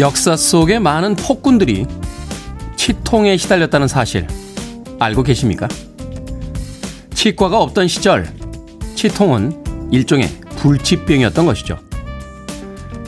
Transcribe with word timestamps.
역사 0.00 0.34
속에 0.34 0.78
많은 0.78 1.14
폭군들이 1.14 1.86
치통에 2.74 3.36
시달렸다는 3.36 3.86
사실 3.86 4.26
알고 4.98 5.22
계십니까? 5.22 5.68
치과가 7.14 7.60
없던 7.60 7.86
시절 7.86 8.26
치통은 8.94 9.90
일종의 9.90 10.28
불치병이었던 10.56 11.44
것이죠. 11.44 11.78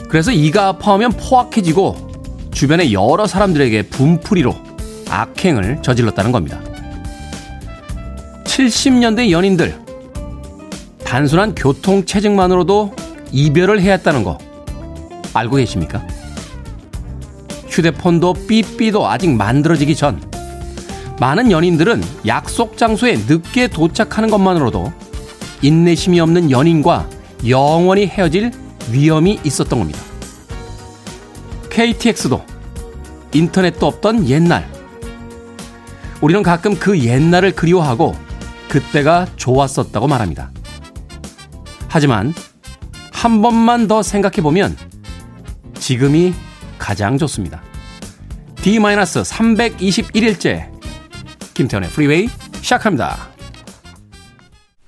그래서 0.07 0.31
이가 0.31 0.67
아파하면 0.67 1.13
포악해지고 1.13 2.51
주변의 2.51 2.93
여러 2.93 3.25
사람들에게 3.25 3.83
분풀이로 3.83 4.55
악행을 5.09 5.81
저질렀다는 5.81 6.31
겁니다. 6.31 6.61
70년대 8.43 9.31
연인들 9.31 9.79
단순한 11.03 11.55
교통 11.55 12.05
체증만으로도 12.05 12.95
이별을 13.31 13.81
해야 13.81 13.93
했다는 13.93 14.23
거 14.23 14.37
알고 15.33 15.55
계십니까? 15.55 16.05
휴대폰도 17.73 18.33
삐삐도 18.47 19.07
아직 19.07 19.31
만들어지기 19.31 19.95
전 19.95 20.21
많은 21.19 21.49
연인들은 21.49 22.03
약속 22.27 22.77
장소에 22.77 23.17
늦게 23.27 23.67
도착하는 23.67 24.29
것만으로도 24.29 24.93
인내심이 25.63 26.19
없는 26.19 26.51
연인과 26.51 27.09
영원히 27.47 28.05
헤어질 28.05 28.51
위험이 28.91 29.39
있었던 29.43 29.79
겁니다. 29.79 29.99
KTX도 31.69 32.45
인터넷도 33.33 33.87
없던 33.87 34.29
옛날. 34.29 34.69
우리는 36.21 36.43
가끔 36.43 36.77
그 36.77 36.99
옛날을 36.99 37.53
그리워하고 37.53 38.15
그때가 38.69 39.27
좋았었다고 39.35 40.07
말합니다. 40.07 40.51
하지만 41.87 42.33
한 43.11 43.41
번만 43.41 43.87
더 43.87 44.03
생각해 44.03 44.41
보면 44.41 44.77
지금이 45.75 46.33
가장 46.83 47.17
좋습니다. 47.17 47.63
D-321일째 48.57 50.69
김태훈의 51.53 51.89
프리웨이 51.89 52.27
시작합니다. 52.61 53.29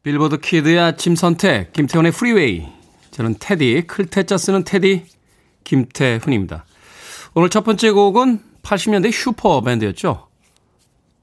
빌보드 0.04 0.42
키드의 0.42 0.78
아침 0.78 1.16
선택 1.16 1.72
김태훈의 1.72 2.11
프리웨이 2.12 2.68
저는 3.12 3.36
태디 3.39 3.84
클 3.88 4.10
태자 4.10 4.38
쓰는 4.38 4.66
태디 4.66 5.06
김태훈입니다. 5.64 6.66
오늘 7.34 7.50
첫 7.50 7.64
번째 7.64 7.92
곡은 7.92 8.42
80년대 8.62 9.14
슈퍼 9.14 9.62
밴드였죠. 9.62 10.28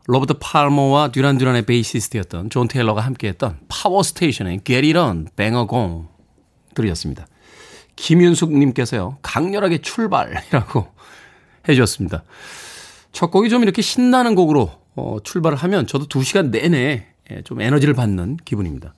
로버트 0.06 0.38
팔머와 0.40 1.12
듀란 1.12 1.36
듀란의 1.36 1.66
베이시스트였던 1.66 2.48
존 2.48 2.66
테일러가 2.66 3.02
함께했던 3.02 3.58
파워 3.68 4.02
스테이션의 4.02 4.62
Get 4.64 4.86
It 4.86 4.98
On, 4.98 5.28
Bang 5.36 5.54
a 5.54 5.66
Gong 5.68 6.08
들으셨습니다. 6.74 7.26
김윤숙님께서요, 8.02 9.18
강렬하게 9.22 9.78
출발이라고 9.78 10.88
해주셨습니다. 11.68 12.24
첫 13.12 13.30
곡이 13.30 13.48
좀 13.48 13.62
이렇게 13.62 13.80
신나는 13.80 14.34
곡으로 14.34 14.72
어, 14.96 15.18
출발을 15.22 15.56
하면 15.58 15.86
저도 15.86 16.06
2시간 16.06 16.50
내내 16.50 17.06
예, 17.30 17.42
좀 17.42 17.60
에너지를 17.60 17.94
받는 17.94 18.38
기분입니다. 18.44 18.92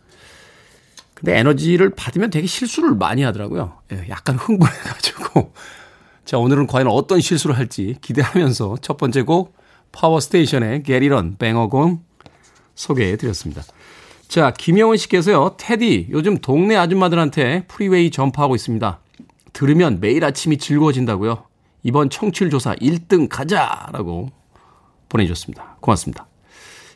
근데 1.12 1.38
에너지를 1.38 1.90
받으면 1.90 2.30
되게 2.30 2.46
실수를 2.46 2.94
많이 2.94 3.22
하더라고요. 3.22 3.78
예, 3.92 4.06
약간 4.08 4.36
흥분해가지고. 4.36 5.52
자, 6.24 6.38
오늘은 6.38 6.66
과연 6.66 6.88
어떤 6.88 7.20
실수를 7.20 7.58
할지 7.58 7.96
기대하면서 8.00 8.78
첫 8.80 8.96
번째 8.96 9.22
곡 9.22 9.54
파워 9.92 10.18
스테이션의 10.18 10.82
게리런 10.82 11.36
뱅어공 11.38 12.02
소개해 12.74 13.18
드렸습니다. 13.18 13.62
자, 14.28 14.50
김영원 14.50 14.96
씨께서요, 14.96 15.56
테디, 15.58 16.08
요즘 16.10 16.38
동네 16.38 16.74
아줌마들한테 16.76 17.66
프리웨이 17.68 18.10
점프하고 18.10 18.56
있습니다. 18.56 19.00
들으면 19.54 20.00
매일 20.00 20.24
아침이 20.24 20.58
즐거워진다고요. 20.58 21.44
이번 21.82 22.10
청취율 22.10 22.50
조사 22.50 22.74
1등 22.74 23.28
가자 23.30 23.88
라고 23.92 24.28
보내주셨습니다. 25.08 25.76
고맙습니다. 25.80 26.26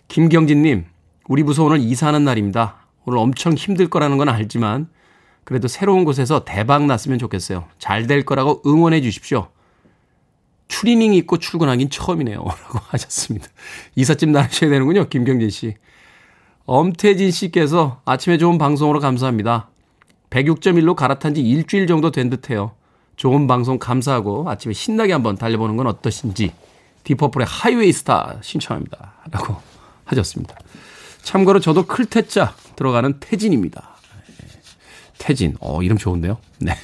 김경진님, 0.08 0.84
우리 1.28 1.42
부서 1.44 1.64
오늘 1.64 1.78
이사하는 1.78 2.24
날입니다. 2.24 2.86
오늘 3.06 3.18
엄청 3.18 3.54
힘들 3.54 3.88
거라는 3.88 4.18
건 4.18 4.28
알지만 4.28 4.88
그래도 5.44 5.68
새로운 5.68 6.04
곳에서 6.04 6.44
대박 6.44 6.84
났으면 6.84 7.18
좋겠어요. 7.18 7.66
잘 7.78 8.06
될 8.06 8.24
거라고 8.24 8.60
응원해 8.66 9.00
주십시오. 9.00 9.48
추리닝 10.68 11.14
입고 11.14 11.38
출근하긴 11.38 11.88
처음이네요. 11.88 12.38
라고 12.44 12.78
하셨습니다. 12.88 13.46
이삿짐 13.94 14.32
나르셔야 14.32 14.68
되는군요. 14.68 15.08
김경진 15.08 15.48
씨. 15.48 15.74
엄태진 16.66 17.30
씨께서 17.30 18.02
아침에 18.04 18.36
좋은 18.36 18.58
방송으로 18.58 19.00
감사합니다. 19.00 19.70
106.1로 20.30 20.94
갈아탄 20.94 21.34
지 21.34 21.40
일주일 21.42 21.86
정도 21.86 22.10
된 22.10 22.30
듯해요. 22.30 22.72
좋은 23.16 23.46
방송 23.46 23.78
감사하고 23.78 24.48
아침에 24.48 24.72
신나게 24.74 25.12
한번 25.12 25.36
달려보는 25.36 25.76
건 25.76 25.86
어떠신지 25.88 26.52
디퍼플의 27.04 27.46
하이웨이 27.48 27.92
스타 27.92 28.38
신청합니다. 28.42 29.14
라고 29.30 29.56
하셨습니다. 30.04 30.56
참고로 31.22 31.60
저도 31.60 31.86
클테자 31.86 32.54
들어가는 32.76 33.18
태진입니다. 33.20 33.96
태진. 35.18 35.56
어, 35.60 35.82
이름 35.82 35.98
좋은데요? 35.98 36.38
네. 36.60 36.74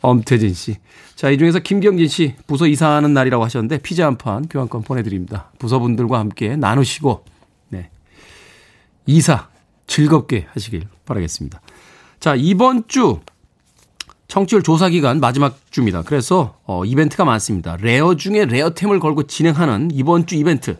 엄태진 0.00 0.52
씨. 0.52 0.76
자, 1.14 1.30
이 1.30 1.38
중에서 1.38 1.60
김경진 1.60 2.08
씨 2.08 2.34
부서 2.48 2.66
이사하는 2.66 3.14
날이라고 3.14 3.44
하셨는데 3.44 3.78
피자 3.78 4.06
한 4.06 4.16
판 4.18 4.48
교환권 4.48 4.82
보내드립니다. 4.82 5.52
부서분들과 5.60 6.18
함께 6.18 6.56
나누시고, 6.56 7.24
네. 7.68 7.88
이사 9.06 9.48
즐겁게 9.86 10.46
하시길 10.52 10.88
바라겠습니다. 11.06 11.60
자, 12.22 12.36
이번 12.36 12.86
주 12.86 13.18
청취율 14.28 14.62
조사 14.62 14.88
기간 14.88 15.18
마지막 15.18 15.58
주입니다. 15.72 16.02
그래서 16.02 16.56
어, 16.62 16.84
이벤트가 16.84 17.24
많습니다. 17.24 17.76
rare 17.80 18.14
중에 18.14 18.44
rare템을 18.44 19.00
걸고 19.00 19.24
진행하는 19.24 19.90
이번 19.92 20.24
주 20.26 20.36
이벤트. 20.36 20.76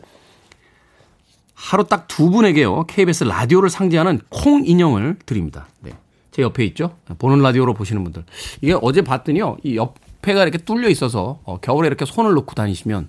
하루 1.52 1.82
딱 1.82 2.06
두 2.06 2.31
분에게요. 2.31 2.84
KBS 2.86 3.25
라디오를 3.25 3.70
상징하는 3.70 4.20
콩 4.28 4.64
인형을 4.64 5.16
드립니다. 5.26 5.66
네. 5.81 5.91
제 6.31 6.42
옆에 6.42 6.64
있죠? 6.66 6.97
보는 7.19 7.41
라디오로 7.42 7.75
보시는 7.75 8.04
분들. 8.04 8.25
이게 8.60 8.76
어제 8.81 9.02
봤더니요. 9.02 9.56
이 9.64 9.76
옆에가 9.76 10.44
이렇게 10.44 10.58
뚫려 10.58 10.88
있어서 10.91 11.41
어, 11.42 11.58
겨울에 11.58 11.88
이렇게 11.88 12.04
손을 12.04 12.34
놓고 12.34 12.54
다니시면 12.54 13.08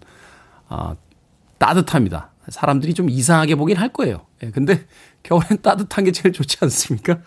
아, 0.69 0.95
따뜻합니다. 1.59 2.31
사람들이 2.49 2.95
좀 2.95 3.11
이상하게 3.11 3.53
보긴 3.53 3.77
할 3.77 3.89
거예요. 3.89 4.25
예, 4.41 4.49
근데 4.49 4.87
겨울엔 5.21 5.61
따뜻한 5.61 6.05
게 6.05 6.11
제일 6.11 6.33
좋지 6.33 6.57
않습니까? 6.61 7.19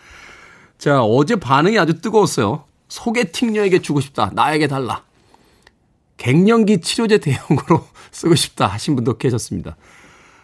자, 0.78 1.02
어제 1.02 1.36
반응이 1.36 1.78
아주 1.78 2.00
뜨거웠어요. 2.00 2.64
소개팅녀에게 2.88 3.80
주고 3.82 4.00
싶다. 4.00 4.30
나에게 4.34 4.68
달라. 4.68 5.02
갱년기 6.18 6.80
치료제 6.80 7.18
대용으로 7.18 7.86
쓰고 8.12 8.34
싶다 8.34 8.66
하신 8.66 8.96
분도 8.96 9.16
계셨습니다. 9.18 9.76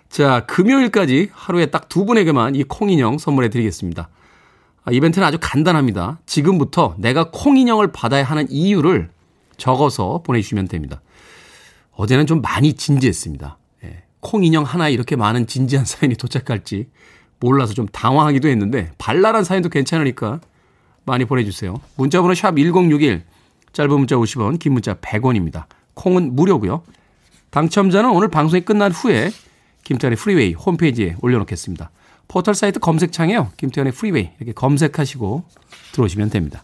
자, 0.09 0.45
금요일까지 0.47 1.31
하루에 1.33 1.67
딱 1.67 1.89
두 1.89 2.05
분에게만 2.05 2.55
이 2.55 2.65
콩인형 2.65 3.19
선물해 3.19 3.49
드리겠습니다. 3.51 4.09
아, 4.85 4.93
이벤트는 4.93 5.27
아주 5.27 5.39
간단합니다. 5.41 6.21
지금부터 6.27 6.95
내가 6.99 7.31
콩인형을 7.31 7.93
받아야 7.93 8.25
하는 8.25 8.47
이유를 8.51 9.11
적어서 9.57 10.23
보내주시면 10.25 10.69
됩니다. 10.69 11.01
어제는 11.93 12.27
좀 12.27 12.41
많이 12.41 12.73
진지했습니다. 12.73 13.59
예, 13.85 14.03
콩인형 14.21 14.65
하나에 14.65 14.93
이렇게 14.93 15.15
많은 15.17 15.47
진지한 15.47 15.85
사연이 15.85 16.17
도착할지 16.17 16.89
몰라서 17.43 17.75
좀 17.75 17.87
당황하기도 17.89 18.49
했는데 18.49 18.93
발랄한 18.99 19.43
사연도 19.43 19.69
괜찮으니까 19.69 20.41
많이 21.05 21.25
보내주세요. 21.25 21.81
문자번호 21.97 22.35
샵 22.35 22.57
1061, 22.57 23.25
짧은 23.73 23.91
문자 23.91 24.15
50원, 24.15 24.61
긴 24.61 24.75
문자 24.75 24.95
100원입니다. 24.95 25.65
콩은 25.95 26.37
무료고요. 26.37 26.83
당첨자는 27.51 28.11
오늘 28.11 28.29
방송이 28.29 28.63
끝난 28.63 28.93
후에 28.93 29.31
김태현의 29.83 30.17
프리웨이 30.17 30.53
홈페이지에 30.55 31.17
올려놓겠습니다. 31.21 31.91
포털 32.29 32.55
사이트 32.55 32.79
검색창에요. 32.79 33.51
김태훈의 33.57 33.93
프리웨이 33.93 34.31
이렇게 34.39 34.53
검색하시고 34.53 35.45
들어오시면 35.93 36.31
됩니다. 36.31 36.63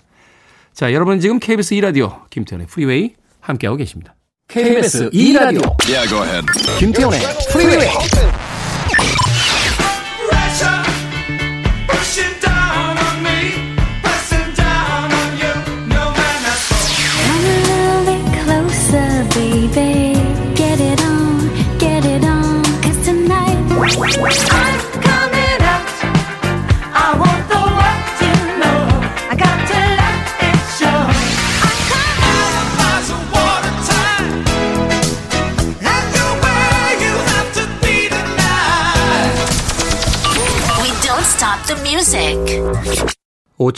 자, 0.72 0.92
여러분 0.92 1.18
지금 1.18 1.40
KBS 1.40 1.74
2라디오 1.74 2.30
김태훈의 2.30 2.68
프리웨이 2.68 3.14
함께하고 3.40 3.76
계십니다. 3.76 4.14
KBS 4.46 5.10
2라디오 5.10 5.76
yeah, 5.90 6.46
김태훈의 6.78 7.20
프리웨이 7.52 8.47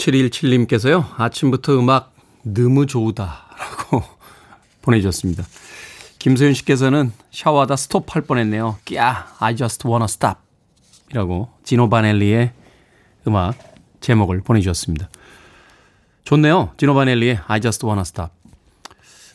5717님께서요, 0.01 1.05
아침부터 1.17 1.77
음악 1.79 2.13
너무 2.43 2.85
좋다. 2.85 3.45
라고 3.57 4.03
보내주셨습니다. 4.81 5.43
김소연 6.19 6.53
씨께서는 6.53 7.11
샤워하다 7.31 7.75
스톱할 7.75 8.23
뻔했네요. 8.23 8.77
꺄, 8.85 8.97
I 9.39 9.55
just 9.55 9.87
wanna 9.87 10.05
stop. 10.05 10.39
이라고 11.11 11.49
지노 11.63 11.89
바넬리의 11.89 12.51
음악 13.27 13.55
제목을 13.99 14.41
보내주셨습니다. 14.41 15.09
좋네요. 16.23 16.71
지노 16.77 16.93
바넬리의 16.93 17.39
I 17.47 17.61
just 17.61 17.85
wanna 17.85 18.01
stop. 18.01 18.31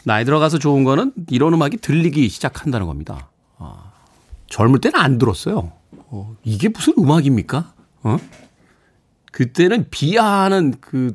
나이 0.04 0.24
들어가서 0.24 0.58
좋은 0.58 0.84
거는 0.84 1.12
이런 1.30 1.52
음악이 1.54 1.78
들리기 1.78 2.28
시작한다는 2.28 2.86
겁니다. 2.86 3.28
아, 3.58 3.92
젊을 4.48 4.80
때는 4.80 4.98
안 4.98 5.18
들었어요. 5.18 5.72
어, 5.92 6.36
이게 6.44 6.68
무슨 6.68 6.94
음악입니까? 6.98 7.72
어? 8.04 8.18
그때는 9.36 9.90
비하하는 9.90 10.72
그 10.80 11.14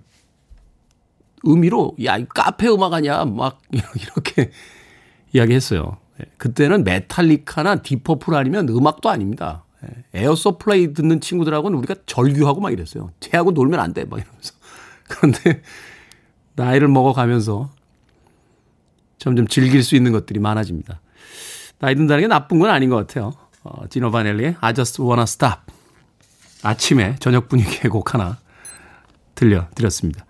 의미로 1.41 1.95
야, 2.06 2.18
이 2.18 2.25
카페 2.29 2.68
음악 2.68 2.94
아니야? 2.94 3.25
막 3.25 3.59
이렇게 3.71 4.51
이야기했어요. 5.33 5.97
예, 6.19 6.25
그때는 6.38 6.83
메탈리카나 6.83 7.77
디퍼플 7.77 8.35
아니면 8.35 8.69
음악도 8.69 9.09
아닙니다. 9.09 9.65
예, 9.83 10.21
에어소 10.21 10.59
플레이 10.59 10.94
듣는 10.94 11.19
친구들하고는 11.19 11.75
우리가 11.79 11.95
절규하고 12.06 12.62
막 12.62 12.71
이랬어요. 12.71 13.09
쟤하고 13.21 13.53
놀면 13.53 13.79
안 13.79 13.91
돼. 13.91 14.06
막 14.06 14.19
이러면서. 14.19 14.53
그런데 15.09 15.63
나이를 16.53 16.89
먹어가면서 16.89 17.71
점점 19.18 19.47
즐길 19.47 19.81
수 19.81 19.95
있는 19.95 20.12
것들이 20.12 20.39
많아집니다. 20.39 21.01
나이 21.79 21.95
든다는 21.95 22.21
게 22.21 22.27
나쁜 22.27 22.59
건 22.59 22.69
아닌 22.69 22.91
것 22.91 22.97
같아요. 22.97 23.33
어, 23.63 23.88
지노 23.88 24.12
바넬리의 24.12 24.57
I 24.59 24.75
just 24.75 25.01
wanna 25.01 25.23
stop. 25.23 25.81
아침에 26.63 27.16
저녁 27.19 27.50
분위기의 27.50 27.90
곡 27.90 28.13
하나 28.13 28.38
들려드렸습니다. 29.36 30.25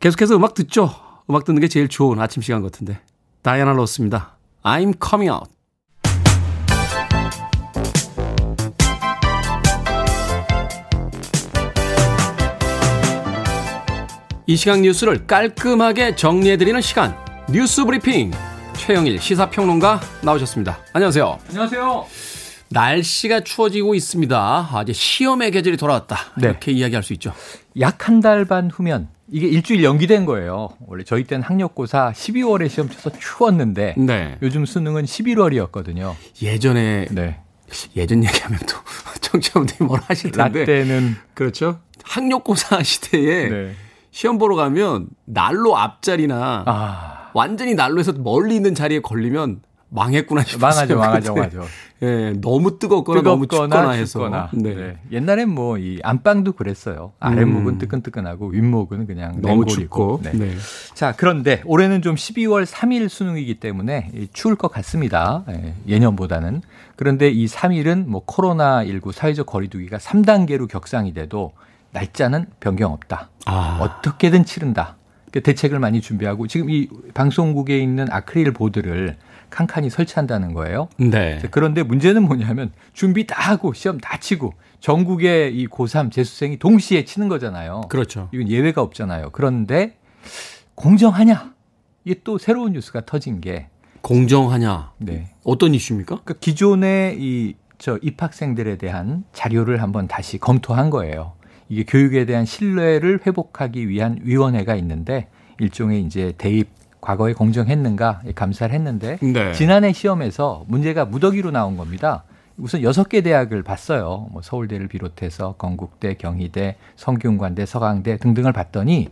계속해서 0.00 0.36
음악 0.36 0.54
듣죠. 0.54 0.90
음악 1.30 1.44
듣는 1.44 1.60
게 1.60 1.68
제일 1.68 1.88
좋은 1.88 2.20
아침 2.20 2.42
시간 2.42 2.62
같은데. 2.62 3.00
다이아나 3.42 3.72
로스입니다. 3.72 4.36
I'm 4.62 4.94
coming 5.02 5.30
out. 5.30 5.50
이 14.48 14.56
시각 14.56 14.80
뉴스를 14.80 15.26
깔끔하게 15.26 16.14
정리해드리는 16.14 16.80
시간. 16.80 17.16
뉴스 17.50 17.84
브리핑 17.84 18.30
최영일 18.76 19.20
시사평론가 19.20 20.00
나오셨습니다. 20.22 20.78
안녕하세요. 20.92 21.38
안녕하세요. 21.48 22.06
날씨가 22.70 23.40
추워지고 23.40 23.94
있습니다. 23.94 24.68
아, 24.72 24.82
이제 24.82 24.92
시험의 24.92 25.50
계절이 25.52 25.76
돌아왔다. 25.76 26.16
네. 26.38 26.48
이렇게 26.48 26.72
이야기할 26.72 27.02
수 27.02 27.12
있죠. 27.14 27.32
약 27.80 28.08
한 28.08 28.20
달 28.20 28.44
반 28.44 28.70
후면 28.70 29.08
이게 29.28 29.46
일주일 29.48 29.82
연기된 29.84 30.24
거예요. 30.24 30.70
원래 30.86 31.04
저희 31.04 31.24
때는 31.24 31.42
학력고사 31.44 32.12
12월에 32.14 32.68
시험 32.68 32.88
쳐서 32.88 33.10
추웠는데 33.18 33.94
네. 33.98 34.38
요즘 34.42 34.64
수능은 34.64 35.04
11월이었거든요. 35.04 36.14
예전에 36.42 37.06
네. 37.10 37.40
예전 37.96 38.22
얘기하면 38.24 38.58
또 38.68 38.76
청취자분들이 39.20 39.84
뭐라 39.84 40.04
하실 40.08 40.30
텐데. 40.30 40.60
라떼는 40.60 41.16
그렇죠. 41.34 41.80
학력고사 42.04 42.82
시대에 42.84 43.48
네. 43.48 43.72
시험 44.12 44.38
보러 44.38 44.54
가면 44.56 45.08
난로 45.24 45.76
앞자리나 45.76 46.62
아, 46.66 47.30
완전히 47.34 47.74
난로에서 47.74 48.12
멀리 48.14 48.54
있는 48.56 48.74
자리에 48.74 49.00
걸리면 49.00 49.60
망했구나 49.88 50.42
싶었어요. 50.42 50.96
망하죠, 50.96 50.96
망하죠. 50.96 51.34
망하죠. 51.34 51.64
예, 52.02 52.34
너무 52.42 52.78
뜨겁거나 52.78 53.22
너무 53.22 53.46
춥거나 53.46 53.90
해서. 53.92 54.18
춥거나. 54.18 54.50
네. 54.52 54.74
네. 54.74 54.96
옛날엔 55.12 55.48
뭐 55.48 55.78
이 55.78 55.98
안방도 56.02 56.52
그랬어요. 56.52 57.12
아랫목은 57.20 57.74
음. 57.74 57.78
뜨끈뜨끈하고 57.78 58.48
윗목은 58.48 59.06
그냥 59.06 59.40
너무. 59.40 59.64
춥고. 59.64 60.20
네. 60.22 60.32
네. 60.32 60.54
자, 60.94 61.14
그런데 61.16 61.62
올해는 61.64 62.02
좀 62.02 62.14
12월 62.16 62.66
3일 62.66 63.08
수능이기 63.08 63.60
때문에 63.60 64.10
이 64.14 64.28
추울 64.32 64.56
것 64.56 64.68
같습니다. 64.72 65.44
예, 65.50 65.74
예년보다는. 65.88 66.62
그런데 66.96 67.28
이 67.30 67.46
3일은 67.46 68.06
뭐 68.06 68.24
코로나19 68.26 69.12
사회적 69.12 69.46
거리두기가 69.46 69.98
3단계로 69.98 70.68
격상이 70.68 71.14
돼도 71.14 71.52
날짜는 71.92 72.46
변경 72.60 72.92
없다. 72.92 73.30
아. 73.46 73.78
어떻게든 73.80 74.44
치른다. 74.44 74.96
그 75.32 75.42
대책을 75.42 75.78
많이 75.78 76.00
준비하고 76.00 76.46
지금 76.46 76.70
이 76.70 76.88
방송국에 77.14 77.78
있는 77.78 78.06
아크릴 78.10 78.52
보드를 78.52 79.16
칸칸이 79.56 79.90
설치한다는 79.90 80.52
거예요. 80.54 80.88
네. 80.98 81.40
그런데 81.50 81.82
문제는 81.82 82.22
뭐냐면 82.22 82.72
준비 82.92 83.26
다 83.26 83.50
하고 83.50 83.72
시험 83.72 83.98
다 83.98 84.18
치고 84.18 84.54
전국의 84.80 85.56
이 85.56 85.66
고3 85.66 86.12
재수생이 86.12 86.58
동시에 86.58 87.04
치는 87.04 87.28
거잖아요. 87.28 87.82
그렇죠. 87.88 88.28
이건 88.32 88.48
예외가 88.48 88.82
없잖아요. 88.82 89.30
그런데 89.32 89.96
공정하냐? 90.74 91.54
이게 92.04 92.20
또 92.22 92.38
새로운 92.38 92.72
뉴스가 92.72 93.06
터진 93.06 93.40
게 93.40 93.68
공정하냐? 94.02 94.92
네. 94.98 95.30
어떤 95.42 95.74
이슈입니까? 95.74 96.20
그러니까 96.22 96.34
기존의 96.40 97.16
이 97.18 97.54
저 97.78 97.98
입학생들에 98.00 98.76
대한 98.78 99.24
자료를 99.32 99.82
한번 99.82 100.08
다시 100.08 100.38
검토한 100.38 100.90
거예요. 100.90 101.32
이게 101.68 101.84
교육에 101.84 102.24
대한 102.24 102.44
신뢰를 102.44 103.20
회복하기 103.26 103.88
위한 103.88 104.18
위원회가 104.22 104.76
있는데 104.76 105.28
일종의 105.58 106.02
이제 106.02 106.32
대입 106.38 106.68
과거에 107.06 107.34
공정했는가 107.34 108.22
감사를 108.34 108.74
했는데 108.74 109.16
네. 109.22 109.52
지난해 109.52 109.92
시험에서 109.92 110.64
문제가 110.66 111.04
무더기로 111.04 111.52
나온 111.52 111.76
겁니다. 111.76 112.24
우선 112.56 112.82
여섯 112.82 113.08
개 113.08 113.20
대학을 113.20 113.62
봤어요. 113.62 114.26
뭐 114.32 114.42
서울대를 114.42 114.88
비롯해서 114.88 115.54
건국대, 115.56 116.14
경희대, 116.14 116.74
성균관대, 116.96 117.64
서강대 117.64 118.16
등등을 118.16 118.52
봤더니 118.52 119.10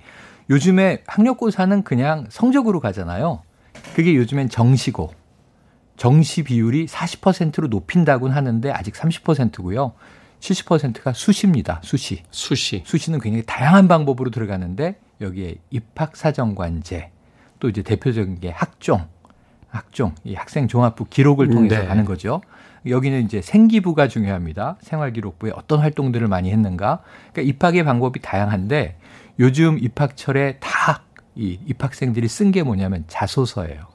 요즘에 0.50 1.04
학력고사는 1.06 1.84
그냥 1.84 2.26
성적으로 2.30 2.80
가잖아요. 2.80 3.42
그게 3.94 4.16
요즘엔 4.16 4.48
정시고 4.48 5.12
정시 5.96 6.42
비율이 6.42 6.86
40%로 6.86 7.68
높인다고는 7.68 8.34
하는데 8.34 8.72
아직 8.72 8.94
30%고요. 8.94 9.92
70%가 10.40 11.12
수시입니다. 11.12 11.78
수시. 11.84 12.24
수시. 12.32 12.82
수시는 12.84 13.20
굉장히 13.20 13.44
다양한 13.46 13.86
방법으로 13.86 14.30
들어가는데 14.30 14.96
여기에 15.20 15.58
입학사정관제 15.70 17.13
또 17.60 17.68
이제 17.68 17.82
대표적인 17.82 18.40
게 18.40 18.50
학종, 18.50 19.06
학종, 19.68 20.14
이 20.24 20.34
학생 20.34 20.68
종합부 20.68 21.06
기록을 21.06 21.48
통해서 21.50 21.80
네. 21.80 21.86
가는 21.86 22.04
거죠. 22.04 22.40
여기는 22.86 23.24
이제 23.24 23.40
생기부가 23.40 24.08
중요합니다. 24.08 24.76
생활기록부에 24.82 25.52
어떤 25.54 25.80
활동들을 25.80 26.28
많이 26.28 26.50
했는가. 26.50 27.00
그러니까 27.32 27.42
입학의 27.42 27.84
방법이 27.84 28.20
다양한데 28.20 28.98
요즘 29.38 29.78
입학철에 29.78 30.58
다 30.60 31.04
이 31.36 31.58
입학생들이 31.66 32.28
쓴 32.28 32.52
게 32.52 32.62
뭐냐면 32.62 33.04
자소서예요. 33.08 33.86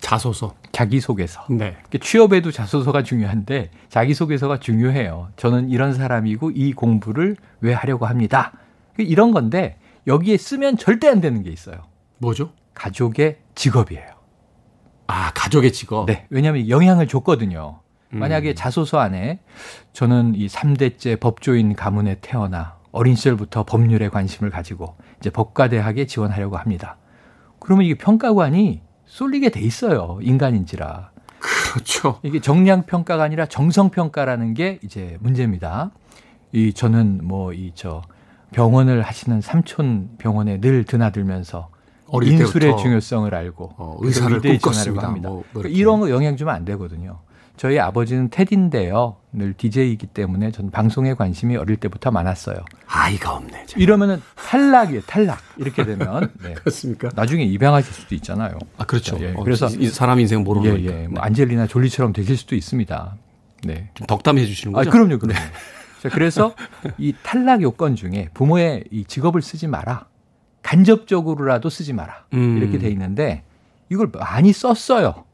자소서. 0.00 0.54
자기소개서. 0.72 1.46
네. 1.50 1.76
이렇게 1.80 1.98
취업에도 1.98 2.50
자소서가 2.50 3.02
중요한데 3.02 3.70
자기소개서가 3.88 4.60
중요해요. 4.60 5.28
저는 5.36 5.70
이런 5.70 5.94
사람이고 5.94 6.50
이 6.50 6.72
공부를 6.72 7.36
왜 7.60 7.72
하려고 7.72 8.06
합니다. 8.06 8.52
이런 8.98 9.32
건데 9.32 9.78
여기에 10.06 10.36
쓰면 10.36 10.76
절대 10.76 11.08
안 11.08 11.20
되는 11.20 11.42
게 11.42 11.50
있어요. 11.50 11.76
뭐죠? 12.18 12.52
가족의 12.74 13.38
직업이에요. 13.54 14.06
아, 15.06 15.30
가족의 15.34 15.72
직업. 15.72 16.06
네. 16.06 16.26
왜냐하면 16.30 16.68
영향을 16.68 17.06
줬거든요. 17.08 17.80
음. 18.12 18.18
만약에 18.18 18.54
자소서 18.54 18.98
안에 18.98 19.40
저는 19.92 20.34
이 20.34 20.46
3대째 20.46 21.20
법조인 21.20 21.74
가문에 21.74 22.18
태어나 22.20 22.76
어린 22.92 23.14
시절부터 23.16 23.64
법률에 23.64 24.08
관심을 24.08 24.50
가지고 24.50 24.96
이제 25.20 25.30
법과대학에 25.30 26.06
지원하려고 26.06 26.56
합니다. 26.56 26.96
그러면 27.58 27.86
이게 27.86 27.94
평가관이 27.96 28.82
쏠리게 29.06 29.50
돼 29.50 29.60
있어요. 29.60 30.18
인간인지라. 30.22 31.10
그렇죠. 31.38 32.20
이게 32.22 32.40
정량 32.40 32.86
평가가 32.86 33.22
아니라 33.22 33.46
정성 33.46 33.90
평가라는 33.90 34.54
게 34.54 34.78
이제 34.82 35.18
문제입니다. 35.20 35.90
이 36.52 36.72
저는 36.72 37.20
뭐 37.24 37.52
이 37.52 37.72
저 37.74 38.02
병원을 38.52 39.02
하시는 39.02 39.40
삼촌 39.40 40.10
병원에 40.18 40.60
늘 40.60 40.84
드나들면서 40.84 41.68
어릴 42.14 42.32
인술의 42.32 42.70
때부터 42.70 42.82
중요성을 42.82 43.34
알고 43.34 43.74
어, 43.76 43.96
의사를 44.00 44.40
꿈꿨습니다. 44.40 45.06
합니다. 45.06 45.28
뭐, 45.28 45.44
뭐. 45.52 45.62
이런 45.64 46.00
거 46.00 46.10
영향 46.10 46.36
주면 46.36 46.54
안 46.54 46.64
되거든요. 46.64 47.18
저희 47.56 47.78
아버지는 47.78 48.30
테디인데요. 48.30 49.16
늘 49.32 49.54
DJ이기 49.54 50.08
때문에 50.08 50.50
전 50.50 50.70
방송에 50.70 51.14
관심이 51.14 51.56
어릴 51.56 51.76
때부터 51.76 52.10
많았어요. 52.10 52.56
아이가 52.86 53.34
없네. 53.34 53.66
참. 53.66 53.80
이러면은 53.80 54.20
탈락이에요, 54.34 55.02
탈락. 55.02 55.38
이렇게 55.56 55.84
되면 55.84 56.32
네. 56.42 56.54
그렇습니까? 56.54 57.10
나중에 57.14 57.44
입양하실 57.44 57.92
수도 57.92 58.14
있잖아요. 58.16 58.58
아, 58.76 58.84
그렇죠. 58.84 59.16
예, 59.20 59.34
어, 59.36 59.44
그래서 59.44 59.68
사람 59.92 60.18
인생 60.18 60.42
모르는 60.42 60.66
예, 60.66 60.72
거니까. 60.72 60.92
예. 60.92 61.06
뭐 61.06 61.14
네. 61.14 61.20
안젤리나 61.20 61.68
졸리처럼 61.68 62.12
되실 62.12 62.36
수도 62.36 62.56
있습니다. 62.56 63.16
네. 63.64 63.90
좀 63.94 64.06
덕담해 64.06 64.44
주시는 64.46 64.74
아, 64.74 64.78
거죠? 64.78 64.90
그럼요, 64.90 65.18
그럼요. 65.18 65.38
자, 66.02 66.08
그래서 66.10 66.54
이 66.98 67.14
탈락 67.22 67.62
요건 67.62 67.94
중에 67.94 68.28
부모의 68.34 68.84
이 68.90 69.04
직업을 69.04 69.42
쓰지 69.42 69.68
마라. 69.68 70.06
간접적으로라도 70.74 71.70
쓰지 71.70 71.92
마라. 71.92 72.24
음. 72.34 72.58
이렇게 72.58 72.78
돼 72.78 72.88
있는데 72.90 73.42
이걸 73.88 74.10
많이 74.12 74.52
썼어요. 74.52 75.24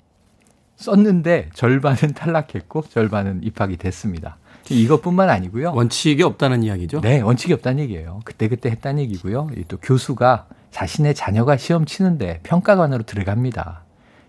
썼는데 0.77 1.51
절반은 1.55 2.13
탈락했고 2.15 2.83
절반은 2.89 3.41
입학이 3.43 3.77
됐습니다. 3.77 4.37
이것뿐만 4.69 5.29
아니고요. 5.31 5.73
원칙이 5.73 6.23
없다는 6.23 6.63
이야기죠? 6.63 7.01
네, 7.01 7.21
원칙이 7.21 7.53
없다는 7.55 7.83
얘기예요. 7.85 8.21
그때그때 8.25 8.71
했다는 8.71 9.03
얘기고요. 9.03 9.49
이또 9.57 9.79
교수가 9.79 10.47
자신의 10.71 11.15
자녀가 11.15 11.57
시험 11.57 11.85
치는데 11.85 12.41
평가관으로 12.45 13.03
들어갑니다. 13.03 13.83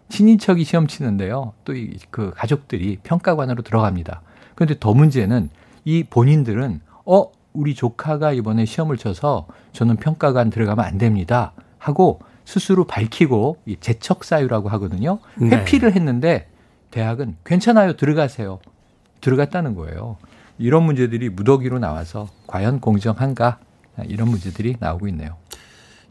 친인척이 0.10 0.64
시험 0.64 0.88
치는데요. 0.88 1.54
또 1.64 1.74
그 2.10 2.32
가족들이 2.36 2.98
평가관으로 3.04 3.62
들어갑니다. 3.62 4.22
그런데 4.56 4.76
더 4.80 4.94
문제는 4.94 5.50
이 5.86 6.04
본인들은 6.04 6.82
어 7.06 7.32
우리 7.54 7.76
조카가 7.76 8.34
이번에 8.34 8.66
시험을 8.66 8.98
쳐서 8.98 9.48
저는 9.74 9.98
평가관 9.98 10.50
들어가면 10.50 10.84
안 10.84 10.98
됩니다. 10.98 11.54
하고 11.78 12.20
스스로 12.46 12.86
밝히고 12.86 13.58
재척 13.80 14.24
사유라고 14.24 14.70
하거든요. 14.70 15.20
네. 15.36 15.50
회피를 15.58 15.96
했는데 15.96 16.48
대학은 16.92 17.38
괜찮아요. 17.46 17.96
들어가세요. 17.96 18.60
들어갔다는 19.22 19.76
거예요. 19.76 20.18
이런 20.58 20.84
문제들이 20.84 21.30
무더기로 21.30 21.80
나와서 21.80 22.28
과연 22.48 22.80
공정한가? 22.80 23.60
이런 24.08 24.30
문제들이 24.30 24.78
나오고 24.80 25.08
있네요. 25.10 25.36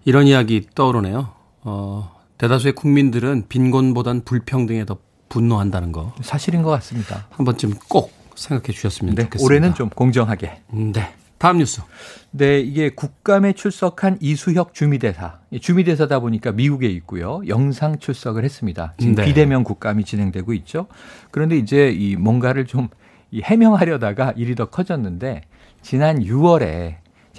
이런 0.05 0.27
이야기 0.27 0.67
떠오르네요. 0.75 1.29
어, 1.63 2.13
대다수의 2.39 2.75
국민들은 2.75 3.47
빈곤보단 3.49 4.25
불평등에 4.25 4.85
더 4.87 4.99
분노한다는 5.29 5.93
거. 5.93 6.13
사실인 6.23 6.63
것 6.63 6.71
같습니다. 6.71 7.27
한 7.31 7.45
번쯤 7.45 7.75
꼭 7.89 8.13
생각해 8.35 8.73
주셨으면 8.73 9.15
네, 9.15 9.25
좋겠습니다. 9.25 9.45
올해는 9.45 9.75
좀 9.75 9.89
공정하게. 9.91 10.63
네. 10.71 11.15
다음 11.41 11.57
뉴스. 11.57 11.81
네, 12.33 12.61
이게 12.61 12.91
국감에 12.91 13.55
출석한 13.55 14.19
이수혁 14.21 14.75
주미대사. 14.75 15.39
주미대사다 15.59 16.21
보니까 16.21 16.53
미국에 16.53 16.87
있고요. 16.89 17.41
영상 17.49 17.99
출석을 17.99 18.45
했습니다. 18.45 18.93
지금 18.99 19.15
네. 19.15 19.25
비대면 19.25 19.65
국감이 19.65 20.05
진행되고 20.05 20.53
있죠. 20.53 20.87
그런데 21.31 21.57
이제 21.57 21.89
이 21.93 22.15
뭔가를 22.15 22.67
좀 22.67 22.89
해명하려다가 23.35 24.35
일이 24.37 24.55
더 24.55 24.67
커졌는데 24.67 25.41
지난 25.81 26.23
6월에 26.23 26.97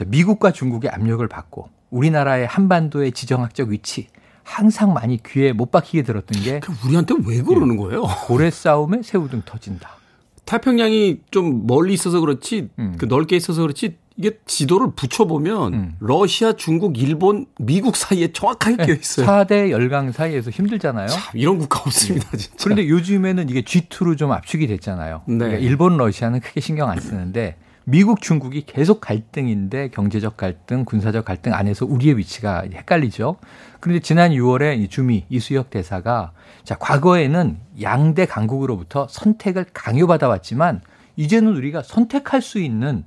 미국과 0.08 0.51
중국의 0.51 0.89
압력을 0.89 1.25
받고 1.27 1.70
우리나라의 1.91 2.48
한반도의 2.48 3.12
지정학적 3.12 3.70
위치 3.70 4.08
항상 4.41 4.93
많이 4.93 5.22
귀에 5.22 5.53
못 5.53 5.70
박히게 5.70 6.01
들었던 6.01 6.41
게 6.41 6.60
우리한테 6.88 7.13
왜 7.27 7.43
그러는 7.43 7.77
거예요? 7.77 8.01
고래 8.25 8.50
싸움에 8.50 9.03
새우등 9.03 9.43
터진다. 9.46 10.00
태평양이 10.45 11.19
좀 11.31 11.65
멀리 11.67 11.93
있어서 11.93 12.19
그렇지 12.19 12.69
음. 12.79 12.95
그 12.98 13.05
넓게 13.05 13.36
있어서 13.36 13.62
그렇지 13.62 13.98
이게 14.17 14.38
지도를 14.45 14.91
붙여보면 14.95 15.74
음. 15.74 15.95
러시아, 16.00 16.53
중국, 16.53 17.00
일본, 17.00 17.45
미국 17.57 17.95
사이에 17.95 18.31
정확하게 18.33 18.75
네. 18.75 18.86
끼어 18.86 18.95
있어요. 18.95 19.25
4대 19.25 19.71
열강 19.71 20.12
사이에서 20.12 20.51
힘들잖아요. 20.51 21.07
참, 21.07 21.21
이런 21.33 21.57
국가 21.57 21.79
없습니다, 21.79 22.29
네. 22.29 22.38
진짜. 22.38 22.55
그런데 22.62 22.88
요즘에는 22.88 23.50
이게 23.50 23.62
G2로 23.62 24.17
좀 24.17 24.31
압축이 24.31 24.67
됐잖아요. 24.67 25.24
네. 25.25 25.38
그러니까 25.38 25.60
일본, 25.60 25.98
러시아는 25.98 26.41
크게 26.41 26.60
신경 26.60 26.89
안 26.89 27.00
쓰는데 27.00 27.55
미국, 27.91 28.21
중국이 28.21 28.63
계속 28.65 29.01
갈등인데 29.01 29.89
경제적 29.89 30.38
갈등, 30.38 30.86
군사적 30.86 31.25
갈등 31.25 31.53
안에서 31.53 31.86
우리의 31.86 32.17
위치가 32.17 32.62
헷갈리죠. 32.62 33.36
그런데 33.81 34.00
지난 34.00 34.31
6월에 34.31 34.89
주미 34.89 35.25
이수혁 35.27 35.69
대사가 35.69 36.31
자, 36.63 36.77
과거에는 36.77 37.57
양대 37.81 38.25
강국으로부터 38.25 39.07
선택을 39.10 39.65
강요받아 39.74 40.29
왔지만 40.29 40.79
이제는 41.17 41.53
우리가 41.53 41.83
선택할 41.83 42.41
수 42.41 42.60
있는 42.60 43.03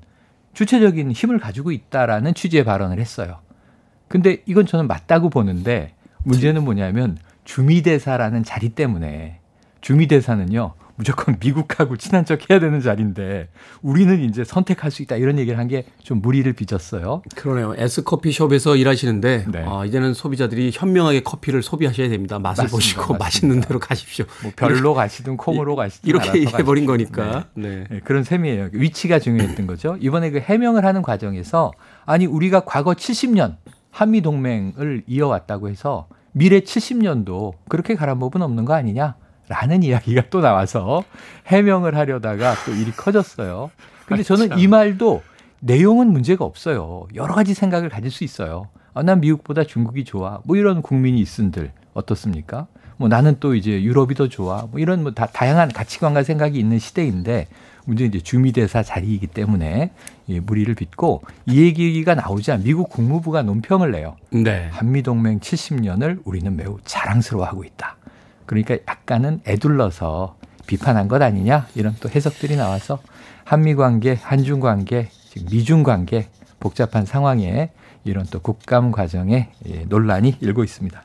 주체적인 0.52 1.12
힘을 1.12 1.38
가지고 1.38 1.72
있다라는 1.72 2.34
취지의 2.34 2.64
발언을 2.64 3.00
했어요. 3.00 3.38
근데 4.06 4.42
이건 4.44 4.66
저는 4.66 4.86
맞다고 4.86 5.30
보는데 5.30 5.94
문제는 6.24 6.62
뭐냐면 6.62 7.16
주미 7.44 7.80
대사라는 7.80 8.44
자리 8.44 8.68
때문에 8.68 9.40
주미 9.80 10.08
대사는요 10.08 10.74
무조건 10.96 11.36
미국하고 11.42 11.96
친한 11.96 12.24
척 12.24 12.48
해야 12.50 12.60
되는 12.60 12.80
자리인데 12.80 13.48
우리는 13.82 14.20
이제 14.22 14.44
선택할 14.44 14.90
수 14.90 15.02
있다 15.02 15.16
이런 15.16 15.38
얘기를 15.38 15.58
한 15.58 15.68
게 15.68 15.84
좀 16.02 16.20
무리를 16.20 16.52
빚었어요. 16.52 17.22
그러네요. 17.34 17.74
에스커피숍에서 17.78 18.76
일하시는데 18.76 19.46
네. 19.50 19.64
아, 19.66 19.84
이제는 19.86 20.12
소비자들이 20.14 20.70
현명하게 20.74 21.22
커피를 21.22 21.62
소비하셔야 21.62 22.08
됩니다. 22.10 22.38
맛을 22.38 22.64
맞습니다. 22.64 22.72
보시고 22.76 23.00
맞습니다. 23.14 23.24
맛있는 23.24 23.60
대로 23.62 23.78
가십시오. 23.80 24.26
뭐 24.42 24.52
별로 24.54 24.92
가시든 24.94 25.36
콩으로 25.38 25.76
가시든 25.76 26.08
이렇게 26.08 26.44
해버린 26.46 26.84
거니까. 26.86 27.46
네. 27.54 27.68
네. 27.68 27.84
네. 27.90 28.00
그런 28.04 28.22
셈이에요. 28.22 28.68
위치가 28.72 29.18
중요했던 29.18 29.66
거죠. 29.66 29.96
이번에 30.00 30.30
그 30.30 30.38
해명을 30.40 30.84
하는 30.84 31.00
과정에서 31.02 31.72
아니 32.04 32.26
우리가 32.26 32.60
과거 32.66 32.92
70년 32.92 33.56
한미 33.90 34.20
동맹을 34.20 35.04
이어왔다고 35.06 35.70
해서 35.70 36.08
미래 36.32 36.60
70년도 36.60 37.54
그렇게 37.68 37.94
가란 37.94 38.18
법은 38.18 38.42
없는 38.42 38.64
거 38.66 38.74
아니냐? 38.74 39.14
라는 39.48 39.82
이야기가 39.82 40.24
또 40.30 40.40
나와서 40.40 41.04
해명을 41.46 41.96
하려다가 41.96 42.54
또 42.64 42.72
일이 42.72 42.90
커졌어요. 42.92 43.70
근데 44.06 44.22
저는 44.22 44.58
이 44.58 44.66
말도 44.66 45.22
내용은 45.60 46.08
문제가 46.08 46.44
없어요. 46.44 47.06
여러 47.14 47.34
가지 47.34 47.54
생각을 47.54 47.88
가질 47.88 48.10
수 48.10 48.24
있어요. 48.24 48.68
아, 48.92 49.02
난 49.02 49.20
미국보다 49.20 49.64
중국이 49.64 50.04
좋아. 50.04 50.40
뭐 50.44 50.56
이런 50.56 50.82
국민이 50.82 51.20
있은들 51.20 51.72
어떻습니까? 51.94 52.66
뭐 52.96 53.08
나는 53.08 53.36
또 53.40 53.54
이제 53.54 53.82
유럽이 53.82 54.14
더 54.14 54.28
좋아. 54.28 54.66
뭐 54.70 54.80
이런 54.80 55.02
뭐 55.02 55.12
다, 55.12 55.26
다양한 55.26 55.72
가치관과 55.72 56.22
생각이 56.22 56.58
있는 56.58 56.78
시대인데 56.78 57.48
문제 57.86 58.04
이제 58.04 58.20
주미대사 58.20 58.82
자리이기 58.82 59.26
때문에 59.26 59.90
예, 60.28 60.40
무리를 60.40 60.74
빚고 60.74 61.22
이 61.46 61.60
얘기가 61.60 62.14
나오자 62.14 62.58
미국 62.58 62.88
국무부가 62.88 63.42
논평을 63.42 63.90
내요. 63.90 64.16
네. 64.30 64.68
한미동맹 64.72 65.40
70년을 65.40 66.20
우리는 66.24 66.54
매우 66.56 66.78
자랑스러워하고 66.84 67.64
있다. 67.64 67.96
그러니까 68.46 68.76
약간은 68.88 69.40
애둘러서 69.46 70.36
비판한 70.66 71.08
것 71.08 71.20
아니냐 71.20 71.68
이런 71.74 71.94
또 72.00 72.08
해석들이 72.08 72.56
나와서 72.56 72.98
한미 73.44 73.74
관계, 73.74 74.14
한중 74.14 74.60
관계, 74.60 75.08
지금 75.28 75.48
미중 75.50 75.82
관계 75.82 76.28
복잡한 76.60 77.04
상황에 77.04 77.70
이런 78.04 78.26
또 78.30 78.40
국감 78.40 78.90
과정에 78.90 79.50
예, 79.66 79.84
논란이 79.88 80.36
일고 80.40 80.64
있습니다. 80.64 81.02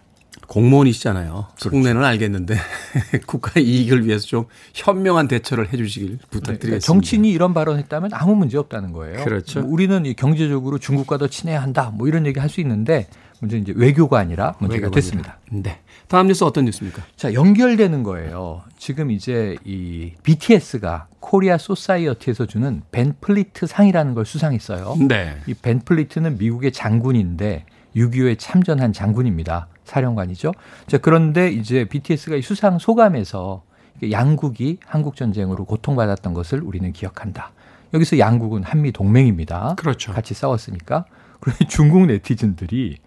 공무원이시잖아요. 0.49 1.47
속내는 1.57 1.93
그렇죠. 2.01 2.05
알겠는데 2.07 2.55
국가의 3.27 3.65
이익을 3.65 4.05
위해서 4.05 4.25
좀 4.27 4.45
현명한 4.73 5.27
대처를 5.27 5.71
해주시길 5.71 6.17
부탁드리겠습니다. 6.29 6.59
그러니까 6.67 6.79
정치인이 6.85 7.29
이런 7.31 7.53
발언했다면 7.53 8.11
아무 8.13 8.35
문제 8.35 8.57
없다는 8.57 8.91
거예요. 8.91 9.23
그렇죠. 9.23 9.61
뭐 9.61 9.71
우리는 9.71 10.03
경제적으로 10.17 10.77
중국과 10.79 11.17
더 11.17 11.27
친해야 11.27 11.61
한다. 11.61 11.91
뭐 11.95 12.07
이런 12.07 12.25
얘기 12.25 12.39
할 12.39 12.49
수 12.49 12.61
있는데 12.61 13.07
문제는 13.41 13.61
이제 13.61 13.73
외교가 13.75 14.17
아니라 14.17 14.55
문제가 14.57 14.87
외교가 14.87 14.95
됐습니다. 14.95 15.37
아니라. 15.51 15.69
네. 15.69 15.79
다음 16.07 16.25
뉴스 16.27 16.43
어떤 16.43 16.65
뉴스입니까? 16.65 17.03
자, 17.15 17.31
연결되는 17.35 18.01
거예요. 18.01 18.63
지금 18.79 19.11
이제 19.11 19.55
이 19.63 20.13
BTS가 20.23 21.05
코리아 21.19 21.59
소사이어티에서 21.59 22.47
주는 22.47 22.81
밴 22.91 23.13
플리트 23.21 23.67
상이라는 23.67 24.15
걸 24.15 24.25
수상했어요. 24.25 24.97
네. 25.07 25.37
이 25.45 25.53
밴 25.53 25.79
플리트는 25.79 26.39
미국의 26.39 26.71
장군인데 26.71 27.65
6.25에 27.95 28.35
참전한 28.39 28.93
장군입니다. 28.93 29.67
사령관이죠. 29.89 30.53
자, 30.87 30.97
그런데 30.97 31.49
이제 31.49 31.85
BTS가 31.85 32.35
이 32.35 32.41
수상 32.41 32.79
소감에서 32.79 33.63
양국이 34.11 34.79
한국 34.85 35.15
전쟁으로 35.15 35.65
고통받았던 35.65 36.33
것을 36.33 36.61
우리는 36.61 36.91
기억한다. 36.93 37.51
여기서 37.93 38.19
양국은 38.19 38.63
한미 38.63 38.91
동맹입니다. 38.91 39.75
그렇죠. 39.77 40.13
같이 40.13 40.33
싸웠으니까. 40.33 41.05
그런데 41.39 41.65
중국 41.67 42.05
네티즌들이 42.05 42.97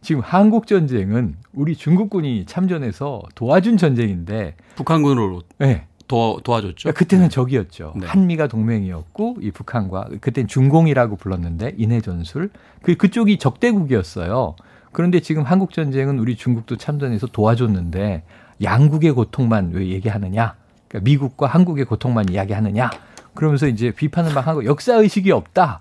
지금 0.00 0.20
한국 0.22 0.66
전쟁은 0.66 1.36
우리 1.54 1.74
중국군이 1.76 2.44
참전해서 2.46 3.22
도와준 3.34 3.78
전쟁인데 3.78 4.54
북한군으로 4.76 5.42
네. 5.58 5.86
도, 6.06 6.40
도와줬죠. 6.44 6.74
그러니까 6.82 6.98
그때는 6.98 7.30
적이었죠. 7.30 7.94
네. 7.96 8.06
한미가 8.06 8.48
동맹이었고 8.48 9.38
이 9.40 9.50
북한과 9.50 10.08
그때는 10.20 10.48
중공이라고 10.48 11.16
불렀는데 11.16 11.74
인해 11.78 12.02
전술 12.02 12.50
그 12.82 12.96
그쪽이 12.96 13.38
적대국이었어요. 13.38 14.56
그런데 14.94 15.18
지금 15.20 15.42
한국 15.42 15.72
전쟁은 15.72 16.20
우리 16.20 16.36
중국도 16.36 16.76
참전해서 16.76 17.26
도와줬는데 17.26 18.22
양국의 18.62 19.12
고통만 19.12 19.72
왜 19.74 19.88
얘기하느냐? 19.88 20.54
그러니까 20.88 21.04
미국과 21.04 21.48
한국의 21.48 21.84
고통만 21.84 22.28
이야기하느냐? 22.30 22.90
그러면서 23.34 23.66
이제 23.66 23.90
비판을 23.90 24.32
막 24.32 24.46
하고 24.46 24.64
역사 24.64 24.94
의식이 24.94 25.32
없다. 25.32 25.80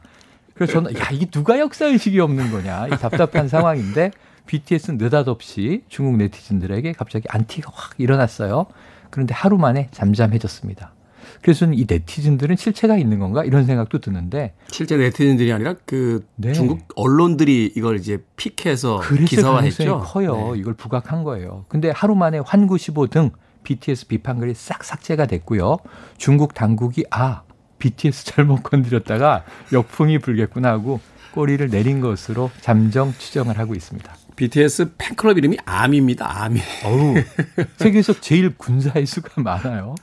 그래서 0.55 0.73
저는 0.73 0.97
야 0.97 1.09
이게 1.11 1.27
누가 1.27 1.59
역사 1.59 1.85
의식이 1.85 2.19
없는 2.19 2.51
거냐 2.51 2.87
답답한 2.97 3.47
상황인데 3.47 4.11
BTS는 4.47 4.97
느닷없이 4.97 5.83
중국 5.89 6.17
네티즌들에게 6.17 6.93
갑자기 6.93 7.27
안티가 7.29 7.71
확 7.71 7.93
일어났어요. 7.99 8.65
그런데 9.11 9.35
하루 9.35 9.59
만에 9.59 9.89
잠잠해졌습니다. 9.91 10.91
그래서 11.43 11.65
이 11.71 11.85
네티즌들은 11.87 12.55
실체가 12.55 12.97
있는 12.97 13.19
건가 13.19 13.43
이런 13.43 13.65
생각도 13.65 13.99
드는데 13.99 14.53
실제 14.71 14.95
네티즌들이 14.95 15.51
아니라 15.51 15.75
그 15.85 16.25
네. 16.37 16.53
중국 16.53 16.87
언론들이 16.95 17.73
이걸 17.75 17.97
이제 17.97 18.23
픽해서 18.37 19.01
기사화했죠. 19.27 19.99
커요. 20.05 20.53
네. 20.53 20.59
이걸 20.59 20.73
부각한 20.73 21.23
거예요. 21.23 21.65
근데 21.67 21.91
하루 21.91 22.15
만에 22.15 22.39
환구시보 22.39 23.07
등 23.07 23.31
BTS 23.63 24.07
비판글이 24.07 24.53
싹 24.55 24.85
삭제가 24.85 25.25
됐고요. 25.25 25.77
중국 26.17 26.53
당국이 26.53 27.03
아 27.11 27.43
BTS 27.77 28.23
잘못 28.33 28.63
건드렸다가 28.63 29.43
역풍이 29.73 30.19
불겠구나 30.19 30.69
하고 30.69 31.01
꼬리를 31.33 31.67
내린 31.69 31.99
것으로 31.99 32.51
잠정 32.61 33.11
추정을 33.11 33.59
하고 33.59 33.75
있습니다. 33.75 34.15
BTS 34.37 34.93
팬클럽 34.97 35.37
이름이 35.37 35.57
암입니다. 35.65 36.43
암이. 36.43 36.59
어우, 36.85 37.15
세계에서 37.77 38.13
제일 38.21 38.55
군사의 38.57 39.05
수가 39.05 39.41
많아요. 39.41 39.95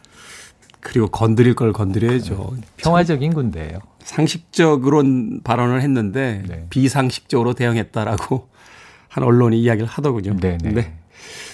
그리고 0.80 1.08
건드릴 1.08 1.54
걸 1.54 1.72
건드려야죠. 1.72 2.52
네. 2.56 2.62
평화적인 2.78 3.34
군대예요. 3.34 3.78
상식적으로 4.02 5.02
발언을 5.44 5.82
했는데 5.82 6.42
네. 6.48 6.66
비상식적으로 6.70 7.54
대응했다라고 7.54 8.48
한 9.08 9.24
언론이 9.24 9.60
이야기를 9.60 9.86
하더군요. 9.86 10.36
네네. 10.36 10.72
네. 10.72 10.94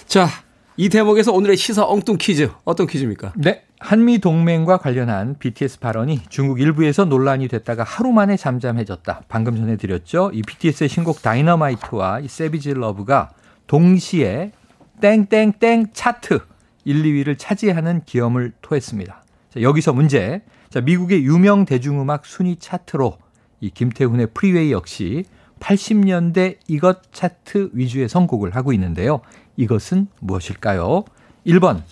자, 0.06 0.28
이 0.76 0.88
대목에서 0.88 1.32
오늘의 1.32 1.56
시사 1.56 1.84
엉뚱 1.84 2.16
퀴즈 2.18 2.50
어떤 2.64 2.86
퀴즈입니까? 2.86 3.32
네. 3.36 3.62
한미 3.78 4.18
동맹과 4.18 4.78
관련한 4.78 5.36
BTS 5.38 5.80
발언이 5.80 6.22
중국 6.28 6.60
일부에서 6.60 7.04
논란이 7.04 7.48
됐다가 7.48 7.82
하루 7.82 8.12
만에 8.12 8.36
잠잠해졌다. 8.36 9.22
방금 9.28 9.56
전에 9.56 9.76
드렸죠. 9.76 10.30
이 10.32 10.42
BTS의 10.42 10.88
신곡 10.88 11.20
다이너마이트와 11.22 12.20
이 12.20 12.28
Savage 12.28 12.74
Love가 12.74 13.30
동시에 13.66 14.52
땡땡땡 15.00 15.88
차트 15.92 16.40
1, 16.86 17.02
2위를 17.02 17.36
차지하는 17.36 18.02
기염을 18.06 18.52
토했습니다. 18.62 19.24
자, 19.50 19.60
여기서 19.60 19.92
문제. 19.92 20.40
자, 20.70 20.80
미국의 20.80 21.24
유명 21.24 21.64
대중음악 21.64 22.24
순위 22.24 22.56
차트로 22.56 23.18
이 23.60 23.70
김태훈의 23.70 24.28
프리웨이 24.32 24.70
역시 24.70 25.24
80년대 25.58 26.58
이것 26.68 27.12
차트 27.12 27.70
위주의 27.72 28.08
선곡을 28.08 28.54
하고 28.54 28.72
있는데요. 28.72 29.20
이것은 29.56 30.06
무엇일까요? 30.20 31.04
1번 31.46 31.82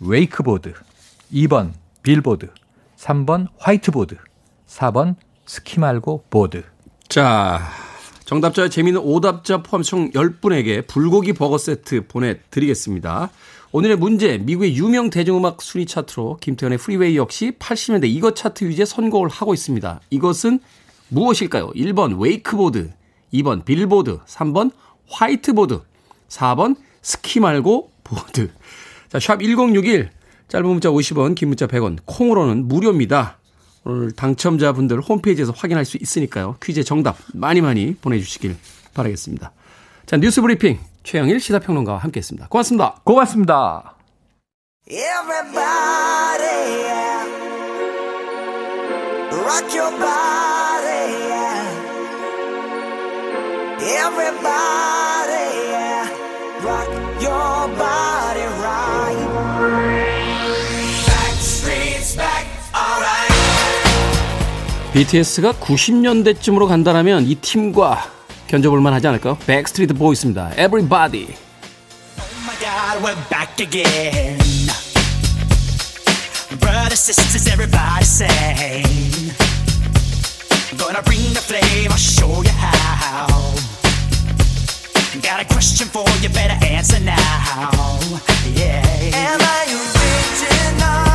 웨이크보드, 0.00 0.72
2번 1.32 1.72
빌보드, 2.02 2.48
3번 2.96 3.48
화이트보드, 3.58 4.16
4번 4.66 5.16
스키 5.44 5.78
말고 5.78 6.24
보드. 6.30 6.64
자, 7.08 7.60
정답자와 8.24 8.68
재미있는 8.68 9.02
오답자 9.02 9.62
포함 9.62 9.82
총 9.82 10.10
10분에게 10.10 10.86
불고기 10.86 11.32
버거 11.34 11.58
세트 11.58 12.06
보내드리겠습니다. 12.06 13.30
오늘의 13.70 13.96
문제, 13.96 14.38
미국의 14.38 14.76
유명 14.76 15.10
대중음악 15.10 15.60
순위 15.60 15.84
차트로 15.84 16.38
김태훈의 16.40 16.78
프리웨이 16.78 17.18
역시 17.18 17.52
80년대 17.58 18.08
이것 18.08 18.34
차트 18.34 18.64
위주의 18.64 18.86
선곡을 18.86 19.28
하고 19.28 19.52
있습니다. 19.52 20.00
이것은 20.08 20.60
무엇일까요? 21.08 21.72
1번 21.72 22.18
웨이크보드, 22.18 22.90
2번 23.34 23.66
빌보드, 23.66 24.20
3번 24.24 24.70
화이트보드, 25.10 25.82
4번 26.30 26.76
스키 27.02 27.40
말고 27.40 27.92
보드. 28.04 28.50
자, 29.10 29.20
샵 29.20 29.42
1061, 29.42 30.12
짧은 30.48 30.66
문자 30.66 30.88
50원, 30.88 31.34
긴 31.34 31.48
문자 31.48 31.66
100원, 31.66 31.98
콩으로는 32.06 32.68
무료입니다. 32.68 33.38
오늘 33.84 34.12
당첨자분들 34.12 35.02
홈페이지에서 35.02 35.52
확인할 35.54 35.84
수 35.84 35.98
있으니까요. 36.00 36.56
퀴즈 36.62 36.84
정답 36.84 37.18
많이 37.34 37.60
많이 37.60 37.94
보내주시길 37.96 38.56
바라겠습니다. 38.94 39.52
자, 40.06 40.16
뉴스 40.16 40.40
브리핑 40.40 40.78
최영일 41.02 41.40
시사평론가와 41.40 41.98
함께했습니다. 41.98 42.48
고맙습니다. 42.48 43.00
고맙습니다. 43.04 43.94
BTS가 64.92 65.52
90년대쯤으로 65.52 66.66
간다라면 66.66 67.24
이 67.24 67.36
팀과 67.36 68.17
견뎌볼만 68.47 68.93
하지 68.93 69.07
않을까요? 69.07 69.37
백스트리트 69.45 69.93
보이스입니다. 69.95 70.51
Everybody. 70.57 71.35
Oh 72.19 72.43
my 72.45 72.55
God, 72.59 73.03
we're 73.03 73.29
back 73.29 73.59
again. 73.59 74.37
Brothers, 76.59 76.99
sisters, 76.99 77.47
everybody 77.47 78.03
say. 78.03 78.83
Gonna 80.77 81.01
bring 81.03 81.33
the 81.33 81.41
flame, 81.41 81.91
I'll 81.91 81.97
show 81.97 82.41
you 82.43 82.51
how. 82.51 83.27
Got 85.21 85.41
a 85.41 85.45
question 85.45 85.87
for 85.87 86.05
you, 86.21 86.29
better 86.29 86.57
answer 86.65 86.99
now. 86.99 87.99
Yeah. 88.53 88.83
Am 89.13 89.39
I 89.41 89.65
original? 89.71 91.06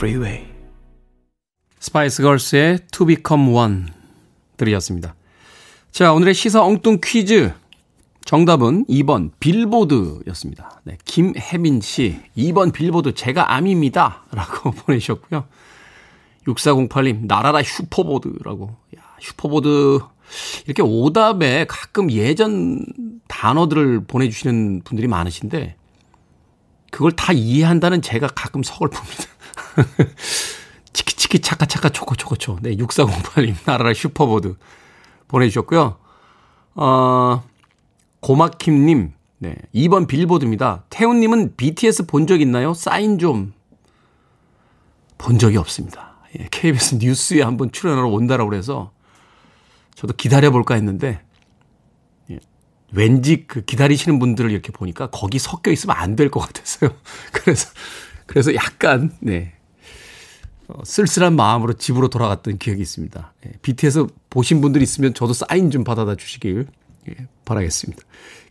Freeway. 0.00 0.46
스파이스 1.78 2.22
걸스의 2.22 2.78
To 2.90 3.04
Become 3.04 3.52
One 3.52 3.86
들으셨습니다. 4.56 5.14
자, 5.92 6.14
오늘의 6.14 6.32
시사 6.32 6.64
엉뚱 6.64 7.00
퀴즈. 7.04 7.52
정답은 8.24 8.86
2번 8.86 9.30
빌보드였습니다. 9.40 10.80
네, 10.84 10.96
김혜민 11.04 11.82
씨, 11.82 12.18
2번 12.36 12.72
빌보드 12.72 13.12
제가 13.12 13.52
압니다. 13.54 14.24
라고 14.32 14.70
보내주셨고요. 14.86 15.44
6408님, 16.46 17.26
날아라 17.26 17.62
슈퍼보드라고. 17.62 18.76
야, 18.96 19.02
슈퍼보드. 19.20 20.00
이렇게 20.64 20.82
오답에 20.82 21.66
가끔 21.68 22.10
예전 22.10 22.86
단어들을 23.28 24.04
보내주시는 24.04 24.82
분들이 24.84 25.08
많으신데, 25.08 25.76
그걸 26.90 27.12
다 27.12 27.32
이해한다는 27.34 28.00
제가 28.00 28.28
가끔 28.28 28.62
서글픕니다. 28.62 29.39
치키치키 30.92 31.40
차카차카 31.40 31.90
초코초코초. 31.90 32.58
네, 32.62 32.76
6408님, 32.76 33.54
나라라 33.66 33.92
슈퍼보드 33.94 34.56
보내주셨고요. 35.28 35.96
어, 36.74 37.42
고마킴님, 38.20 39.12
네, 39.38 39.56
2번 39.74 40.06
빌보드입니다. 40.08 40.84
태훈님은 40.90 41.56
BTS 41.56 42.06
본 42.06 42.26
적 42.26 42.40
있나요? 42.40 42.74
사인 42.74 43.18
좀. 43.18 43.52
본 45.18 45.38
적이 45.38 45.58
없습니다. 45.58 46.14
예, 46.38 46.48
KBS 46.50 46.96
뉴스에 46.96 47.42
한번 47.42 47.70
출연하러 47.72 48.08
온다라고 48.08 48.48
그래서 48.50 48.92
저도 49.94 50.14
기다려볼까 50.14 50.74
했는데, 50.74 51.20
예, 52.30 52.38
왠지 52.92 53.46
그 53.46 53.62
기다리시는 53.64 54.18
분들을 54.18 54.50
이렇게 54.50 54.72
보니까 54.72 55.08
거기 55.10 55.38
섞여 55.38 55.70
있으면 55.70 55.96
안 55.96 56.16
될 56.16 56.30
것 56.30 56.40
같았어요. 56.40 56.90
그래서, 57.32 57.68
그래서 58.26 58.54
약간, 58.54 59.12
네, 59.20 59.54
어, 60.72 60.82
쓸쓸한 60.84 61.34
마음으로 61.34 61.74
집으로 61.74 62.08
돌아갔던 62.08 62.58
기억이 62.58 62.80
있습니다. 62.80 63.32
예, 63.46 63.52
BTS 63.62 64.06
보신 64.28 64.60
분들 64.60 64.82
있으면 64.82 65.14
저도 65.14 65.32
사인 65.32 65.70
좀 65.70 65.84
받아다 65.84 66.14
주시길 66.14 66.66
예, 67.08 67.26
바라겠습니다. 67.44 68.02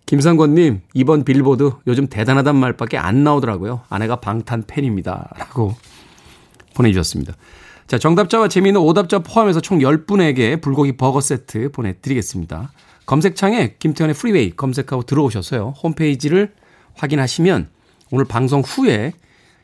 김상권님, 0.05 0.81
이번 0.95 1.23
빌보드 1.23 1.71
요즘 1.87 2.07
대단하단 2.07 2.55
말밖에 2.55 2.97
안 2.97 3.23
나오더라고요. 3.23 3.81
아내가 3.89 4.17
방탄 4.17 4.63
팬입니다. 4.65 5.29
라고 5.37 5.75
보내주셨습니다. 6.73 7.33
자, 7.85 7.97
정답자와 7.97 8.47
재미있는 8.47 8.81
오답자 8.81 9.19
포함해서 9.19 9.61
총 9.61 9.79
10분에게 9.79 10.61
불고기 10.61 10.97
버거 10.97 11.21
세트 11.21 11.71
보내드리겠습니다. 11.71 12.71
검색창에 13.05 13.75
김태현의 13.79 14.15
프리웨이 14.15 14.55
검색하고 14.55 15.03
들어오셔서요. 15.03 15.75
홈페이지를 15.83 16.53
확인하시면 16.95 17.69
오늘 18.11 18.25
방송 18.25 18.61
후에 18.61 19.13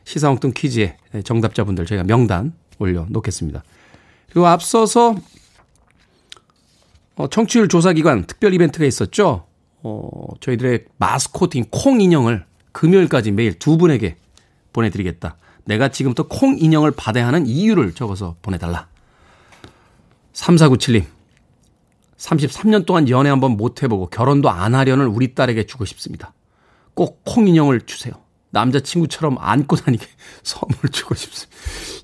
시사홍뚱 0.06 0.52
퀴즈의 0.54 0.96
정답자분들 1.24 1.84
저희가 1.84 2.04
명단 2.04 2.54
올려놓겠습니다. 2.78 3.62
그리고 4.30 4.46
앞서서 4.46 5.16
어, 7.16 7.28
청취율 7.28 7.68
조사 7.68 7.92
기관 7.92 8.26
특별 8.26 8.54
이벤트가 8.54 8.84
있었죠. 8.84 9.46
어, 9.82 10.28
저희들의 10.40 10.84
마스코트인 10.98 11.66
콩 11.70 12.00
인형을 12.00 12.44
금요일까지 12.72 13.32
매일 13.32 13.58
두 13.58 13.76
분에게 13.78 14.16
보내드리겠다. 14.72 15.36
내가 15.64 15.88
지금부터 15.88 16.28
콩 16.28 16.56
인형을 16.58 16.92
받아야 16.92 17.26
하는 17.26 17.46
이유를 17.46 17.94
적어서 17.94 18.36
보내달라. 18.42 18.88
3497님. 20.34 21.04
33년 22.18 22.86
동안 22.86 23.08
연애 23.08 23.30
한번 23.30 23.56
못 23.56 23.82
해보고 23.82 24.08
결혼도 24.08 24.50
안 24.50 24.74
하려는 24.74 25.06
우리 25.06 25.34
딸에게 25.34 25.64
주고 25.66 25.84
싶습니다. 25.84 26.32
꼭 26.94 27.24
콩 27.24 27.48
인형을 27.48 27.82
주세요. 27.86 28.14
남자친구처럼 28.56 29.36
안고 29.38 29.76
다니게 29.76 30.06
선물 30.42 30.90
주고 30.90 31.14
싶습니다. 31.14 31.56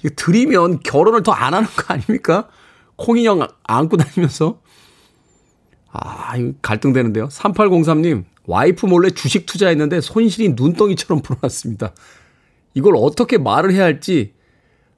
이거 0.04 0.14
드리면 0.16 0.80
결혼을 0.80 1.22
더 1.22 1.32
안 1.32 1.54
하는 1.54 1.66
거 1.68 1.94
아닙니까? 1.94 2.48
콩인형 2.96 3.46
안고 3.64 3.96
다니면서. 3.96 4.60
아, 5.90 6.36
이거 6.36 6.52
갈등되는데요. 6.62 7.28
3803님, 7.28 8.24
와이프 8.46 8.86
몰래 8.86 9.10
주식 9.10 9.46
투자했는데 9.46 10.00
손실이 10.00 10.50
눈덩이처럼 10.50 11.22
불어났습니다. 11.22 11.94
이걸 12.74 12.94
어떻게 12.96 13.38
말을 13.38 13.72
해야 13.72 13.84
할지 13.84 14.34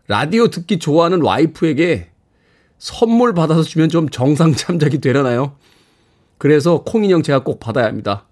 라디오 0.06 0.48
듣기 0.48 0.78
좋아하는 0.78 1.22
와이프에게 1.22 2.10
선물 2.78 3.32
받아서 3.34 3.62
주면 3.62 3.88
좀 3.88 4.08
정상 4.08 4.52
참작이 4.54 4.98
되려나요? 5.00 5.56
그래서 6.38 6.82
콩인형 6.82 7.22
제가 7.22 7.42
꼭 7.42 7.58
받아야 7.58 7.86
합니다. 7.86 8.26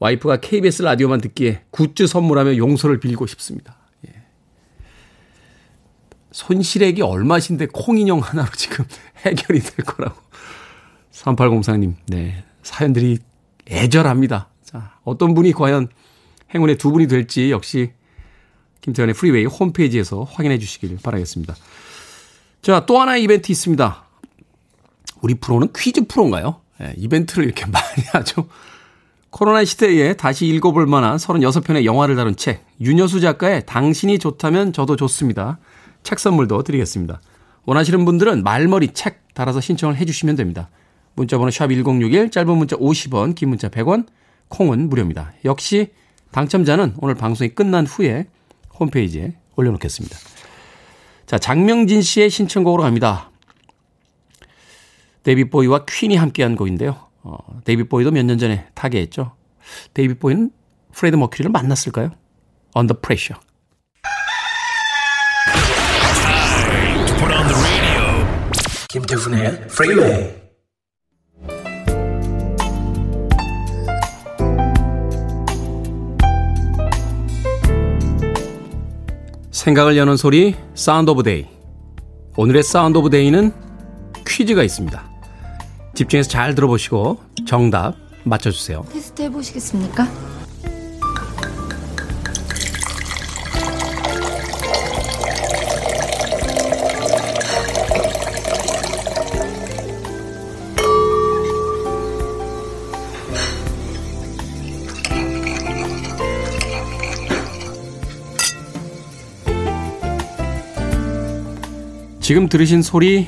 와이프가 0.00 0.38
KBS 0.38 0.82
라디오만 0.82 1.20
듣기에 1.20 1.62
굿즈 1.70 2.06
선물하며 2.06 2.56
용서를 2.56 3.00
빌고 3.00 3.26
싶습니다. 3.26 3.76
예. 4.08 4.14
손실액이 6.32 7.02
얼마신데 7.02 7.68
콩인형 7.72 8.20
하나로 8.20 8.50
지금 8.56 8.86
해결이 9.24 9.60
될 9.60 9.84
거라고. 9.84 10.18
3804님, 11.12 11.94
네. 12.08 12.42
사연들이 12.62 13.18
애절합니다. 13.68 14.48
자, 14.64 14.98
어떤 15.04 15.34
분이 15.34 15.52
과연 15.52 15.88
행운의 16.54 16.78
두 16.78 16.90
분이 16.92 17.06
될지 17.06 17.50
역시 17.50 17.92
김태훈의 18.80 19.14
프리웨이 19.14 19.44
홈페이지에서 19.44 20.22
확인해 20.22 20.58
주시길 20.58 20.98
바라겠습니다. 21.02 21.54
자, 22.62 22.86
또 22.86 22.98
하나의 23.00 23.22
이벤트 23.22 23.52
있습니다. 23.52 24.04
우리 25.20 25.34
프로는 25.34 25.68
퀴즈 25.76 26.06
프로인가요? 26.06 26.62
네, 26.78 26.94
이벤트를 26.96 27.44
이렇게 27.44 27.66
많이 27.70 28.02
하죠. 28.12 28.48
코로나 29.30 29.64
시대에 29.64 30.14
다시 30.14 30.46
읽어볼 30.46 30.86
만한 30.86 31.16
36편의 31.16 31.84
영화를 31.84 32.16
다룬 32.16 32.34
책, 32.36 32.66
윤여수 32.80 33.20
작가의 33.20 33.64
당신이 33.64 34.18
좋다면 34.18 34.72
저도 34.72 34.96
좋습니다. 34.96 35.58
책 36.02 36.18
선물도 36.18 36.62
드리겠습니다. 36.64 37.20
원하시는 37.64 38.04
분들은 38.04 38.42
말머리 38.42 38.88
책 38.88 39.32
달아서 39.34 39.60
신청을 39.60 39.96
해주시면 39.96 40.34
됩니다. 40.34 40.68
문자번호 41.14 41.50
샵 41.50 41.68
1061, 41.68 42.30
짧은 42.30 42.56
문자 42.56 42.76
50원, 42.76 43.34
긴 43.34 43.50
문자 43.50 43.68
100원, 43.68 44.06
콩은 44.48 44.88
무료입니다. 44.88 45.32
역시 45.44 45.92
당첨자는 46.32 46.94
오늘 46.98 47.14
방송이 47.14 47.50
끝난 47.50 47.86
후에 47.86 48.26
홈페이지에 48.78 49.34
올려놓겠습니다. 49.54 50.16
자, 51.26 51.38
장명진 51.38 52.02
씨의 52.02 52.30
신청곡으로 52.30 52.82
갑니다. 52.82 53.30
데이빗 55.22 55.53
보위와 55.53 55.84
퀸이 55.84 56.16
함께한 56.16 56.56
곡인데요. 56.56 57.09
어, 57.22 57.36
데이빗 57.64 57.84
보위도 57.84 58.10
몇 58.10 58.22
년 58.24 58.38
전에 58.38 58.66
타계했죠. 58.74 59.32
데이빗 59.94 60.14
보위는 60.14 60.50
프레디 60.92 61.16
머큐리를 61.16 61.50
만났을까요? 61.50 62.10
Under 62.76 62.98
Pressure. 63.00 63.40
김태훈의 68.88 69.68
프리웨이 69.68 70.40
생각을 79.50 79.96
여는 79.96 80.16
소리 80.16 80.54
Sound 80.74 81.10
of 81.10 81.22
Day 81.22 81.46
오늘의 82.36 82.62
Sound 82.62 82.98
of 82.98 83.10
Day는 83.10 83.52
퀴즈가 84.26 84.62
있습니다. 84.62 85.09
집중해서 85.94 86.28
잘 86.28 86.54
들어보시고 86.54 87.20
정답 87.46 87.94
맞춰주세요. 88.24 88.84
테스트 88.92 89.22
해보시겠습니까? 89.22 90.08
지금 112.20 112.48
들으신 112.48 112.80
소리 112.80 113.26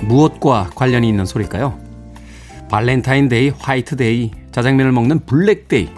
무엇과 0.00 0.70
관련이 0.74 1.06
있는 1.06 1.26
소리일까요? 1.26 1.87
발렌타인데이, 2.70 3.50
화이트데이, 3.58 4.30
자장면을 4.52 4.92
먹는 4.92 5.20
블랙데이, 5.26 5.88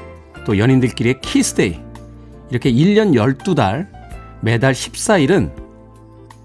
또 0.46 0.58
연인들끼리의 0.58 1.20
키스데이. 1.20 1.78
이렇게 2.50 2.72
1년 2.72 3.12
12달, 3.14 3.88
매달 4.40 4.72
14일은 4.72 5.52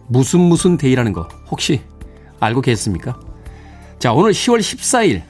무슨 0.07 0.39
무슨 0.41 0.77
day라는 0.77 1.13
거 1.13 1.27
혹시 1.49 1.81
알고 2.39 2.61
계십니까? 2.61 3.19
자, 3.99 4.13
오늘 4.13 4.31
10월 4.31 4.59
14일. 4.59 5.21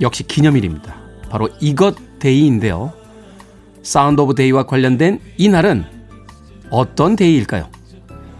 역시 0.00 0.22
기념일입니다. 0.26 0.94
바로 1.30 1.48
이것 1.60 1.96
day인데요. 2.18 2.92
Sound 3.82 4.20
of 4.20 4.34
Day와 4.34 4.64
관련된 4.66 5.20
이 5.36 5.48
날은 5.48 5.84
어떤 6.70 7.16
데이일까요? 7.16 7.70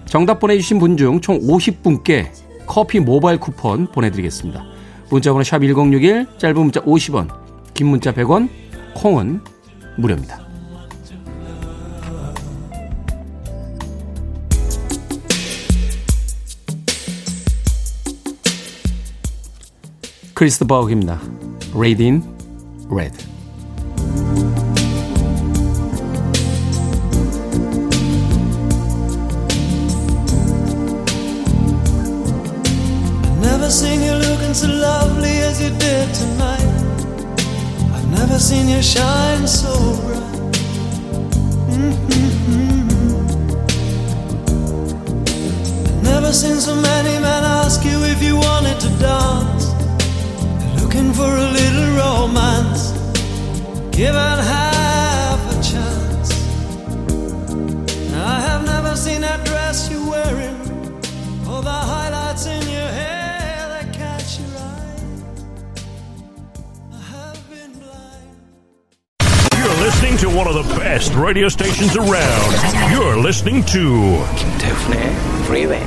정답 0.07 0.41
보내주신 0.41 0.79
분 0.79 0.97
중 0.97 1.21
총 1.21 1.39
50분께 1.41 2.29
커피 2.67 3.01
모바일 3.01 3.39
쿠폰 3.39 3.87
보내드리겠습니다. 3.87 4.65
문자번호 5.11 5.43
샵 5.43 5.61
1061, 5.61 6.27
짧은 6.39 6.61
문자 6.61 6.81
50원, 6.83 7.29
긴 7.75 7.89
문자 7.89 8.13
100원, 8.13 8.49
콩은 8.95 9.41
무료입니다. 9.97 10.47
크리스토 20.35 20.67
버그입니다. 20.67 21.21
In 22.01 22.23
Red. 22.91 23.28
Never 38.79 38.87
seen 38.87 39.03
shine 39.03 39.47
so 39.47 39.73
bright. 40.03 40.23
Mm-hmm. 41.69 42.89
I've 45.89 46.03
never 46.03 46.33
seen 46.33 46.61
so 46.61 46.75
many 46.77 47.19
men 47.21 47.45
ask 47.45 47.85
you 47.85 48.05
if 48.05 48.23
you 48.23 48.37
wanted 48.37 48.79
to 48.81 48.89
dance. 49.01 49.68
Best 70.99 71.17
radio 71.17 71.47
stations 71.47 71.97
around. 71.97 72.51
You're 72.91 73.21
listening 73.21 73.65
to 73.67 74.19
김태훈의 74.35 74.99
Freeway. 75.45 75.87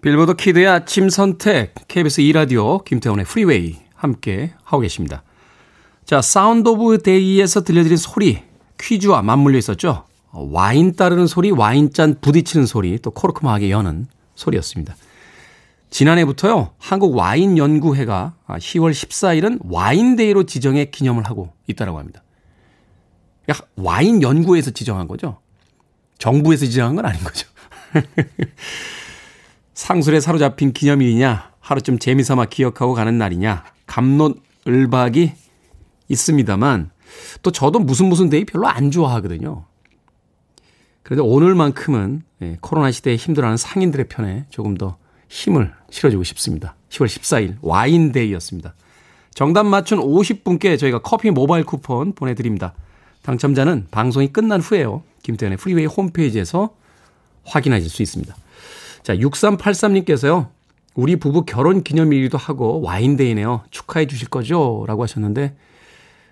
빌보드 0.00 0.34
Kid의 0.34 0.66
아침 0.66 1.08
선택 1.08 1.74
KBS 1.86 2.20
2 2.20 2.32
라디오 2.32 2.78
김태훈의 2.78 3.22
Freeway 3.22 3.76
함께 3.94 4.54
하고 4.64 4.80
계십니다. 4.80 5.22
자, 6.04 6.20
Sound 6.20 6.68
of 6.68 6.98
Day에서 7.04 7.62
들려드린 7.62 7.96
소리 7.96 8.42
퀴즈와 8.80 9.22
맞물려 9.22 9.56
있었죠. 9.58 10.04
와인 10.32 10.96
따르는 10.96 11.28
소리, 11.28 11.52
와인잔 11.52 12.16
부딪히는 12.20 12.66
소리, 12.66 12.98
또 12.98 13.12
코르크 13.12 13.48
마개 13.48 13.70
여는 13.70 14.06
소리였습니다. 14.34 14.96
지난해부터요, 15.90 16.70
한국 16.78 17.14
와인 17.14 17.56
연구회가 17.56 18.34
10월 18.48 18.90
14일은 18.90 19.60
와인데이로 19.62 20.42
지정해 20.42 20.86
기념을 20.86 21.22
하고 21.22 21.50
있다고 21.68 21.98
합니다. 21.98 22.22
와인 23.76 24.22
연구회에서 24.22 24.70
지정한 24.70 25.08
거죠. 25.08 25.40
정부에서 26.18 26.66
지정한 26.66 26.96
건 26.96 27.06
아닌 27.06 27.22
거죠. 27.22 27.48
상술에 29.74 30.20
사로잡힌 30.20 30.72
기념일이냐, 30.72 31.52
하루쯤 31.60 31.98
재미삼아 31.98 32.46
기억하고 32.46 32.94
가는 32.94 33.16
날이냐, 33.16 33.64
갑론을박이 33.86 35.32
있습니다만, 36.08 36.90
또 37.42 37.52
저도 37.52 37.78
무슨 37.78 38.06
무슨 38.06 38.28
day 38.28 38.44
별로 38.44 38.66
안 38.66 38.90
좋아하거든요. 38.90 39.64
그래도 41.02 41.24
오늘만큼은 41.24 42.22
예, 42.42 42.58
코로나 42.60 42.90
시대에 42.90 43.16
힘들어하는 43.16 43.56
상인들의 43.56 44.08
편에 44.08 44.44
조금 44.50 44.76
더 44.76 44.98
힘을 45.28 45.72
실어주고 45.90 46.24
싶습니다. 46.24 46.76
10월 46.90 47.06
14일 47.06 47.56
와인데이였습니다. 47.62 48.74
정답 49.32 49.64
맞춘 49.64 50.00
50분께 50.00 50.78
저희가 50.78 51.00
커피 51.00 51.30
모바일 51.30 51.64
쿠폰 51.64 52.12
보내드립니다. 52.12 52.74
당첨자는 53.28 53.88
방송이 53.90 54.28
끝난 54.28 54.58
후에요. 54.62 55.02
김태훈의 55.22 55.58
Freeway 55.58 55.84
홈페이지에서 55.84 56.70
확인하실 57.44 57.90
수 57.90 58.02
있습니다. 58.02 58.34
자, 59.02 59.14
6383님께서요. 59.16 60.48
우리 60.94 61.16
부부 61.16 61.44
결혼 61.44 61.82
기념일이기도 61.82 62.38
하고 62.38 62.80
와인데이네요. 62.80 63.64
축하해 63.70 64.06
주실 64.06 64.30
거죠? 64.30 64.84
라고 64.88 65.02
하셨는데 65.02 65.54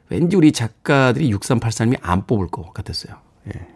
왠지 0.09 0.37
우리 0.37 0.53
작가들이 0.53 1.31
6383님이 1.33 1.99
안 2.01 2.27
뽑을 2.27 2.47
것 2.47 2.73
같았어요. 2.73 3.17
예. 3.55 3.67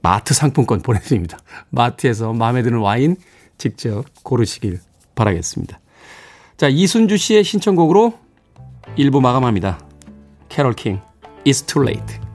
마트 0.00 0.32
상품권 0.32 0.80
보내드립니다. 0.80 1.38
마트에서 1.70 2.32
마음에 2.32 2.62
드는 2.62 2.78
와인 2.78 3.16
직접 3.58 4.04
고르시길 4.22 4.78
바라겠습니다. 5.16 5.80
자, 6.56 6.68
이순주 6.68 7.16
씨의 7.16 7.42
신청곡으로 7.42 8.16
1부 8.96 9.20
마감합니다. 9.20 9.84
캐롤 10.48 10.74
킹, 10.74 11.00
It's 11.44 11.66
Too 11.66 11.84
Late. 11.84 12.29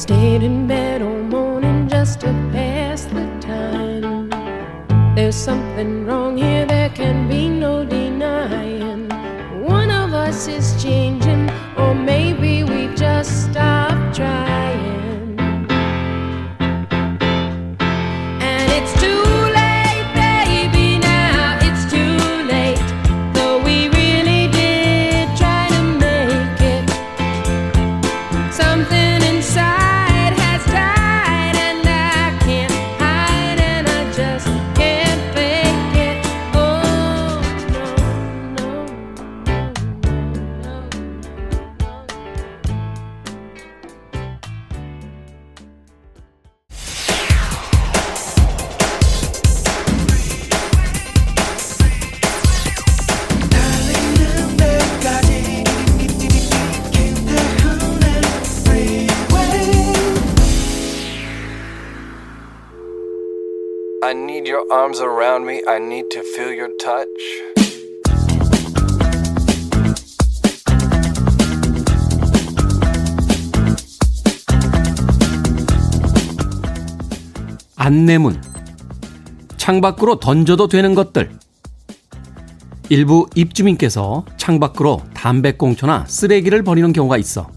Stayed 0.00 0.42
in 0.42 0.66
bed 0.66 1.02
all 1.02 1.22
morning 1.22 1.86
just 1.86 2.20
to 2.20 2.28
pass 2.52 3.04
the 3.04 3.26
time. 3.38 4.30
There's 5.14 5.36
something 5.36 6.06
wrong 6.06 6.38
here, 6.38 6.64
there 6.64 6.88
can 6.88 7.28
be 7.28 7.50
no 7.50 7.84
denying. 7.84 9.10
One 9.62 9.90
of 9.90 10.14
us 10.14 10.48
is 10.48 10.82
changing, 10.82 11.50
or 11.76 11.94
maybe 11.94 12.59
arms 64.70 65.00
around 65.00 65.44
me. 65.44 65.62
I 65.66 65.78
need 65.78 66.10
to 66.10 66.20
feel 66.20 66.54
your 66.54 66.70
touch. 66.78 67.08
안내문. 77.76 78.40
창밖으로 79.56 80.20
던져도 80.20 80.68
되는 80.68 80.94
것들. 80.94 81.30
일부 82.88 83.26
입주민께서 83.34 84.24
창밖으로 84.36 85.02
담배꽁초나 85.14 86.06
쓰레기를 86.06 86.62
버리는 86.62 86.92
경우가 86.92 87.18
있어 87.18 87.48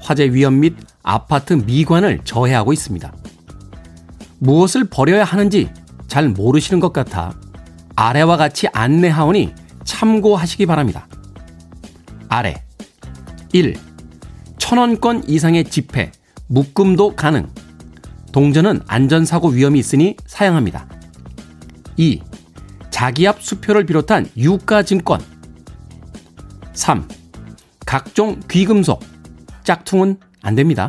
화재 0.00 0.24
위험 0.32 0.58
및 0.58 0.74
아파트 1.02 1.54
미관을 1.54 2.20
저해하고 2.24 2.72
있습니다. 2.72 3.12
무엇을 4.40 4.84
버려야 4.84 5.22
하는지 5.24 5.70
잘 6.14 6.28
모르시는 6.28 6.78
것 6.78 6.92
같아 6.92 7.34
아래와 7.96 8.36
같이 8.36 8.68
안내하오니 8.72 9.52
참고하시기 9.82 10.64
바랍니다. 10.64 11.08
아래 12.28 12.62
1. 13.52 13.74
천원권 14.56 15.24
이상의 15.26 15.64
지폐, 15.64 16.12
묶음도 16.46 17.16
가능. 17.16 17.48
동전은 18.30 18.82
안전사고 18.86 19.48
위험이 19.48 19.80
있으니 19.80 20.16
사양합니다. 20.24 20.86
2. 21.96 22.22
자기압 22.90 23.42
수표를 23.42 23.84
비롯한 23.84 24.30
유가증권. 24.36 25.20
3. 26.74 27.08
각종 27.86 28.38
귀금속, 28.48 29.02
짝퉁은 29.64 30.18
안 30.42 30.54
됩니다. 30.54 30.88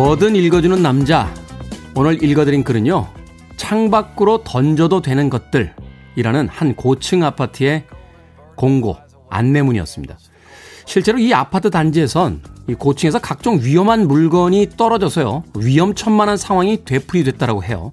뭐든 0.00 0.34
읽어주는 0.34 0.82
남자. 0.82 1.30
오늘 1.94 2.24
읽어드린 2.24 2.64
글은요. 2.64 3.06
창밖으로 3.58 4.44
던져도 4.44 5.02
되는 5.02 5.28
것들이라는 5.28 6.48
한 6.48 6.74
고층 6.74 7.22
아파트의 7.22 7.84
공고, 8.56 8.96
안내문이었습니다. 9.28 10.16
실제로 10.86 11.18
이 11.18 11.34
아파트 11.34 11.68
단지에선 11.68 12.40
이 12.66 12.74
고층에서 12.76 13.18
각종 13.18 13.60
위험한 13.60 14.08
물건이 14.08 14.70
떨어져서요. 14.78 15.44
위험천만한 15.54 16.38
상황이 16.38 16.82
되풀이됐다라고 16.86 17.62
해요. 17.62 17.92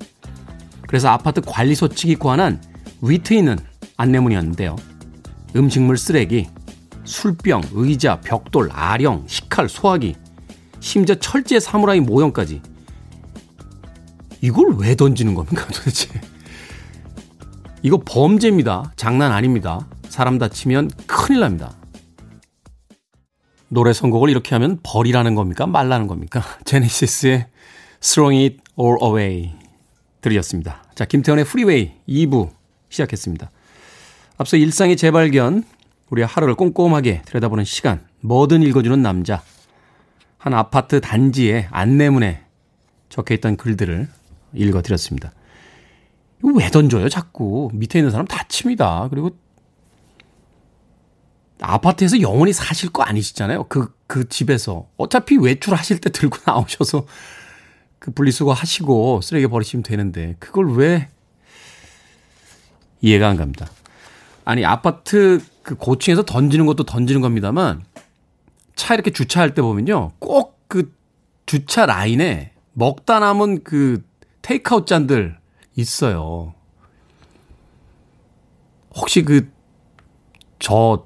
그래서 0.88 1.10
아파트 1.10 1.42
관리소 1.42 1.90
측이 1.90 2.16
고안한 2.16 2.62
위트 3.02 3.34
있는 3.34 3.58
안내문이었는데요. 3.98 4.78
음식물 5.58 5.98
쓰레기, 5.98 6.48
술병, 7.04 7.64
의자, 7.74 8.22
벽돌, 8.22 8.70
아령, 8.72 9.26
식칼, 9.28 9.68
소화기, 9.68 10.16
심지어 10.88 11.16
철제 11.16 11.60
사무라이 11.60 12.00
모형까지. 12.00 12.62
이걸 14.42 14.78
왜 14.78 14.96
던지는 14.96 15.34
겁니까 15.36 15.68
도대체? 15.68 16.10
이거 17.84 18.02
범죄입니다. 18.06 18.94
장난 18.96 19.34
아닙니다. 19.34 19.86
사람 20.08 20.38
다치면 20.38 20.92
큰일 21.06 21.42
납니다. 21.42 21.76
노래 23.68 23.92
선곡을 23.92 24.30
이렇게 24.30 24.56
하면 24.56 24.80
버리라는 24.82 25.36
겁니까? 25.36 25.68
말라는 25.68 26.08
겁니까? 26.08 26.42
제네시스의 26.64 27.48
Throwing 28.00 28.54
It 28.54 28.64
All 28.80 28.98
Away 29.04 29.56
들이었습니다. 30.22 30.84
자, 30.96 31.04
김태현의 31.04 31.44
프리웨이 31.44 31.92
2부 32.08 32.50
시작했습니다. 32.88 33.52
앞서 34.38 34.56
일상의 34.56 34.96
재발견, 34.96 35.66
우리 36.10 36.22
하루를 36.22 36.56
꼼꼼하게 36.56 37.24
들여다보는 37.26 37.66
시간, 37.66 38.08
뭐든 38.22 38.64
읽어주는 38.64 39.02
남자, 39.02 39.44
한 40.48 40.54
아파트 40.54 41.02
단지의 41.02 41.68
안내문에 41.72 42.42
적혀 43.10 43.34
있던 43.36 43.58
글들을 43.58 44.08
읽어 44.54 44.82
드렸습니다. 44.82 45.34
이거 46.40 46.54
왜 46.56 46.70
던져요, 46.70 47.10
자꾸. 47.10 47.70
밑에 47.74 48.00
있는 48.00 48.12
사람 48.12 48.26
다칩니다. 48.26 49.10
그리고 49.10 49.32
아파트에서 51.60 52.22
영원히 52.22 52.54
사실 52.54 52.90
거 52.94 53.04
아니시잖아요. 53.04 53.66
그, 53.66 53.94
그 54.08 54.30
집에서. 54.30 54.88
어차피 54.96 55.36
외출하실 55.36 56.00
때 56.00 56.12
들고 56.12 56.38
나오셔서 56.48 57.06
그 58.00 58.12
분리수거 58.12 58.54
하시고 58.54 59.20
쓰레기 59.22 59.48
버리시면 59.48 59.84
되는데, 59.84 60.38
그걸 60.40 60.72
왜 60.76 61.10
이해가 63.02 63.28
안 63.28 63.36
갑니다. 63.36 63.68
아니, 64.46 64.64
아파트 64.64 65.44
그 65.62 65.76
고층에서 65.76 66.24
던지는 66.24 66.66
것도 66.68 66.86
던지는 66.86 67.20
겁니다만, 67.20 67.84
차 68.78 68.94
이렇게 68.94 69.12
주차할 69.12 69.54
때 69.54 69.62
보면요. 69.62 70.14
꼭 70.20 70.58
그 70.68 70.94
주차 71.46 71.86
라인에 71.86 72.52
먹다 72.74 73.20
남은 73.20 73.64
그 73.64 74.06
테이크아웃 74.42 74.86
잔들 74.86 75.38
있어요. 75.76 76.54
혹시 78.96 79.22
그, 79.24 79.50
저, 80.60 81.06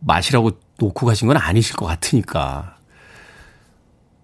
마시라고 0.00 0.52
놓고 0.78 1.06
가신 1.06 1.28
건 1.28 1.36
아니실 1.36 1.76
것 1.76 1.86
같으니까. 1.86 2.76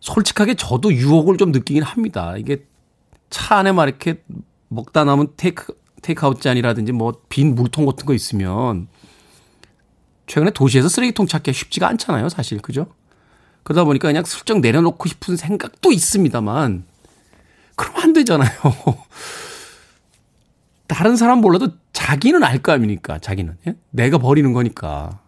솔직하게 0.01 0.55
저도 0.55 0.93
유혹을 0.93 1.37
좀 1.37 1.53
느끼긴 1.53 1.83
합니다. 1.83 2.37
이게 2.37 2.65
차 3.31 3.57
안에 3.57 3.73
막 3.73 3.85
이렇게 3.85 4.23
먹다 4.69 5.05
남은 5.05 5.35
테이크, 5.37 5.79
테이크아웃 6.03 6.41
잔이라든지 6.41 6.93
뭐 6.93 7.13
빈 7.29 7.55
물통 7.55 7.85
같은 7.85 8.07
거 8.07 8.15
있으면 8.15 8.89
최근에 10.29 10.53
도시에서 10.53 10.89
쓰레기통 10.89 11.27
찾기가 11.27 11.53
쉽지가 11.53 11.89
않잖아요, 11.89 12.29
사실. 12.29 12.61
그죠? 12.61 12.87
그러다 13.65 13.85
보니까 13.85 14.09
그냥 14.09 14.25
슬쩍 14.25 14.61
내려놓고 14.61 15.09
싶은 15.09 15.37
생각도 15.37 15.91
있습니다만, 15.91 16.85
그러면 17.75 18.03
안 18.03 18.13
되잖아요. 18.13 18.51
다른 20.87 21.17
사람 21.17 21.41
몰라도 21.41 21.69
자기는 21.93 22.43
알 22.45 22.63
거 22.63 22.73
아닙니까, 22.73 23.19
자기는. 23.19 23.57
예? 23.67 23.75
내가 23.91 24.19
버리는 24.19 24.53
거니까. 24.53 25.19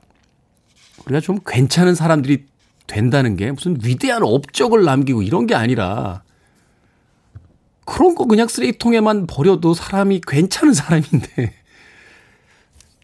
우리가 1.06 1.20
좀 1.20 1.38
괜찮은 1.46 1.94
사람들이 1.94 2.44
된다는 2.86 3.36
게 3.36 3.50
무슨 3.52 3.78
위대한 3.82 4.22
업적을 4.22 4.84
남기고 4.84 5.22
이런 5.22 5.46
게 5.46 5.54
아니라, 5.54 6.22
그런 7.84 8.14
거 8.14 8.26
그냥 8.26 8.48
쓰레기통에만 8.48 9.26
버려도 9.26 9.74
사람이 9.74 10.20
괜찮은 10.26 10.74
사람인데, 10.74 11.54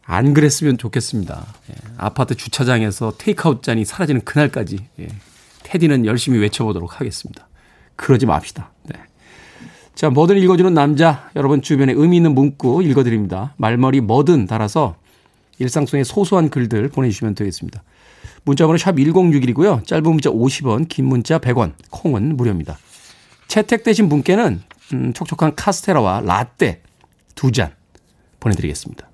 안 0.07 0.35
그랬으면 0.35 0.79
좋겠습니다. 0.79 1.47
예, 1.71 1.75
아파트 1.99 2.35
주차장에서 2.35 3.15
테이크아웃 3.19 3.63
잔이 3.63 3.85
사라지는 3.85 4.23
그날까지 4.23 4.79
예, 5.01 5.09
테디는 5.65 6.07
열심히 6.07 6.39
외쳐보도록 6.39 7.01
하겠습니다. 7.01 7.49
그러지 7.97 8.25
맙시다. 8.27 8.71
네. 8.85 9.01
자, 9.95 10.11
뭐든 10.11 10.37
읽어주는 10.39 10.73
남자, 10.75 11.31
여러분 11.35 11.61
주변에 11.61 11.93
의미 11.93 12.17
있는 12.17 12.35
문구 12.35 12.83
읽어드립니다. 12.85 13.55
말머리 13.57 14.01
뭐든 14.01 14.47
달아서 14.47 14.97
일상 15.59 15.87
속의 15.87 16.05
소소한 16.05 16.51
글들 16.51 16.89
보내주시면 16.89 17.35
되겠습니다. 17.35 17.83
문자번호 18.45 18.79
샵 18.79 18.93
1061이고요. 18.93 19.85
짧은 19.87 20.05
문자 20.05 20.31
50원, 20.31 20.87
긴 20.89 21.07
문자 21.07 21.39
100원, 21.39 21.73
콩은 21.91 22.37
무료입니다. 22.37 22.79
채택되신 23.49 24.09
분께는 24.09 24.63
음, 24.93 25.13
촉촉한 25.13 25.57
카스테라와 25.57 26.21
라떼 26.21 26.83
두 27.35 27.51
잔 27.51 27.75
보내드리겠습니다. 28.39 29.09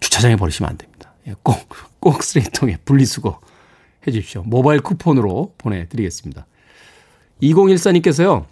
주차장에 0.00 0.36
버리시면 0.36 0.70
안 0.70 0.78
됩니다. 0.78 1.12
예, 1.26 1.34
꼭, 1.42 1.68
꼭 2.00 2.22
쓰레기통에 2.22 2.78
분리수거 2.84 3.40
해 4.06 4.12
주십시오. 4.12 4.42
모바일 4.44 4.80
쿠폰으로 4.80 5.54
보내드리겠습니다. 5.58 6.46
2014님께서요. 7.42 8.46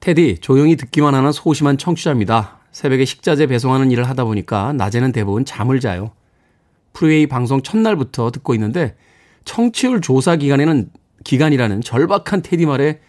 테디, 0.00 0.38
조용히 0.40 0.76
듣기만 0.76 1.14
하는 1.14 1.32
소심한 1.32 1.78
청취자입니다. 1.78 2.60
새벽에 2.70 3.04
식자재 3.04 3.46
배송하는 3.46 3.90
일을 3.90 4.08
하다 4.08 4.24
보니까 4.24 4.72
낮에는 4.74 5.12
대부분 5.12 5.44
잠을 5.44 5.80
자요. 5.80 6.12
프리웨이 6.92 7.26
방송 7.26 7.62
첫날부터 7.62 8.30
듣고 8.30 8.54
있는데 8.54 8.96
청취율 9.44 10.00
조사 10.00 10.36
기간에는 10.36 10.90
기간이라는 11.24 11.80
절박한 11.80 12.42
테디 12.42 12.66
말에 12.66 13.00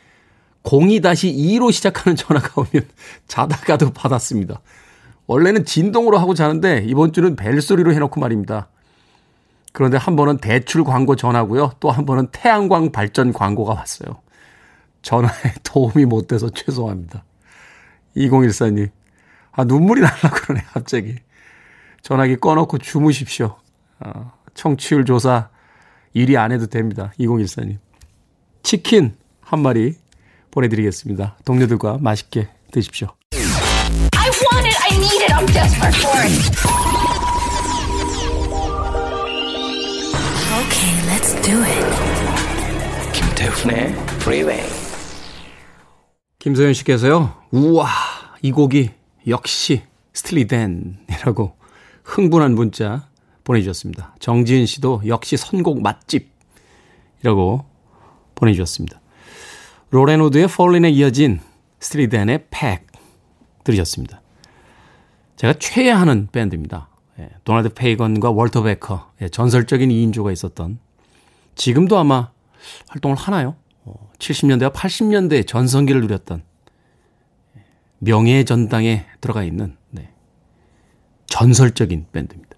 02-2로 0.64 1.72
시작하는 1.72 2.16
전화가 2.16 2.62
오면 2.62 2.88
자다가도 3.28 3.92
받았습니다. 3.92 4.62
원래는 5.28 5.66
진동으로 5.66 6.18
하고 6.18 6.34
자는데 6.34 6.86
이번 6.88 7.14
주는 7.14 7.36
벨소리로 7.36 7.94
해놓고 7.94 8.20
말입니다. 8.20 8.70
그런데 9.74 9.98
한 9.98 10.16
번은 10.16 10.38
대출 10.38 10.84
광고 10.84 11.16
전화고요. 11.16 11.74
또 11.80 11.92
한 11.92 12.06
번은 12.06 12.28
태양광 12.32 12.92
발전 12.92 13.34
광고가 13.34 13.74
왔어요. 13.74 14.22
전화에 15.02 15.54
도움이 15.64 16.06
못 16.06 16.28
돼서 16.28 16.50
죄송합니다. 16.50 17.24
2014님. 18.16 18.90
아, 19.52 19.64
눈물이 19.64 20.02
날라 20.02 20.30
그러네, 20.34 20.64
갑자기. 20.72 21.16
전화기 22.02 22.38
꺼놓고 22.38 22.78
주무십시오. 22.80 23.56
어, 24.00 24.32
청취율 24.54 25.06
조사 25.06 25.50
1위 26.16 26.38
안 26.38 26.52
해도 26.52 26.68
됩니다. 26.68 27.12
2014님. 27.20 27.78
치킨 28.64 29.16
한 29.42 29.60
마리 29.62 29.96
보내드리겠습니다. 30.52 31.38
동료들과 31.46 31.98
맛있게 32.02 32.50
드십시오. 32.72 33.10
I 34.98 35.00
need 35.00 35.22
it, 35.22 35.32
I'm 35.32 35.46
desperate 35.54 35.96
for 35.96 36.18
it. 36.26 36.34
Okay, 40.58 40.94
let's 41.06 41.36
do 41.46 41.54
it. 41.64 41.86
김태훈의 43.14 43.94
Freeway. 44.22 44.68
김소연 46.40 46.74
씨께서요. 46.74 47.36
우와, 47.52 47.88
이 48.42 48.52
곡이 48.52 48.90
역시 49.28 49.84
Steely 50.14 50.75
Dan이라고 50.75 51.56
흥분한 52.04 52.56
문자 52.56 53.08
보내주셨습니다. 53.44 54.16
정지은 54.18 54.66
씨도 54.66 55.04
역시 55.06 55.38
선곡 55.38 55.84
맛집이라고 55.84 57.66
보내주셨습니다. 58.34 59.00
로렌 59.92 60.16
우드의 60.16 60.46
Fallen에 60.46 60.90
이어진 60.90 61.40
Steely 61.82 62.17
Dan의 62.17 62.46
Peg 62.50 62.88
들으셨습니다. 63.64 64.22
제가 65.38 65.54
최애하는 65.54 66.28
밴드입니다. 66.32 66.90
예, 67.20 67.30
도널드 67.44 67.74
페이건과 67.74 68.32
월터 68.32 68.64
베커 68.64 69.12
예, 69.22 69.30
전설적인 69.30 69.90
2인조가 69.90 70.34
있었던 70.34 70.80
지금도 71.56 71.98
아마 71.98 72.32
활동을 72.90 73.16
하나요? 73.16 73.56
어, 73.86 74.10
70년대와 74.20 74.74
80년대 74.74 75.48
전성기를 75.48 76.02
누렸던 76.02 76.44
예, 77.58 77.64
명예의 78.00 78.46
전당에 78.46 79.06
들어가 79.22 79.44
있는 79.44 79.78
네, 79.92 80.12
전설적인 81.28 82.08
밴드입니다. 82.12 82.58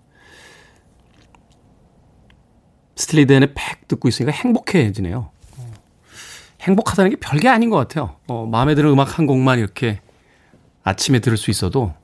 스틸리덴의 2.96 3.54
팩 3.56 3.88
듣고 3.88 4.08
있으니까 4.08 4.32
행복해지네요. 4.32 5.32
행복하다는 6.62 7.12
게 7.12 7.16
별게 7.18 7.48
아닌 7.48 7.70
것 7.70 7.78
같아요. 7.78 8.18
어, 8.28 8.46
마음에 8.46 8.76
드는 8.76 8.90
음악 8.90 9.18
한 9.18 9.26
곡만 9.26 9.60
이렇게 9.60 10.02
아침에 10.84 11.20
들을 11.20 11.38
수 11.38 11.52
있어도, 11.52 11.94
예. 11.96 11.99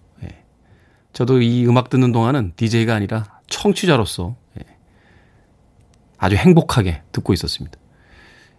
저도 1.16 1.42
이 1.42 1.66
음악 1.66 1.90
듣는 1.90 2.12
동안은 2.12 2.52
DJ가 2.58 2.94
아니라 2.94 3.40
청취자로서 3.48 4.36
예. 4.60 4.66
아주 6.18 6.36
행복하게 6.36 7.04
듣고 7.14 7.32
있었습니다. 7.32 7.80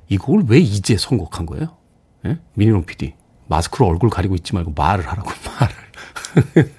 이 0.09 0.17
곡을 0.17 0.45
왜 0.49 0.59
이제 0.59 0.97
선곡한 0.97 1.45
거예요? 1.45 1.77
예? 2.25 2.39
미니롱 2.55 2.87
PD. 2.87 3.13
마스크로 3.49 3.87
얼굴 3.87 4.09
가리고 4.09 4.35
있지 4.37 4.55
말고 4.55 4.73
말을 4.75 5.07
하라고, 5.07 5.31
말을. 5.45 6.75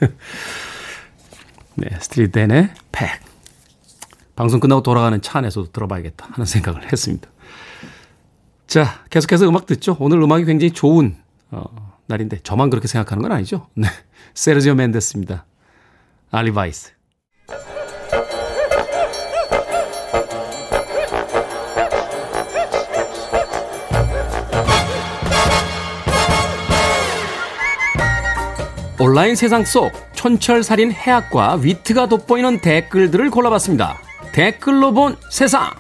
네, 1.76 1.90
스트리트덴의 2.00 2.72
팩. 2.92 3.22
방송 4.36 4.60
끝나고 4.60 4.82
돌아가는 4.82 5.22
차 5.22 5.38
안에서도 5.38 5.72
들어봐야겠다 5.72 6.28
하는 6.32 6.46
생각을 6.48 6.92
했습니다. 6.92 7.30
자, 8.66 9.04
계속해서 9.12 9.48
음악 9.48 9.68
듣죠. 9.68 9.96
오늘 10.00 10.24
음악이 10.24 10.46
굉장히 10.46 10.72
좋은 10.72 11.18
어, 11.52 11.94
날인데 12.08 12.40
저만 12.40 12.72
그렇게 12.72 12.88
생각하는 12.88 13.22
건 13.22 13.32
아니죠. 13.32 13.68
네. 13.76 13.88
세르지오 14.34 14.74
멘데스입니다. 14.74 15.46
알리바이스. 16.32 16.94
온라인 29.00 29.36
세상 29.36 29.64
속 29.64 29.92
촌철살인 30.14 30.92
해학과 30.92 31.54
위트가 31.56 32.08
돋보이는 32.08 32.62
댓글들을 32.62 33.30
골라봤습니다. 33.30 33.98
댓글로 34.34 34.92
본 34.92 35.16
세상! 35.30 35.72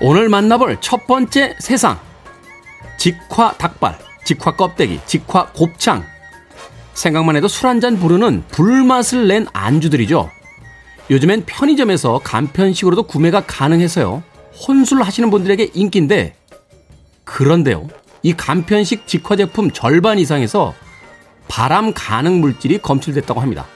오늘 0.00 0.28
만나볼 0.28 0.78
첫 0.80 1.06
번째 1.06 1.56
세상. 1.58 1.98
직화 2.98 3.52
닭발, 3.52 3.98
직화 4.24 4.54
껍데기, 4.56 5.00
직화 5.06 5.46
곱창. 5.52 6.04
생각만 6.94 7.36
해도 7.36 7.46
술 7.48 7.66
한 7.68 7.80
잔 7.80 7.98
부르는 7.98 8.44
불맛을 8.48 9.28
낸 9.28 9.46
안주들이죠. 9.52 10.30
요즘엔 11.10 11.44
편의점에서 11.46 12.20
간편식으로도 12.22 13.04
구매가 13.04 13.44
가능해서요. 13.46 14.22
혼술 14.66 15.02
하시는 15.02 15.30
분들에게 15.30 15.70
인기인데, 15.74 16.34
그런데요. 17.24 17.88
이 18.22 18.34
간편식 18.34 19.06
직화 19.06 19.36
제품 19.36 19.70
절반 19.70 20.18
이상에서 20.18 20.74
발암 21.46 21.92
가능 21.94 22.40
물질이 22.40 22.78
검출됐다고 22.78 23.40
합니다. 23.40 23.66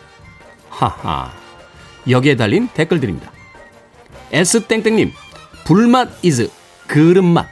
하하. 0.68 1.32
여기에 2.08 2.36
달린 2.36 2.68
댓글들입니다. 2.74 3.30
S땡땡님, 4.32 5.12
불맛 5.72 6.22
is 6.22 6.50
그릇맛, 6.86 7.48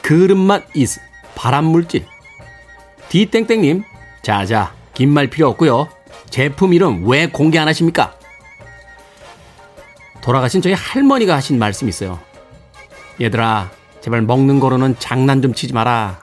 그릇맛 0.00 0.66
is 0.76 1.00
발암물질. 1.34 2.06
디땡땡님, 3.08 3.82
자자, 4.22 4.72
긴 4.94 5.10
말 5.10 5.26
필요 5.26 5.48
없고요. 5.48 5.88
제품 6.30 6.72
이름 6.74 7.08
왜 7.08 7.26
공개 7.26 7.58
안 7.58 7.66
하십니까? 7.66 8.14
돌아가신 10.20 10.62
저희 10.62 10.74
할머니가 10.74 11.34
하신 11.34 11.58
말씀 11.58 11.88
있어요. 11.88 12.20
얘들아, 13.20 13.72
제발 14.00 14.22
먹는 14.22 14.60
거로는 14.60 14.94
장난 15.00 15.42
좀 15.42 15.52
치지 15.52 15.72
마라. 15.72 16.20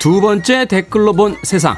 두 0.00 0.20
번째 0.20 0.64
댓글로 0.64 1.12
본 1.12 1.36
세상. 1.44 1.76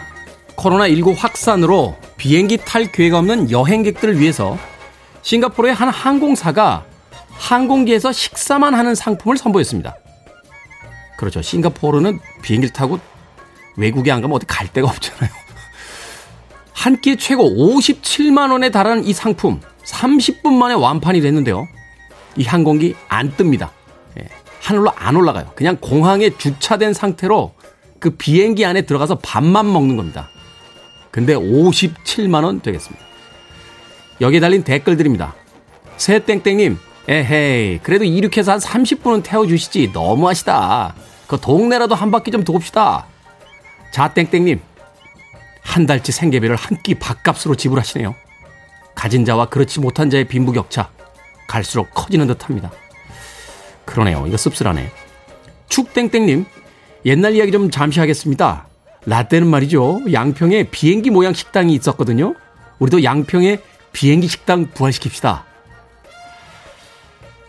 코로나19 0.59 1.15
확산으로 1.17 1.97
비행기 2.17 2.59
탈 2.59 2.91
계획 2.91 3.15
없는 3.15 3.51
여행객들을 3.51 4.19
위해서 4.19 4.59
싱가포르의 5.23 5.75
한 5.75 5.89
항공사가 5.89 6.85
항공기에서 7.31 8.13
식사만 8.13 8.75
하는 8.75 8.95
상품을 8.95 9.39
선보였습니다. 9.39 9.97
그렇죠. 11.17 11.43
싱가포르는 11.43 12.19
비행기를 12.43 12.73
타고 12.73 12.99
외국에 13.77 14.11
안 14.11 14.21
가면 14.21 14.37
어디 14.37 14.47
갈 14.47 14.67
데가 14.73 14.89
없잖아요. 14.89 15.31
한 16.75 17.01
끼에 17.01 17.17
최고 17.17 17.45
57만 17.45 18.51
원에 18.51 18.71
달하는 18.71 19.05
이 19.05 19.13
상품 19.13 19.61
30분 19.85 20.53
만에 20.53 20.75
완판이 20.75 21.21
됐는데요. 21.21 21.67
이 22.37 22.45
항공기 22.45 22.95
안 23.09 23.33
뜹니다. 23.37 23.71
예, 24.19 24.29
하늘로 24.61 24.93
안 24.97 25.17
올라가요. 25.17 25.53
그냥 25.55 25.77
공항에 25.81 26.31
주차된 26.31 26.93
상태로 26.93 27.55
그 28.01 28.11
비행기 28.11 28.65
안에 28.65 28.83
들어가서 28.83 29.19
밥만 29.19 29.73
먹는 29.73 29.97
겁니다. 29.97 30.29
근데 31.11 31.35
57만원 31.35 32.63
되겠습니다. 32.63 33.05
여기에 34.21 34.41
달린 34.41 34.63
댓글들입니다. 34.65 35.35
새땡땡님, 35.97 36.79
에헤이, 37.09 37.79
그래도 37.83 38.05
이륙해서 38.05 38.53
한 38.53 38.59
30분은 38.59 39.23
태워주시지. 39.25 39.91
너무하시다. 39.93 40.95
그 41.27 41.39
동네라도 41.41 41.95
한 41.95 42.11
바퀴 42.11 42.31
좀 42.31 42.45
도읍시다. 42.45 43.07
자땡땡님, 43.93 44.61
한 45.63 45.87
달치 45.87 46.13
생계비를 46.13 46.57
한 46.57 46.79
끼 46.83 46.95
밥값으로 46.95 47.55
지불하시네요. 47.55 48.15
가진 48.95 49.25
자와 49.25 49.47
그렇지 49.47 49.81
못한 49.81 50.11
자의 50.11 50.25
빈부격차 50.25 50.91
갈수록 51.47 51.91
커지는 51.95 52.27
듯합니다. 52.27 52.71
그러네요. 53.85 54.25
이거 54.27 54.37
씁쓸하네. 54.37 54.91
축땡땡님 55.69 56.45
옛날 57.07 57.35
이야기 57.35 57.53
좀 57.53 57.71
잠시 57.71 58.01
하겠습니다. 58.01 58.67
라떼는 59.07 59.46
말이죠. 59.46 60.01
양평에 60.12 60.64
비행기 60.70 61.11
모양 61.11 61.32
식당이 61.32 61.74
있었거든요. 61.74 62.34
우리도 62.78 63.03
양평에 63.05 63.61
비행기 63.92 64.28
식당 64.28 64.68
부활시킵시다. 64.72 65.42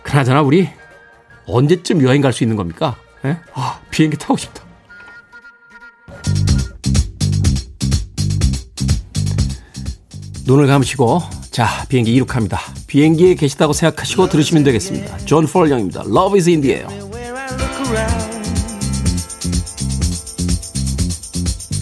그나저나 0.03 0.41
우리 0.41 0.69
언제쯤 1.45 2.01
여행 2.03 2.21
갈 2.21 2.31
수 2.33 2.43
있는 2.43 2.55
겁니까? 2.55 2.95
에? 3.25 3.37
아, 3.53 3.79
비행기 3.91 4.17
타고 4.17 4.37
싶다. 4.37 4.63
눈을 10.45 10.65
감으시고 10.67 11.21
자 11.51 11.85
비행기 11.89 12.13
이륙합니다. 12.13 12.59
비행기에 12.87 13.35
계시다고 13.35 13.73
생각하시고 13.73 14.29
들으시면 14.29 14.63
되겠습니다. 14.63 15.17
존 15.19 15.45
폴령입니다. 15.45 16.01
Love 16.01 16.39
is 16.39 16.49
in 16.49 16.61
the 16.61 16.75
air. 16.77 17.08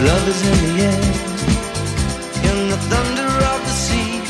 Love 0.00 0.28
is 0.28 0.46
in 0.46 0.76
the 0.76 0.82
air. 0.84 1.02
In 2.50 2.68
the 2.70 2.76
thunder 2.90 3.30
of 3.52 3.60
the 3.66 3.74
sea. 3.84 4.20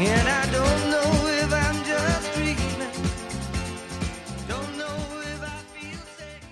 And 0.00 0.26
I 0.26 0.44
don't 0.50 0.90
know 0.92 1.10
if 1.42 1.52
I'm 1.52 1.84
just 1.84 2.32
dreaming. 2.34 2.92
Don't 4.48 4.78
know 4.78 4.96
if 5.20 5.42
I 5.42 5.58
feel 5.74 6.00
safe. 6.16 6.48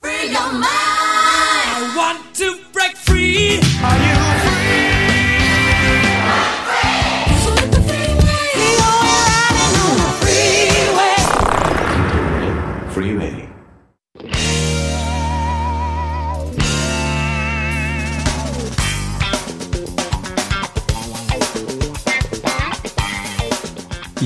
Free 0.00 0.30
your 0.30 0.52
mind. 0.52 0.66
I 0.70 1.94
want 1.96 2.32
to 2.36 2.58
break 2.72 2.96
free. 2.96 3.58
Are 3.82 3.98
you 3.98 4.22
Freeway. 4.42 4.61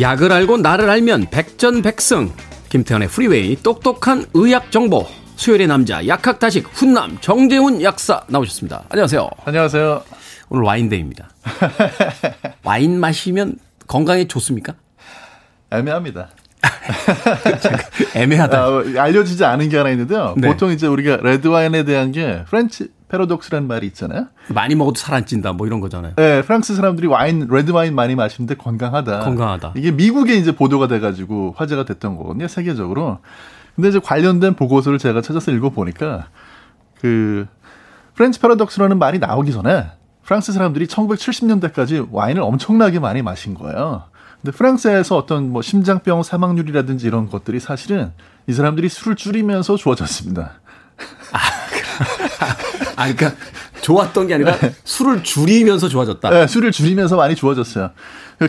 약을 0.01 0.31
알고 0.31 0.59
나를 0.59 0.91
알면 0.91 1.29
백전백승. 1.31 2.31
김태훈의 2.69 3.09
Freeway 3.09 3.57
똑똑한 3.57 4.27
의학 4.35 4.71
정보. 4.71 5.07
수요일의 5.37 5.67
남자 5.67 6.07
약학다식 6.07 6.67
훈남 6.73 7.19
정재훈 7.21 7.83
약사 7.83 8.23
나오셨습니다. 8.29 8.85
안녕하세요. 8.91 9.29
안녕하세요. 9.45 10.03
오늘 10.49 10.65
와인데이입니다. 10.65 11.31
와인 12.65 12.99
마시면 13.01 13.57
건강에 13.87 14.27
좋습니까? 14.27 14.75
애매합니다. 15.71 16.31
애매하다. 18.15 18.59
아, 18.59 18.83
알려지지 18.99 19.45
않은 19.45 19.69
게 19.69 19.77
하나 19.77 19.91
있는데요. 19.91 20.35
네. 20.37 20.49
보통 20.49 20.71
이제 20.71 20.87
우리가 20.87 21.19
레드 21.23 21.49
와인에 21.49 21.85
대한 21.85 22.13
게 22.13 22.45
French 22.49 22.89
Paradox라는 23.09 23.69
말이 23.69 23.87
있잖아요. 23.89 24.27
많이 24.49 24.75
먹어도 24.75 24.99
살 24.99 25.15
안 25.17 25.25
찐다 25.27 25.53
뭐 25.53 25.67
이런 25.67 25.81
거잖아요. 25.81 26.15
네, 26.17 26.43
프랑스 26.43 26.75
사람들이 26.75 27.07
와인 27.07 27.47
레드 27.51 27.71
와인 27.71 27.95
많이 27.95 28.15
마시는데 28.15 28.57
건강하다. 28.57 29.21
건강하다. 29.21 29.73
이게 29.77 29.91
미국에 29.93 30.35
이제 30.35 30.53
보도가 30.55 30.89
돼 30.89 30.99
가지고 31.01 31.55
화제가 31.57 31.85
됐던 31.85 32.17
거거든요. 32.17 32.49
세계적으로. 32.49 33.19
근데 33.77 33.89
이제 33.91 33.99
관련된 33.99 34.55
보고서를 34.55 34.99
제가 34.99 35.21
찾아서 35.23 35.53
읽어 35.53 35.71
보니까 35.71 36.29
그 37.01 37.47
French 38.15 38.41
Paradox라는 38.41 38.99
말이 38.99 39.19
나오기 39.19 39.53
전에 39.53 39.87
프랑스 40.25 40.53
사람들이 40.53 40.87
1970년대까지 40.87 42.09
와인을 42.11 42.43
엄청나게 42.43 42.99
많이 42.99 43.23
마신 43.23 43.55
거예요. 43.55 44.05
근데 44.47 44.57
프랑스에서 44.57 45.17
어떤 45.17 45.51
뭐 45.51 45.61
심장병 45.61 46.23
사망률이라든지 46.23 47.05
이런 47.09 47.29
것들이 47.29 47.59
사실은 47.59 48.13
이 48.47 48.53
사람들이 48.53 48.89
술을 48.89 49.17
줄이면서 49.17 49.77
좋아졌습니다. 49.77 50.61
아, 52.95 53.13
그러니까 53.13 53.33
좋았던 53.81 54.29
게 54.29 54.35
아니라 54.35 54.55
술을 54.85 55.25
줄이면서 55.25 55.89
좋아졌다. 55.89 56.31
네, 56.31 56.47
술을 56.47 56.71
줄이면서 56.71 57.17
많이 57.17 57.35
좋아졌어요. 57.35 57.91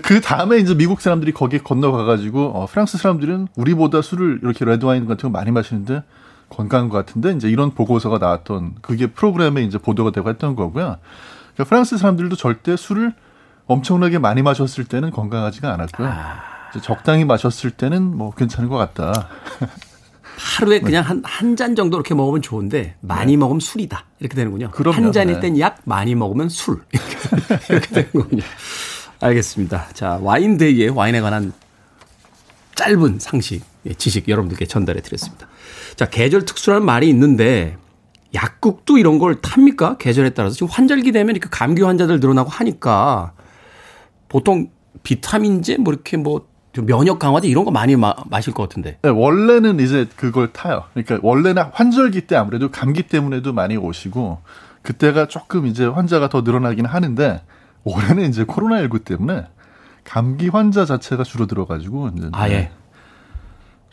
그 0.04 0.22
다음에 0.22 0.58
이제 0.58 0.76
미국 0.76 1.02
사람들이 1.02 1.32
거기에 1.32 1.62
건너가가지고 1.64 2.52
어, 2.54 2.68
프랑스 2.68 3.00
사람들은 3.00 3.48
우리보다 3.56 4.04
술을 4.04 4.42
이렇게 4.44 4.66
레드 4.66 4.86
와인 4.86 5.08
같은 5.08 5.32
거 5.32 5.36
많이 5.36 5.50
마시는데 5.50 6.04
건강한 6.50 6.90
것 6.90 6.98
같은데 6.98 7.32
이제 7.32 7.50
이런 7.50 7.72
보고서가 7.72 8.20
나왔던 8.20 8.76
그게 8.84 9.08
프로그램에 9.08 9.64
이제 9.64 9.80
보도가 9.80 10.12
되고 10.12 10.30
했던 10.30 10.56
거고요. 10.56 10.98
그러니까 11.56 11.64
프랑스 11.68 11.98
사람들도 11.98 12.36
절대 12.36 12.78
술을 12.78 13.16
엄청나게 13.68 14.18
많이 14.20 14.42
마셨을 14.42 14.86
때는 14.86 15.12
건강하지가 15.12 15.74
않았고요. 15.74 16.14
이제 16.72 16.82
적당히 16.82 17.26
마셨을 17.26 17.72
때는 17.72 18.16
뭐 18.18 18.32
괜찮은 18.32 18.70
것 18.70 18.78
같다. 18.78 19.30
하루에 20.38 20.80
그냥 20.80 21.04
한 21.04 21.22
한 21.26 21.56
잔 21.56 21.76
정도 21.76 21.98
이렇게 21.98 22.14
먹으면 22.14 22.42
좋은데 22.44 22.96
많이 23.02 23.38
먹으면 23.38 23.60
술이다. 23.60 24.06
이렇게 24.20 24.36
되는군요. 24.36 24.70
그럼요. 24.72 24.96
한 24.96 25.12
잔일 25.12 25.36
네. 25.36 25.40
땐 25.42 25.60
약, 25.60 25.80
많이 25.86 26.14
먹으면 26.14 26.50
술. 26.50 26.82
이렇게, 27.70 27.88
되는군요. 27.88 28.44
알겠습니다. 29.20 29.88
자, 29.94 30.20
와인 30.22 30.58
데이에 30.58 30.90
와인에 30.90 31.22
관한 31.22 31.52
짧은 32.76 33.18
상식, 33.20 33.64
예, 33.88 33.94
지식 33.96 34.30
여러분들께 34.30 34.68
전달해 34.68 35.02
드렸습니다. 35.02 35.48
자, 35.96 36.06
계절 36.08 36.46
특수라는 36.46 36.86
말이 36.86 37.10
있는데 37.10 37.76
약국도 38.36 39.00
이런 39.00 39.18
걸 39.18 39.42
탑니까? 39.42 39.98
계절에 39.98 40.30
따라서 40.32 40.54
지금 40.54 40.68
환절기 40.68 41.12
되면 41.12 41.36
이렇게 41.36 41.50
감기 41.50 41.82
환자들 41.82 42.20
늘어나고 42.20 42.50
하니까 42.52 43.34
보통 44.30 44.70
비타민제 45.04 45.78
뭐 45.78 45.94
이렇게 45.94 46.18
뭐좀 46.18 46.86
면역 46.86 47.20
강화제 47.20 47.48
이런 47.48 47.66
거 47.66 47.72
많이 47.72 47.96
마, 47.96 48.14
마실 48.30 48.54
것 48.54 48.64
같은데. 48.64 48.98
네, 49.02 49.10
원래는 49.10 49.80
이제 49.80 50.08
그걸 50.16 50.52
타요. 50.54 50.84
그러니까 50.94 51.20
원래는 51.22 51.64
환절기 51.72 52.22
때 52.28 52.36
아무래도 52.36 52.70
감기 52.72 53.04
때문에도 53.04 53.54
많이 53.54 53.78
오시고 53.78 54.40
그때가 54.82 55.28
조금 55.28 55.66
이제 55.68 55.86
환자가 55.86 56.30
더 56.30 56.42
늘어나긴 56.42 56.86
하는데 56.86 57.42
올해는 57.84 58.30
이제 58.30 58.44
코로나19 58.46 59.04
때문에 59.06 59.46
감기 60.04 60.48
환자 60.50 60.86
자체가 60.86 61.24
줄어들어 61.24 61.66
가지고 61.66 62.10
이제 62.18 62.30
아 62.32 62.50
예. 62.50 62.72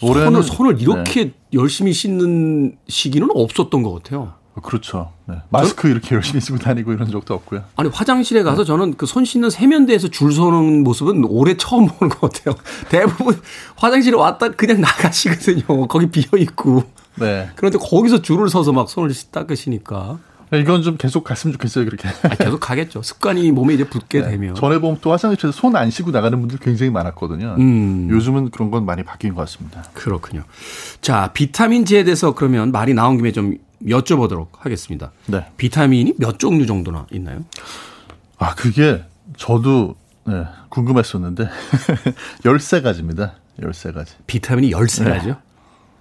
올해는- 0.01 0.25
손을 0.25 0.43
손을 0.43 0.81
이렇게 0.81 1.33
열심히 1.53 1.93
씻는 1.93 2.77
시기는 2.89 3.29
없었던 3.33 3.83
것 3.83 3.93
같아요. 3.95 4.35
그렇죠. 4.63 5.11
네. 5.27 5.37
마스크 5.51 5.89
이렇게 5.89 6.15
열심히 6.15 6.41
쓰고 6.41 6.59
다니고 6.59 6.93
이런 6.93 7.11
적도 7.11 7.35
없고요. 7.35 7.63
아니 7.77 7.89
화장실에 7.89 8.43
가서 8.43 8.65
저는 8.65 8.95
그 8.97 9.07
손 9.07 9.25
씻는 9.25 9.51
세면대에서 9.51 10.09
줄 10.09 10.33
서는 10.33 10.85
모습은 10.85 11.25
올해 11.25 11.57
처음 11.57 11.87
보는 11.87 12.15
것 12.15 12.33
같아요. 12.33 12.55
대부분 12.89 13.41
화장실에 13.77 14.17
왔다 14.17 14.49
그냥 14.51 14.81
나가시거든요. 14.81 15.87
거기 15.89 16.07
비어 16.11 16.39
있고. 16.39 16.85
네. 17.17 17.51
그런데 17.57 17.79
거기서 17.79 18.23
줄을 18.23 18.49
서서 18.49 18.73
막 18.73 18.89
손을 18.89 19.13
닦으시니까 19.31 20.19
이건 20.57 20.83
좀 20.83 20.97
계속 20.97 21.25
갔으면 21.25 21.53
좋겠어요. 21.55 21.85
그렇게. 21.85 22.09
아, 22.09 22.29
계속 22.37 22.61
가겠죠. 22.61 23.03
습관이 23.03 23.51
몸에 23.53 23.75
이제 23.75 23.85
붙게 23.85 24.21
네. 24.23 24.31
되면. 24.31 24.55
전에 24.55 24.79
보면 24.79 24.99
또 25.01 25.13
화장실에서 25.13 25.53
손 25.53 25.75
안 25.77 25.91
씻고 25.91 26.11
나가는 26.13 26.39
분들 26.39 26.59
굉장히 26.59 26.91
많았거든요. 26.91 27.57
음. 27.59 28.09
요즘은 28.11 28.51
그런 28.51 28.71
건 28.71 28.85
많이 28.87 29.03
바뀐 29.03 29.35
것 29.35 29.41
같습니다. 29.43 29.83
그렇군요. 29.95 30.45
자, 31.01 31.31
비타민제에 31.33 32.05
대해서 32.05 32.35
그러면 32.35 32.71
말이 32.73 32.95
나온 32.95 33.17
김에 33.17 33.33
좀 33.33 33.57
여쭤보도록 33.87 34.49
하겠습니다. 34.59 35.11
네. 35.27 35.47
비타민이 35.57 36.15
몇 36.19 36.39
종류 36.39 36.67
정도나 36.67 37.07
있나요? 37.13 37.45
아, 38.39 38.55
그게 38.55 39.05
저도 39.37 39.97
네, 40.27 40.45
궁금했었는데 40.71 41.49
13가지입니다. 42.45 43.33
13가지. 43.61 44.09
비타민이 44.27 44.71
13가지요? 44.73 45.37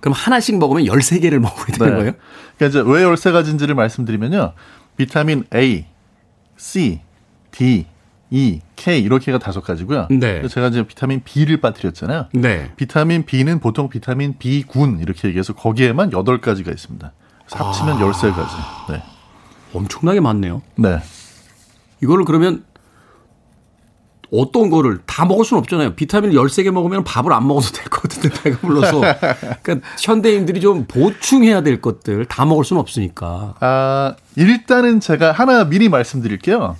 그럼 0.03 0.15
하나씩 0.15 0.57
먹으면 0.57 0.83
13개를 0.83 1.39
먹어야 1.39 1.65
되는 1.67 1.97
거예요? 1.97 2.11
그러니까 2.57 2.65
이제 2.67 2.79
왜 2.85 3.05
13가지인지를 3.05 3.73
말씀드리면요. 3.73 4.51
비타민 4.97 5.45
A, 5.55 5.85
C, 6.57 6.99
D, 7.51 7.85
E, 8.29 8.59
K 8.75 9.01
이렇게가 9.01 9.37
다섯 9.37 9.61
가지고요. 9.61 10.09
네. 10.09 10.45
제가 10.45 10.67
이제 10.67 10.83
비타민 10.85 11.21
B를 11.23 11.61
빠뜨렸잖아요. 11.61 12.25
네. 12.33 12.73
비타민 12.75 13.23
B는 13.23 13.61
보통 13.61 13.87
비타민 13.87 14.37
B군 14.37 14.99
이렇게 14.99 15.29
얘기해서 15.29 15.53
거기에만 15.53 16.09
8가지가 16.09 16.69
있습니다. 16.69 17.13
합치면 17.49 17.99
13가지. 17.99 18.91
네. 18.91 19.03
엄청나게 19.73 20.19
많네요. 20.19 20.63
네. 20.75 20.99
이거를 22.01 22.25
그러면 22.25 22.65
어떤 24.33 24.69
거를 24.69 24.99
다 25.05 25.25
먹을 25.25 25.45
수는 25.45 25.59
없잖아요. 25.59 25.93
비타민을 25.93 26.35
13개 26.35 26.71
먹으면 26.71 27.03
밥을 27.03 27.31
안 27.31 27.47
먹어도 27.47 27.67
될 27.71 27.85
것 27.85 28.01
같은데 28.03 28.29
배가 28.41 28.57
불러서. 28.59 29.01
그러니까 29.61 29.87
현대인들이 30.01 30.59
좀 30.59 30.85
보충해야 30.87 31.61
될 31.61 31.81
것들 31.81 32.25
다 32.25 32.45
먹을 32.45 32.63
수는 32.65 32.79
없으니까. 32.81 33.53
아, 33.59 34.15
일단은 34.35 34.99
제가 34.99 35.31
하나 35.31 35.65
미리 35.65 35.87
말씀드릴게요. 35.89 36.75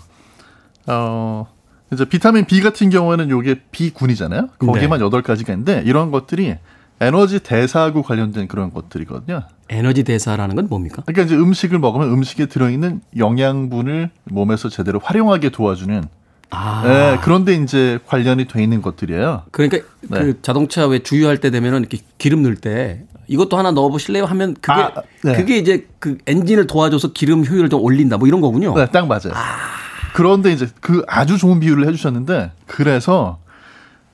어, 0.88 1.47
이제 1.91 2.06
비타민 2.06 2.45
B 2.45 2.62
같은 2.62 2.89
경우에는 2.89 3.30
요게 3.30 3.62
B군이잖아요. 3.72 4.47
거기에만 4.60 4.99
네. 4.99 5.06
8가지가 5.06 5.49
있는데 5.49 5.84
이런 5.86 6.12
것들이 6.12 6.56
에너지 6.99 7.39
대사하고 7.39 8.01
관련된 8.01 8.47
그런 8.47 8.74
것들이거든요. 8.74 9.43
에너지 9.70 10.04
대사라는 10.04 10.56
건 10.56 10.68
뭡니까? 10.70 11.04
그러니까 11.06 11.24
이제 11.24 11.36
음식을 11.36 11.80
먹으면 11.80 12.10
음식에 12.10 12.47
들어있는 12.47 13.01
영양분을 13.18 14.10
몸에서 14.26 14.70
제대로 14.70 14.99
활용하게 14.99 15.49
도와주는 15.49 16.04
아. 16.54 16.84
예, 16.86 17.20
그런데 17.24 17.54
이제 17.56 17.99
관련이 18.06 18.47
돼 18.47 18.62
있는 18.62 18.82
것들이에요. 18.82 19.43
그러니까 19.51 19.80
네. 20.01 20.20
그 20.20 20.41
자동차 20.41 20.86
왜 20.86 20.99
주유할 20.99 21.39
때 21.39 21.49
되면은 21.49 21.80
이렇게 21.82 21.99
기름 22.18 22.43
넣을 22.43 22.56
때 22.56 23.04
이것도 23.28 23.58
하나 23.58 23.72
넣어 23.72 23.89
보실래요 23.89 24.26
하면 24.26 24.56
그게 24.56 24.82
아, 24.82 24.91
네. 25.24 25.34
그게 25.34 25.58
이제 25.58 25.88
그 25.99 26.18
엔진을 26.28 26.68
도와줘서 26.68 27.14
기름 27.14 27.45
효율을 27.45 27.70
좀 27.70 27.82
올린다 27.82 28.18
뭐 28.18 28.28
이런 28.28 28.41
거군요. 28.41 28.76
네, 28.76 28.86
딱 28.91 29.08
맞아요. 29.08 29.34
그런데 30.14 30.51
이제 30.51 30.68
그 30.80 31.04
아주 31.08 31.38
좋은 31.38 31.60
비유를 31.60 31.88
해주셨는데 31.88 32.51
그래서 32.68 33.39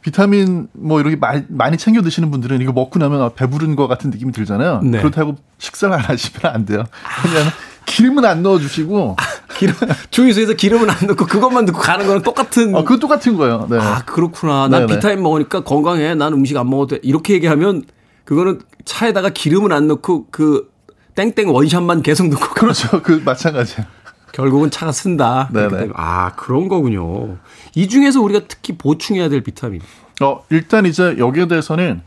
비타민 0.01 0.69
뭐 0.71 1.01
이렇게 1.01 1.17
많이, 1.17 1.43
많이 1.49 1.77
챙겨 1.77 2.01
드시는 2.01 2.31
분들은 2.31 2.61
이거 2.61 2.71
먹고 2.71 2.99
나면 2.99 3.21
아, 3.21 3.29
배부른 3.29 3.75
것 3.75 3.87
같은 3.87 4.09
느낌이 4.11 4.31
들잖아요. 4.31 4.81
네. 4.83 4.99
그렇다고 4.99 5.35
식사를 5.57 5.93
안 5.93 6.01
하시면 6.01 6.53
안 6.53 6.65
돼요. 6.65 6.85
왜냐하면 7.25 7.51
기름은 7.85 8.23
안 8.23 8.43
넣어주시고 8.43 9.17
기름 9.59 9.75
주유소에서 10.09 10.53
기름은 10.53 10.89
안 10.89 10.95
넣고 11.07 11.25
그것만 11.25 11.65
넣고 11.65 11.79
가는 11.79 12.07
거랑 12.07 12.21
똑같은 12.23 12.73
어, 12.73 12.83
그거 12.85 12.97
똑같은 12.97 13.35
거예요. 13.35 13.67
네. 13.69 13.77
아, 13.77 14.03
그렇구나. 14.05 14.69
난 14.69 14.85
네네. 14.85 14.95
비타민 14.95 15.21
먹으니까 15.21 15.65
건강해. 15.65 16.15
난 16.15 16.31
음식 16.31 16.55
안 16.55 16.69
먹어도 16.69 16.95
돼. 16.95 17.01
이렇게 17.03 17.33
얘기하면 17.33 17.83
그거는 18.23 18.61
차에다가 18.85 19.29
기름은 19.29 19.73
안 19.73 19.87
넣고 19.87 20.27
그 20.31 20.71
땡땡 21.15 21.53
원샷만 21.53 22.01
계속 22.03 22.27
넣고 22.29 22.53
그렇죠. 22.53 23.01
그 23.01 23.21
마찬가지예요. 23.25 23.85
결국은 24.31 24.71
차가 24.71 24.93
쓴다. 24.93 25.49
네네. 25.51 25.67
때문에. 25.67 25.89
아, 25.95 26.31
그런 26.35 26.69
거군요. 26.69 27.37
이 27.75 27.89
중에서 27.89 28.21
우리가 28.21 28.45
특히 28.47 28.77
보충해야 28.77 29.27
될 29.27 29.41
비타민. 29.41 29.81
어, 30.21 30.43
일단 30.49 30.85
이제 30.85 31.15
여기에 31.17 31.47
대해서는 31.47 32.01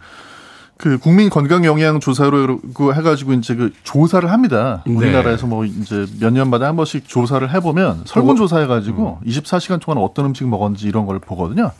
그 0.82 0.98
국민 0.98 1.30
건강 1.30 1.64
영양 1.64 2.00
조사로 2.00 2.58
해가지고 2.96 3.34
이제 3.34 3.54
그 3.54 3.72
조사를 3.84 4.28
합니다. 4.28 4.82
네. 4.84 4.92
우리나라에서 4.92 5.46
뭐 5.46 5.64
이제 5.64 6.06
몇 6.18 6.32
년마다 6.32 6.66
한 6.66 6.74
번씩 6.74 7.08
조사를 7.08 7.48
해보면 7.54 8.02
설문 8.04 8.34
조사 8.34 8.58
해가지고 8.58 9.20
24시간 9.24 9.80
동안 9.80 10.02
어떤 10.02 10.24
음식 10.24 10.48
먹었는지 10.48 10.88
이런 10.88 11.06
걸 11.06 11.20
보거든요. 11.20 11.70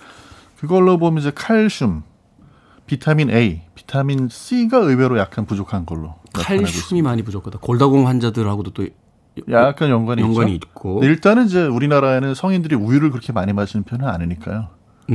그걸로 0.61 0.98
보면 0.98 1.18
이제 1.20 1.32
칼슘, 1.34 2.05
비타민 2.86 3.28
A, 3.30 3.62
비타민 3.74 4.28
C가 4.30 4.78
의외로 4.78 5.18
약간 5.18 5.46
부족한 5.46 5.84
걸로. 5.84 6.14
칼슘이 6.32 7.03
많이 7.03 7.22
부족하다. 7.22 7.59
골다공 7.59 8.07
환자들하고도 8.07 8.70
또 8.70 8.86
약간 9.50 9.90
연관이, 9.90 10.22
연관이. 10.22 10.55
있고. 10.55 11.03
일단은 11.03 11.46
이제 11.46 11.66
우리나라에는 11.66 12.36
성인들이 12.36 12.76
우유를 12.76 13.11
그렇게 13.11 13.32
많이 13.32 13.53
마시는 13.53 13.82
편은 13.82 14.07
아니니까요. 14.07 14.68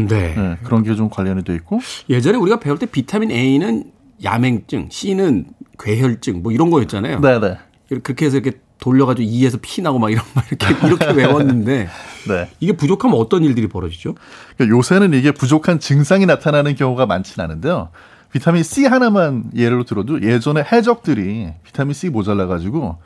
네. 0.06 0.36
네, 0.36 0.58
그런 0.64 0.84
게 0.84 0.93
좀 0.95 1.10
관련이 1.10 1.43
돼 1.43 1.56
있고 1.56 1.80
예전에 2.10 2.38
우리가 2.38 2.60
배울 2.60 2.78
때 2.78 2.86
비타민 2.86 3.32
A는 3.32 3.91
야맹증, 4.24 4.89
C는 4.91 5.45
괴혈증 5.80 6.41
뭐 6.41 6.52
이런 6.52 6.70
거였잖아요. 6.70 7.20
네 7.20 7.39
네. 7.39 7.58
그렇게 7.89 8.26
해서 8.26 8.38
이렇게 8.38 8.60
돌려가지고 8.80 9.28
이에서 9.28 9.58
피 9.62 9.82
나고 9.82 10.00
막 10.00 10.12
이런 10.12 10.24
막 10.34 10.45
이렇게 10.52 10.68
이렇게 10.88 11.12
외웠는데 11.12 11.88
네. 12.28 12.50
이게 12.60 12.74
부족하면 12.74 13.18
어떤 13.18 13.43
일들이 13.43 13.68
벌어지죠? 13.68 14.16
그러니까 14.56 14.78
요새는 14.78 15.14
이게 15.14 15.32
부족한 15.32 15.80
증상이 15.80 16.26
나타나는 16.26 16.76
경우가 16.76 17.06
많지는 17.06 17.43
않은데요. 17.45 17.89
비타민 18.32 18.64
C 18.64 18.86
하나만 18.86 19.52
예로 19.56 19.84
들어도 19.84 20.22
예전에 20.22 20.64
해적들이 20.72 21.54
비타민 21.64 21.93
C 21.93 22.10
모자라 22.10 22.45
가지고 22.48 22.98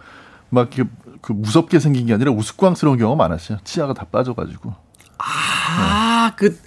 막 0.49 0.75
이렇게 0.75 0.89
그 1.21 1.31
무섭게 1.33 1.79
생긴 1.79 2.07
게 2.07 2.13
아니라 2.13 2.31
우스꽝스러운 2.31 2.97
경우가 2.97 3.15
많았어요. 3.21 3.59
치아가 3.63 3.93
다 3.93 4.05
빠져가지고. 4.11 4.73
아, 5.19 6.33
그 6.35 6.57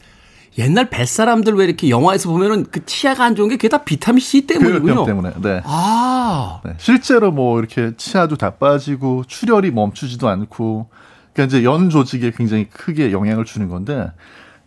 옛날 0.58 0.88
뱃사람들 0.88 1.54
왜 1.54 1.64
이렇게 1.64 1.90
영화에서 1.90 2.30
보면은 2.30 2.64
그 2.70 2.84
치아가 2.86 3.24
안 3.24 3.34
좋은 3.34 3.48
게 3.48 3.56
그게 3.56 3.68
다 3.68 3.82
비타민 3.82 4.20
C 4.20 4.46
때문이군요. 4.46 5.04
때문에. 5.04 5.32
네. 5.42 5.62
아, 5.64 6.60
네. 6.64 6.74
실제로 6.78 7.32
뭐 7.32 7.58
이렇게 7.58 7.92
치아도 7.96 8.36
다 8.36 8.50
빠지고 8.50 9.24
출혈이 9.26 9.72
멈추지도 9.72 10.28
않고 10.28 10.88
그러니까 11.32 11.56
이제 11.56 11.64
연 11.64 11.90
조직에 11.90 12.30
굉장히 12.36 12.68
크게 12.68 13.10
영향을 13.10 13.44
주는 13.44 13.68
건데 13.68 14.10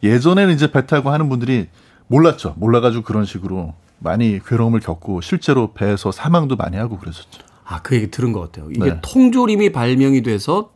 예전에는 0.04 0.54
이제 0.54 0.72
배 0.72 0.86
타고 0.86 1.10
하는 1.10 1.30
분들이 1.30 1.68
몰랐죠. 2.08 2.56
몰라가지고 2.58 3.04
그런 3.04 3.26
식으로 3.26 3.74
많이 4.00 4.40
괴로움을 4.46 4.82
겪고 4.82 5.22
실제로 5.22 5.74
배에서 5.74 6.12
사망도 6.12 6.56
많이 6.56 6.78
하고 6.78 6.98
그랬었죠. 6.98 7.42
아, 7.66 7.82
그 7.82 7.96
얘기 7.96 8.12
들은 8.12 8.32
것 8.32 8.42
같아요. 8.42 8.70
이게 8.72 8.86
네. 8.86 9.00
통조림이 9.02 9.72
발명이 9.72 10.22
돼서 10.24 10.72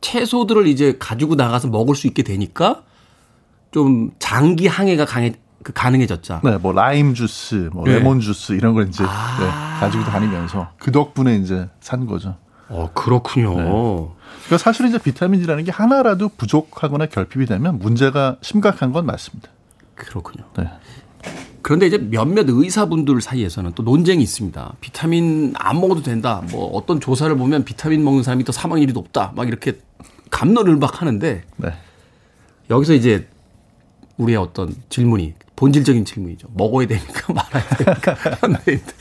채소들을 0.00 0.66
이제 0.66 0.96
가지고 0.98 1.34
나가서 1.34 1.68
먹을 1.68 1.94
수 1.94 2.06
있게 2.06 2.22
되니까 2.22 2.82
좀 3.70 4.10
장기 4.18 4.66
항해가 4.66 5.04
강해 5.04 5.34
그 5.62 5.72
가능해졌자. 5.72 6.40
네, 6.44 6.56
뭐 6.58 6.72
라임 6.72 7.14
주스, 7.14 7.68
뭐 7.72 7.84
네. 7.84 7.94
레몬 7.94 8.20
주스 8.20 8.52
이런 8.52 8.74
걸 8.74 8.88
이제 8.88 9.04
아. 9.06 9.36
네, 9.40 9.80
가지고 9.80 10.04
다니면서 10.04 10.70
그 10.78 10.92
덕분에 10.92 11.36
이제 11.36 11.68
산 11.80 12.06
거죠. 12.06 12.36
어, 12.68 12.90
그렇군요. 12.94 13.54
그러니까 13.54 14.58
사실 14.58 14.86
이제 14.86 14.98
비타민이라는 14.98 15.64
게 15.64 15.70
하나라도 15.70 16.30
부족하거나 16.36 17.06
결핍이 17.06 17.46
되면 17.46 17.78
문제가 17.78 18.36
심각한 18.40 18.92
건 18.92 19.06
맞습니다. 19.06 19.48
그렇군요. 19.94 20.44
네. 20.56 20.70
그런데 21.62 21.86
이제 21.86 21.98
몇몇 21.98 22.46
의사분들 22.48 23.20
사이에서는 23.20 23.72
또 23.74 23.82
논쟁이 23.82 24.22
있습니다. 24.22 24.74
비타민 24.80 25.52
안 25.58 25.80
먹어도 25.80 26.02
된다. 26.02 26.42
뭐 26.50 26.66
어떤 26.68 27.00
조사를 27.00 27.36
보면 27.36 27.64
비타민 27.64 28.04
먹는 28.04 28.22
사람이 28.22 28.44
더 28.44 28.52
사망률이 28.52 28.92
높다. 28.92 29.32
막 29.34 29.48
이렇게 29.48 29.78
감론을박 30.30 31.02
하는데 31.02 31.42
네. 31.56 31.72
여기서 32.70 32.94
이제 32.94 33.28
우리의 34.18 34.36
어떤 34.38 34.74
질문이 34.88 35.34
본질적인 35.56 36.04
질문이죠. 36.04 36.48
먹어야 36.54 36.86
되니까 36.86 37.32
말아야 37.32 37.68
되니까. 37.76 38.14
현대인들. 38.40 38.94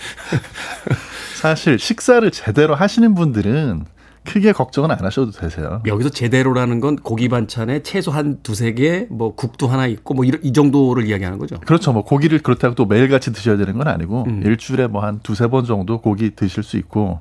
사실 1.40 1.78
식사를 1.78 2.30
제대로 2.32 2.76
하시는 2.76 3.14
분들은 3.14 3.86
크게 4.26 4.52
걱정은 4.52 4.92
안 4.92 5.06
하셔도 5.06 5.32
되세요. 5.32 5.82
여기서 5.86 6.10
제대로라는 6.10 6.82
건 6.82 6.98
고기 6.98 7.30
반찬에 7.30 7.82
채소 7.84 8.12
한 8.12 8.40
두세 8.44 8.74
개, 8.74 9.08
뭐 9.10 9.36
국도 9.36 9.68
하나 9.68 9.88
있고 9.88 10.14
뭐 10.16 10.26
이 10.26 10.52
정도를 10.52 11.08
이야기하는 11.08 11.38
거죠. 11.38 11.58
그렇죠. 11.62 11.94
뭐 11.94 12.04
고기를 12.04 12.40
그렇다고 12.40 12.76
또 12.76 12.86
매일같이 12.86 13.32
드셔야 13.32 13.56
되는 13.56 13.78
건 13.78 13.88
아니고 13.88 14.26
음. 14.28 14.42
일주일에 14.46 14.88
뭐 14.88 15.02
한 15.02 15.20
두세 15.24 15.48
번 15.48 15.64
정도 15.66 16.02
고기 16.02 16.32
드실 16.36 16.64
수 16.64 16.76
있고 16.78 17.20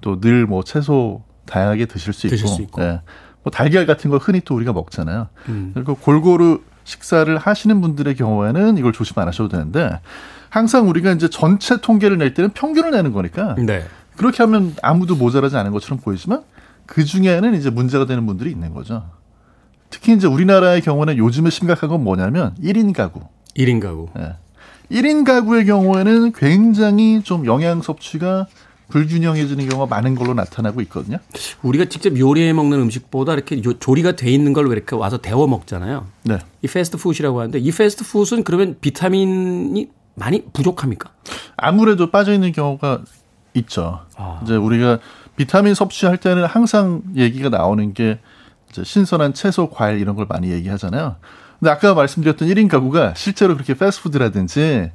또 0.00 0.18
늘 0.20 0.46
뭐 0.46 0.64
채소 0.64 1.22
다양하게 1.46 1.86
드실 1.86 2.12
수 2.12 2.26
있고, 2.26 2.34
드실 2.36 2.48
수 2.48 2.62
있고. 2.62 2.82
예. 2.82 3.00
뭐 3.42 3.50
달걀 3.52 3.86
같은 3.86 4.10
거 4.10 4.16
흔히 4.18 4.40
또 4.44 4.54
우리가 4.56 4.72
먹잖아요. 4.72 5.28
음. 5.48 5.70
그리고 5.74 5.94
골고루 5.94 6.62
식사를 6.84 7.36
하시는 7.36 7.80
분들의 7.80 8.14
경우에는 8.16 8.78
이걸 8.78 8.92
조심 8.92 9.18
안 9.18 9.28
하셔도 9.28 9.48
되는데 9.48 10.00
항상 10.48 10.88
우리가 10.88 11.12
이제 11.12 11.28
전체 11.28 11.80
통계를 11.80 12.18
낼 12.18 12.34
때는 12.34 12.50
평균을 12.50 12.90
내는 12.90 13.12
거니까 13.12 13.54
네. 13.56 13.84
그렇게 14.16 14.42
하면 14.42 14.74
아무도 14.82 15.16
모자라지 15.16 15.56
않은 15.56 15.70
것처럼 15.72 15.98
보이지만 16.00 16.42
그 16.86 17.04
중에는 17.04 17.54
이제 17.54 17.70
문제가 17.70 18.06
되는 18.06 18.26
분들이 18.26 18.50
있는 18.50 18.74
거죠. 18.74 19.04
특히 19.90 20.14
이제 20.14 20.26
우리나라의 20.26 20.80
경우는 20.82 21.16
요즘에 21.18 21.50
심각한 21.50 21.88
건 21.88 22.02
뭐냐면 22.02 22.54
1인 22.62 22.92
가구. 22.94 23.22
1인 23.56 23.80
가구. 23.80 24.08
예. 24.18 24.34
1인 24.90 25.24
가구의 25.24 25.66
경우에는 25.66 26.32
굉장히 26.32 27.22
좀 27.22 27.46
영양 27.46 27.80
섭취가 27.80 28.46
불균형해지는 28.90 29.68
경우가 29.68 29.94
많은 29.94 30.14
걸로 30.14 30.34
나타나고 30.34 30.80
있거든요. 30.82 31.16
우리가 31.62 31.86
직접 31.86 32.18
요리해 32.18 32.52
먹는 32.52 32.78
음식보다 32.82 33.32
이렇게 33.34 33.62
요- 33.64 33.78
조리가 33.78 34.16
돼 34.16 34.30
있는 34.30 34.52
걸 34.52 34.66
왜 34.66 34.72
이렇게 34.72 34.94
와서 34.94 35.16
데워 35.18 35.46
먹잖아요. 35.46 36.06
네. 36.24 36.38
이 36.62 36.66
패스트푸드라고 36.68 37.40
하는데 37.40 37.58
이 37.58 37.70
패스트푸드는 37.72 38.44
그러면 38.44 38.76
비타민이 38.80 39.88
많이 40.16 40.44
부족합니까? 40.52 41.10
아무래도 41.56 42.10
빠져 42.10 42.32
있는 42.34 42.52
경우가 42.52 43.00
있죠. 43.54 44.00
아. 44.16 44.40
이제 44.44 44.54
우리가 44.56 44.98
비타민 45.36 45.74
섭취할 45.74 46.18
때는 46.18 46.44
항상 46.44 47.02
얘기가 47.16 47.48
나오는 47.48 47.94
게 47.94 48.18
이제 48.70 48.84
신선한 48.84 49.32
채소, 49.34 49.70
과일 49.70 49.98
이런 49.98 50.14
걸 50.14 50.26
많이 50.28 50.50
얘기하잖아요. 50.50 51.16
근데 51.58 51.70
아까 51.70 51.94
말씀드렸던 51.94 52.48
1인 52.48 52.68
가구가 52.68 53.14
실제로 53.16 53.54
그렇게 53.54 53.74
패스트푸드라든지 53.74 54.90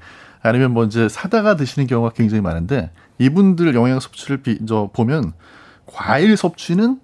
아니면 0.47 0.71
뭐 0.71 0.83
이제 0.85 1.09
사다가 1.09 1.55
드시는 1.55 1.87
경우가 1.87 2.11
굉장히 2.13 2.41
많은데 2.41 2.91
이분들 3.17 3.73
영양 3.75 3.99
섭취를 3.99 4.37
비, 4.37 4.59
저 4.67 4.89
보면 4.93 5.33
과일 5.85 6.35
섭취는 6.37 6.99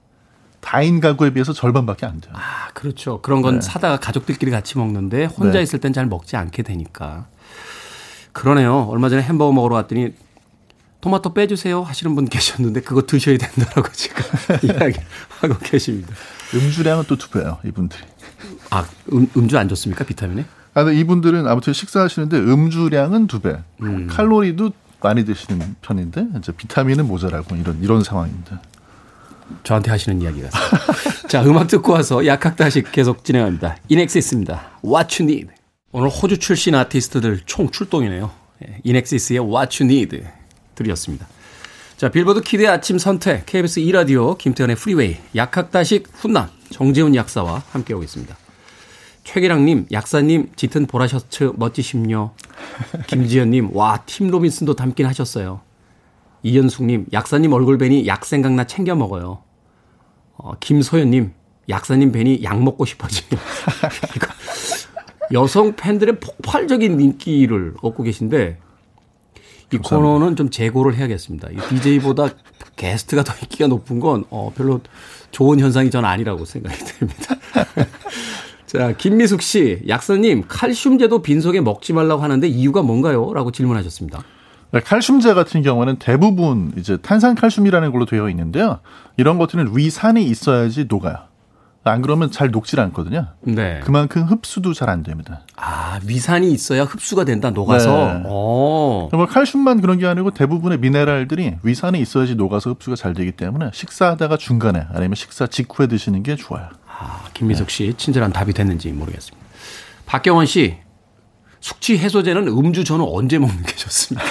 다인 0.60 1.00
가구에 1.00 1.32
비해서 1.32 1.54
절반밖에 1.54 2.06
안 2.06 2.22
돼요. 2.22 2.34
아, 2.36 2.70
그렇죠. 2.74 3.22
그런 3.22 3.42
건 3.42 3.62
사다가 3.62 3.98
가족들끼리 3.98 4.52
같이 4.52 4.78
먹는데 4.78 5.26
혼자 5.26 5.58
네. 5.58 5.64
있을 5.64 5.80
땐 5.80 5.92
잘 5.92 6.06
먹지 6.06 6.38
않게 6.38 6.62
되니까. 6.64 7.26
그러네요. 8.32 8.84
얼마 8.90 9.10
전에 9.10 9.22
햄버거 9.24 9.52
먹으러 9.52 9.76
왔더니 9.76 10.14
토마토 11.02 11.34
빼주세요 11.34 11.82
하시는 11.82 12.14
분 12.14 12.26
계셨는데 12.30 12.82
그거 12.82 13.02
드셔야 13.08 13.38
된다라고 13.38 13.92
지금 13.92 14.24
이야기하고 14.62 15.58
계십니다. 15.64 16.14
음주량은 16.54 17.06
또 17.06 17.16
두 17.16 17.30
배예요, 17.32 17.58
이분들이. 17.66 18.04
아, 18.70 18.86
음, 19.14 19.28
음주 19.36 19.58
안 19.58 19.68
좋습니까? 19.68 20.04
비타민에? 20.06 20.46
아, 20.74 20.84
근데 20.84 21.00
이분들은 21.00 21.48
아무튼 21.48 21.74
식사하시는데 21.74 22.38
음주량은 22.38 23.28
두 23.28 23.40
배, 23.42 23.58
음. 23.82 24.08
칼로리도 24.08 24.72
많이 25.02 25.26
드시는 25.26 25.76
편인데 25.82 26.28
이제 26.38 26.52
비타민은 26.52 27.08
모자라고 27.08 27.56
이런 27.56 27.80
이런 27.82 28.04
상황입니다. 28.04 28.62
저한테 29.64 29.92
하시는 29.92 30.22
이야기 30.22 30.42
같습니다. 30.44 31.28
자, 31.28 31.44
음악 31.44 31.68
듣고 31.68 31.92
와서 31.92 32.26
약학다식 32.26 32.92
계속 32.92 33.24
진행합니다. 33.26 33.78
INXS입니다. 33.90 34.80
What 34.86 35.22
You 35.22 35.32
Need. 35.32 35.54
오늘 35.92 36.10
호주 36.10 36.38
출신 36.38 36.74
아티스트들 36.76 37.42
총 37.46 37.70
출동이네요. 37.70 38.32
INXS의 38.84 39.40
What 39.40 39.84
You 39.84 39.92
Need 39.92 40.24
들으셨습니다. 40.76 41.28
자, 41.98 42.10
빌보드 42.10 42.42
Kid의 42.42 42.68
아침 42.68 42.98
선택, 42.98 43.46
KBS 43.46 43.82
2라디오, 43.82 44.38
김태훈의 44.38 44.76
Freeway, 44.76 45.18
약학다식 45.36 46.08
훈남, 46.14 46.48
정재훈 46.72 47.14
약사와 47.14 47.64
함께하고 47.72 48.04
있습니다. 48.04 48.36
최기랑님, 49.24 49.88
약사님, 49.92 50.52
짙은 50.56 50.88
보라 50.88 51.08
셔츠 51.08 51.52
멋지심요. 51.56 52.32
김지연님, 53.08 53.76
와, 53.76 54.04
팀 54.06 54.30
로빈슨도 54.30 54.76
담긴 54.76 55.06
하셨어요. 55.06 55.62
이현숙님, 56.44 57.08
약사님 57.14 57.54
얼굴 57.54 57.78
뵈니 57.78 58.08
약 58.08 58.26
생각나 58.26 58.64
챙겨 58.66 58.96
먹어요. 58.96 59.44
어, 60.38 60.54
김소연님, 60.60 61.34
약사님 61.70 62.12
뵈니 62.12 62.44
약 62.44 62.62
먹고 62.62 62.86
싶어지요. 62.86 63.40
여성 65.34 65.76
팬들의 65.76 66.20
폭발적인 66.20 67.00
인기를 67.00 67.76
얻고 67.82 68.04
계신데 68.04 68.58
이 69.74 69.78
감사합니다. 69.78 69.90
코너는 69.90 70.36
좀 70.36 70.50
재고를 70.50 70.96
해야겠습니다. 70.96 71.50
이 71.52 71.58
DJ보다 71.70 72.30
게스트가 72.76 73.24
더 73.24 73.34
인기가 73.42 73.68
높은 73.68 74.00
건 74.00 74.26
어, 74.30 74.52
별로 74.56 74.82
좋은 75.30 75.60
현상이 75.60 75.90
전 75.92 76.04
아니라고 76.04 76.44
생각이 76.44 76.78
됩니다. 76.84 77.36
자, 78.72 78.94
김미숙 78.94 79.42
씨, 79.42 79.82
약사님, 79.88 80.46
칼슘제도 80.48 81.22
빈속에 81.22 81.60
먹지 81.60 81.92
말라고 81.92 82.24
하는데 82.24 82.48
이유가 82.48 82.82
뭔가요? 82.82 83.34
라고 83.34 83.52
질문하셨습니다. 83.52 84.24
네, 84.72 84.80
칼슘제 84.80 85.34
같은 85.34 85.62
경우는 85.62 85.98
대부분 85.98 86.72
이제 86.78 86.96
탄산칼슘이라는 86.96 87.92
걸로 87.92 88.06
되어 88.06 88.30
있는데요. 88.30 88.80
이런 89.18 89.38
것들은 89.38 89.76
위산이 89.76 90.24
있어야지 90.24 90.86
녹아요. 90.88 91.18
안 91.84 92.02
그러면 92.02 92.32
잘 92.32 92.52
녹질 92.52 92.80
않거든요. 92.80 93.26
네. 93.42 93.82
그만큼 93.84 94.24
흡수도 94.24 94.74
잘 94.74 94.88
안 94.88 95.04
됩니다. 95.04 95.42
아, 95.58 96.00
위산이 96.06 96.52
있어야 96.52 96.84
흡수가 96.84 97.26
된다, 97.26 97.50
녹아서. 97.50 98.14
네. 98.14 98.24
오. 98.28 99.10
뭐 99.12 99.26
칼슘만 99.26 99.82
그런 99.82 99.98
게 99.98 100.06
아니고 100.06 100.32
대부분의 100.32 100.78
미네랄들이 100.80 101.56
위산이 101.64 102.00
있어야지 102.00 102.36
녹아서 102.36 102.70
흡수가 102.70 102.96
잘 102.96 103.14
되기 103.14 103.32
때문에 103.32 103.72
식사하다가 103.74 104.38
중간에 104.38 104.86
아니면 104.94 105.16
식사 105.16 105.48
직후에 105.48 105.88
드시는 105.88 106.24
게 106.24 106.36
좋아요. 106.36 106.70
아, 107.04 107.26
김미석 107.34 107.70
씨, 107.72 107.94
친절한 107.98 108.32
답이 108.32 108.54
됐는지 108.54 108.92
모르겠습니다. 108.92 109.38
박경원 110.06 110.46
씨, 110.46 110.78
숙취 111.60 111.98
해소제는 111.98 112.48
음주 112.48 112.84
전후 112.84 113.10
언제 113.18 113.40
먹는 113.40 113.64
게 113.64 113.76
좋습니까? 113.76 114.28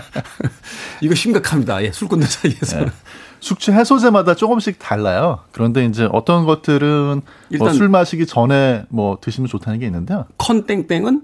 이거 1.00 1.14
심각합니다. 1.14 1.82
예, 1.82 1.92
술꾼들 1.92 2.26
사이에서는. 2.28 2.86
네. 2.86 2.92
숙취 3.40 3.70
해소제마다 3.72 4.34
조금씩 4.34 4.78
달라요. 4.78 5.40
그런데 5.52 5.84
이제 5.84 6.08
어떤 6.12 6.44
것들은 6.46 7.20
뭐술 7.58 7.88
마시기 7.88 8.26
전에 8.26 8.84
뭐 8.88 9.18
드시면 9.20 9.48
좋다는 9.48 9.78
게 9.80 9.86
있는데요. 9.86 10.24
컨땡땡은? 10.38 11.22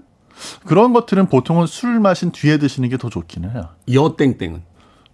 그런 0.65 0.93
것들은 0.93 1.27
보통은 1.27 1.67
술 1.67 1.99
마신 1.99 2.31
뒤에 2.31 2.57
드시는 2.57 2.89
게 2.89 2.97
더 2.97 3.09
좋긴 3.09 3.49
해요. 3.49 3.69
여땡땡은? 3.91 4.61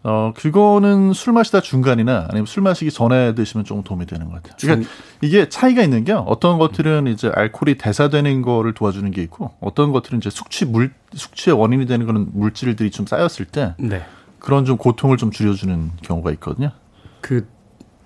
어, 0.02 0.32
그거는 0.36 1.12
술 1.14 1.34
마시다 1.34 1.60
중간이나 1.60 2.28
아니면 2.30 2.46
술 2.46 2.64
마시기 2.64 2.90
전에 2.90 3.36
드시면 3.36 3.66
조금 3.66 3.84
도움이 3.84 4.06
되는 4.06 4.28
것 4.28 4.36
같아요. 4.36 4.54
그러니까 4.62 4.90
이게 5.22 5.50
차이가 5.50 5.84
있는 5.84 6.06
게 6.06 6.14
어떤 6.14 6.58
것들은 6.58 7.08
이제 7.08 7.30
알코올이 7.34 7.78
대사되는 7.78 8.42
거를 8.42 8.74
도와주는 8.74 9.12
게 9.12 9.22
있고 9.24 9.52
어떤 9.60 9.92
것들은 9.92 10.20
이제 10.20 10.30
숙취 10.30 10.66
물, 10.66 10.94
숙취의 11.14 11.58
원인이 11.58 11.86
되는 11.86 12.06
거는 12.06 12.30
물질들이 12.34 12.92
좀 12.92 13.06
쌓였을 13.06 13.46
때 13.46 13.76
네. 13.78 14.04
그런 14.40 14.64
좀 14.64 14.78
고통을 14.78 15.18
좀 15.18 15.32
줄여주는 15.32 15.92
경우가 16.02 16.32
있거든요. 16.32 16.72
그 17.20 17.46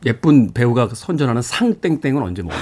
예쁜 0.05 0.51
배우가 0.51 0.89
선전하는 0.91 1.41
상땡땡은 1.41 2.21
언제 2.21 2.41
먹어요? 2.41 2.59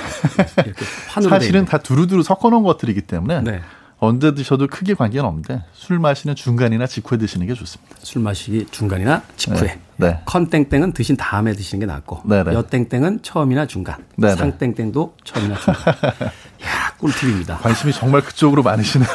사실은 1.29 1.65
다 1.65 1.77
두루두루 1.77 2.21
섞어놓은 2.21 2.63
것들이기 2.63 3.01
때문에 3.01 3.41
네. 3.41 3.61
언제 4.03 4.33
드셔도 4.33 4.65
크게 4.65 4.95
관계는 4.95 5.23
없는데 5.25 5.63
술 5.73 5.99
마시는 5.99 6.33
중간이나 6.33 6.87
직후에 6.87 7.19
드시는 7.19 7.45
게 7.45 7.53
좋습니다. 7.53 7.95
술 7.99 8.23
마시기 8.23 8.65
중간이나 8.71 9.21
직후에. 9.37 9.67
네. 9.67 10.07
네. 10.07 10.19
컨땡땡은 10.25 10.93
드신 10.93 11.15
다음에 11.15 11.53
드시는 11.53 11.81
게 11.81 11.85
낫고 11.85 12.21
네, 12.25 12.43
네. 12.43 12.51
여땡땡은 12.51 13.19
처음이나 13.21 13.67
중간. 13.67 13.97
네, 14.15 14.29
네. 14.29 14.35
상땡땡도 14.35 15.17
처음이나 15.23 15.55
중간. 15.59 15.93
야 16.65 16.95
꿀팁입니다. 16.97 17.57
관심이 17.57 17.93
정말 17.93 18.21
그쪽으로 18.21 18.63
많으시네요. 18.63 19.07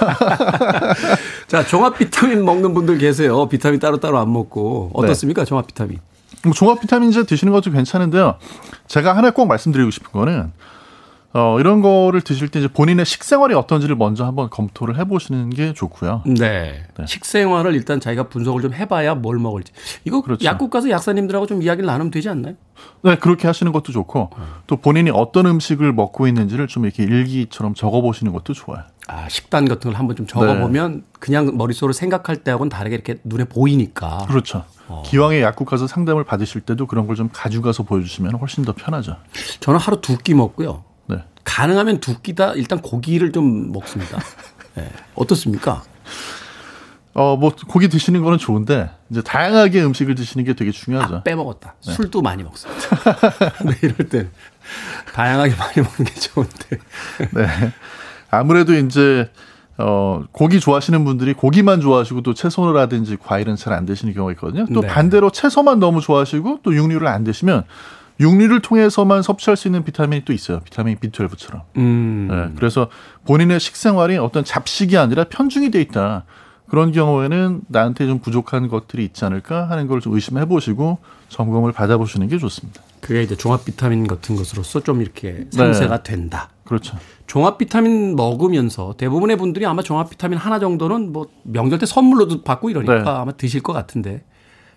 자 1.49 1.65
종합 1.67 1.99
비타민 1.99 2.45
먹는 2.45 2.73
분들 2.73 2.99
계세요. 2.99 3.49
비타민 3.49 3.81
따로따로 3.81 4.21
안 4.21 4.33
먹고 4.33 4.93
어떻습니까 4.95 5.45
종합 5.45 5.67
비타민? 5.67 5.99
뭐 6.45 6.53
종합 6.53 6.81
비타민제 6.81 7.25
드시는 7.25 7.53
것도 7.53 7.73
괜찮은데요. 7.73 8.37
제가 8.87 9.17
하나 9.17 9.33
꼭 9.33 9.47
말씀드리고 9.47 9.91
싶은 9.91 10.13
거는 10.13 10.53
어, 11.39 11.61
이런 11.61 11.83
거를 11.83 12.23
드실 12.23 12.49
때 12.49 12.61
이제 12.61 12.69
본인의 12.69 13.05
식생활이 13.05 13.53
어떤지를 13.55 13.95
먼저 13.95 14.25
한번 14.25 14.49
검토를 14.49 14.99
해보시는 14.99 15.51
게 15.51 15.75
좋고요. 15.75 16.23
네. 16.25 16.83
네. 16.97 17.07
식생활을 17.07 17.75
일단 17.75 18.01
자기가 18.01 18.29
분석을 18.29 18.63
좀 18.63 18.73
해봐야 18.73 19.15
뭘 19.15 19.39
먹을지. 19.39 19.71
이거 20.07 20.23
그렇죠. 20.23 20.45
약국 20.47 20.71
가서 20.71 20.89
약사님들하고 20.89 21.47
좀 21.47 21.63
이야기를 21.63 21.87
나누면 21.87 22.11
되지 22.11 22.31
않나요? 22.31 22.55
네, 23.03 23.17
그렇게 23.17 23.47
하시는 23.47 23.71
것도 23.73 23.93
좋고 23.93 24.31
또 24.67 24.77
본인이 24.77 25.11
어떤 25.11 25.45
음식을 25.47 25.93
먹고 25.93 26.27
있는지를 26.27 26.69
좀 26.69 26.85
이렇게 26.87 27.03
일기처럼 27.03 27.75
적어보시는 27.75 28.33
것도 28.33 28.55
좋아요. 28.55 28.83
아, 29.09 29.29
식단 29.29 29.69
같은 29.69 29.91
걸 29.91 29.99
한번 30.01 30.17
좀 30.17 30.27
적어보면 30.27 30.95
네. 30.95 31.01
그냥 31.21 31.57
머릿속으로 31.57 31.93
생각할 31.93 32.37
때하고는 32.39 32.71
다르게 32.71 32.95
이렇게 32.95 33.17
눈에 33.25 33.45
보이니까. 33.45 34.25
그렇죠. 34.29 34.65
어. 34.89 35.03
기왕에 35.05 35.43
약국 35.43 35.67
가서 35.67 35.87
상담을 35.87 36.25
받으실 36.25 36.61
때도 36.63 36.87
그런 36.87 37.07
걸 37.07 37.17
좀 37.17 37.29
가져가서 37.33 37.83
보여주시면 37.83 38.35
훨씬 38.37 38.65
더 38.65 38.73
편하죠. 38.73 39.17
저는 39.61 39.79
하루 39.81 40.01
두 40.01 40.17
끼 40.19 40.35
먹고요. 40.35 40.83
가능하면 41.47 42.01
두 42.01 42.21
끼다 42.21 42.53
일단 42.55 42.81
고기를 42.83 43.33
좀 43.33 43.73
먹습니다. 43.73 44.19
네. 44.75 44.91
어떻습니까? 45.15 45.83
어, 47.15 47.35
뭐, 47.35 47.51
고기 47.67 47.89
드시는 47.89 48.23
거는 48.23 48.37
좋은데, 48.37 48.91
이제 49.09 49.23
다양하게 49.23 49.83
음식을 49.85 50.15
드시는 50.17 50.45
게 50.45 50.53
되게 50.53 50.71
중요하죠. 50.71 51.17
아, 51.17 51.23
빼먹었다. 51.23 51.75
네. 51.87 51.93
술도 51.95 52.21
많이 52.21 52.43
먹습니다. 52.43 52.83
네, 53.65 53.73
이럴 53.81 53.97
땐 54.11 54.31
다양하게 55.15 55.55
많이 55.55 55.73
먹는 55.77 56.05
게 56.05 56.13
좋은데. 56.13 56.79
네. 57.33 57.73
아무래도 58.31 58.75
이제, 58.75 59.31
어, 59.79 60.25
고기 60.33 60.61
좋아하시는 60.61 61.03
분들이 61.07 61.33
고기만 61.33 61.81
좋아하시고 61.81 62.21
또 62.21 62.35
채소라든지 62.35 63.17
과일은 63.17 63.57
잘 63.57 63.73
안 63.73 63.87
드시는 63.87 64.13
경우가 64.13 64.33
있거든요. 64.33 64.67
또 64.75 64.83
네. 64.83 64.87
반대로 64.87 65.31
채소만 65.31 65.79
너무 65.79 66.03
좋아하시고 66.03 66.61
또 66.63 66.75
육류를 66.75 67.07
안 67.07 67.25
드시면 67.25 67.65
육류를 68.19 68.61
통해서만 68.63 69.23
섭취할 69.23 69.57
수 69.57 69.69
있는 69.69 69.85
비타민이 69.85 70.25
또 70.25 70.33
있어요. 70.33 70.61
비타민 70.61 70.97
B12처럼. 70.99 71.63
음. 71.77 72.29
네, 72.31 72.55
그래서 72.57 72.89
본인의 73.27 73.61
식생활이 73.61 74.17
어떤 74.17 74.45
잡식이 74.45 74.97
아니라 74.97 75.25
편중이 75.25 75.71
돼 75.71 75.81
있다. 75.83 76.25
그런 76.69 76.91
경우에는 76.93 77.61
나한테 77.69 78.07
좀 78.07 78.19
부족한 78.19 78.69
것들이 78.69 79.05
있지 79.05 79.25
않을까 79.25 79.69
하는 79.71 79.87
걸 79.87 80.01
좀 80.01 80.15
의심해 80.15 80.47
보시고 80.47 80.99
점검을 81.29 81.73
받아 81.73 81.97
보시는 81.97 82.29
게 82.29 82.39
좋습니다. 82.39 82.83
그게 83.01 83.23
이제 83.23 83.37
종합 83.37 83.65
비타민 83.65 84.07
같은 84.07 84.35
것으로서 84.35 84.81
좀 84.81 85.01
이렇게 85.01 85.47
상세가 85.53 86.03
네. 86.03 86.03
된다. 86.03 86.49
그렇죠. 86.65 86.97
종합 87.29 87.59
비타민 87.59 88.17
먹으면서 88.17 88.95
대부분의 88.97 89.37
분들이 89.37 89.65
아마 89.67 89.83
종합 89.83 90.11
비타민 90.11 90.39
하나 90.39 90.59
정도는 90.59 91.13
뭐 91.13 91.27
명절 91.45 91.79
때 91.79 91.87
선물로도 91.87 92.43
받고 92.43 92.71
이러니까 92.71 92.95
네. 93.05 93.09
아마 93.11 93.33
드실 93.33 93.63
것 93.63 93.73
같은데 93.73 94.25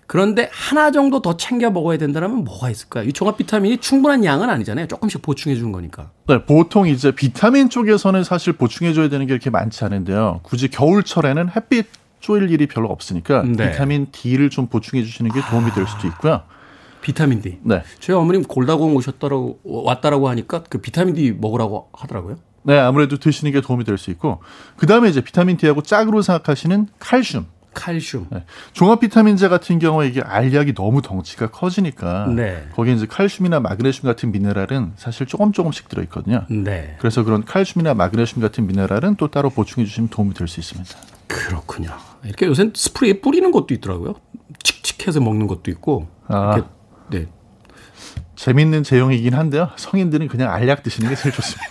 그런데 0.09 0.49
하나 0.51 0.89
정도 0.89 1.21
더 1.21 1.37
챙겨 1.37 1.69
먹어야 1.69 1.99
된다면 1.99 2.43
뭐가 2.43 2.71
있을까요? 2.71 3.07
이 3.07 3.13
종합 3.13 3.37
비타민이 3.37 3.77
충분한 3.77 4.25
양은 4.25 4.49
아니잖아요. 4.49 4.87
조금씩 4.87 5.21
보충해 5.21 5.55
주는 5.55 5.71
거니까. 5.71 6.09
네, 6.27 6.43
보통 6.43 6.87
이제 6.87 7.11
비타민 7.11 7.69
쪽에서는 7.69 8.23
사실 8.23 8.53
보충해 8.53 8.93
줘야 8.93 9.07
되는 9.07 9.27
게 9.27 9.33
이렇게 9.33 9.51
많지 9.51 9.85
않은데요. 9.85 10.39
굳이 10.41 10.67
겨울철에는 10.69 11.49
햇빛 11.55 11.85
쬐일 12.21 12.49
일이 12.49 12.65
별로 12.65 12.89
없으니까 12.89 13.43
네. 13.43 13.69
비타민 13.71 14.07
D를 14.11 14.49
좀 14.49 14.65
보충해 14.65 15.03
주시는 15.03 15.29
게 15.31 15.41
도움이 15.47 15.73
될 15.73 15.85
수도 15.85 16.07
있고요. 16.07 16.41
비타민 17.01 17.39
D. 17.43 17.59
네. 17.61 17.83
저희 17.99 18.15
어머님 18.15 18.41
골다공 18.41 18.95
오셨다라고 18.95 19.59
왔다라고 19.63 20.27
하니까 20.29 20.63
그 20.69 20.79
비타민 20.79 21.13
D 21.13 21.33
먹으라고 21.33 21.89
하더라고요. 21.93 22.37
네, 22.63 22.79
아무래도 22.79 23.17
드시는 23.17 23.51
게 23.53 23.61
도움이 23.61 23.83
될 23.83 23.99
수 23.99 24.09
있고 24.09 24.41
그 24.75 24.87
다음에 24.87 25.07
이제 25.07 25.21
비타민 25.21 25.55
D하고 25.57 25.83
짝으로 25.83 26.23
생각하시는 26.23 26.87
칼슘. 26.97 27.45
칼슘. 27.73 28.27
네. 28.31 28.43
종합 28.73 28.99
비타민제 28.99 29.47
같은 29.47 29.79
경우에 29.79 30.07
이게 30.07 30.21
알약이 30.21 30.73
너무 30.73 31.01
덩치가 31.01 31.51
커지니까 31.51 32.27
네. 32.27 32.67
거기에 32.75 32.93
이제 32.93 33.05
칼슘이나 33.05 33.59
마그네슘 33.59 34.03
같은 34.05 34.31
미네랄은 34.31 34.93
사실 34.95 35.25
조금 35.27 35.51
조금씩 35.51 35.87
들어 35.89 36.01
있거든요. 36.03 36.45
네. 36.49 36.95
그래서 36.99 37.23
그런 37.23 37.45
칼슘이나 37.45 37.93
마그네슘 37.93 38.41
같은 38.41 38.67
미네랄은 38.67 39.15
또 39.15 39.27
따로 39.29 39.49
보충해 39.49 39.85
주시면 39.85 40.09
도움이 40.09 40.33
될 40.33 40.47
수 40.47 40.59
있습니다. 40.59 40.95
그렇군요. 41.27 41.91
이렇게 42.23 42.47
요새 42.47 42.71
스프레이 42.73 43.21
뿌리는 43.21 43.51
것도 43.51 43.73
있더라고요. 43.75 44.15
칙칙해서 44.63 45.19
먹는 45.21 45.47
것도 45.47 45.69
있고. 45.71 46.07
아. 46.27 46.65
네. 47.11 47.27
재밌는 48.39 48.83
제형이긴 48.83 49.33
한데요. 49.33 49.67
성인들은 49.75 50.29
그냥 50.29 50.53
알약 50.53 50.81
드시는 50.81 51.09
게 51.09 51.15
제일 51.17 51.35
좋습니다. 51.35 51.67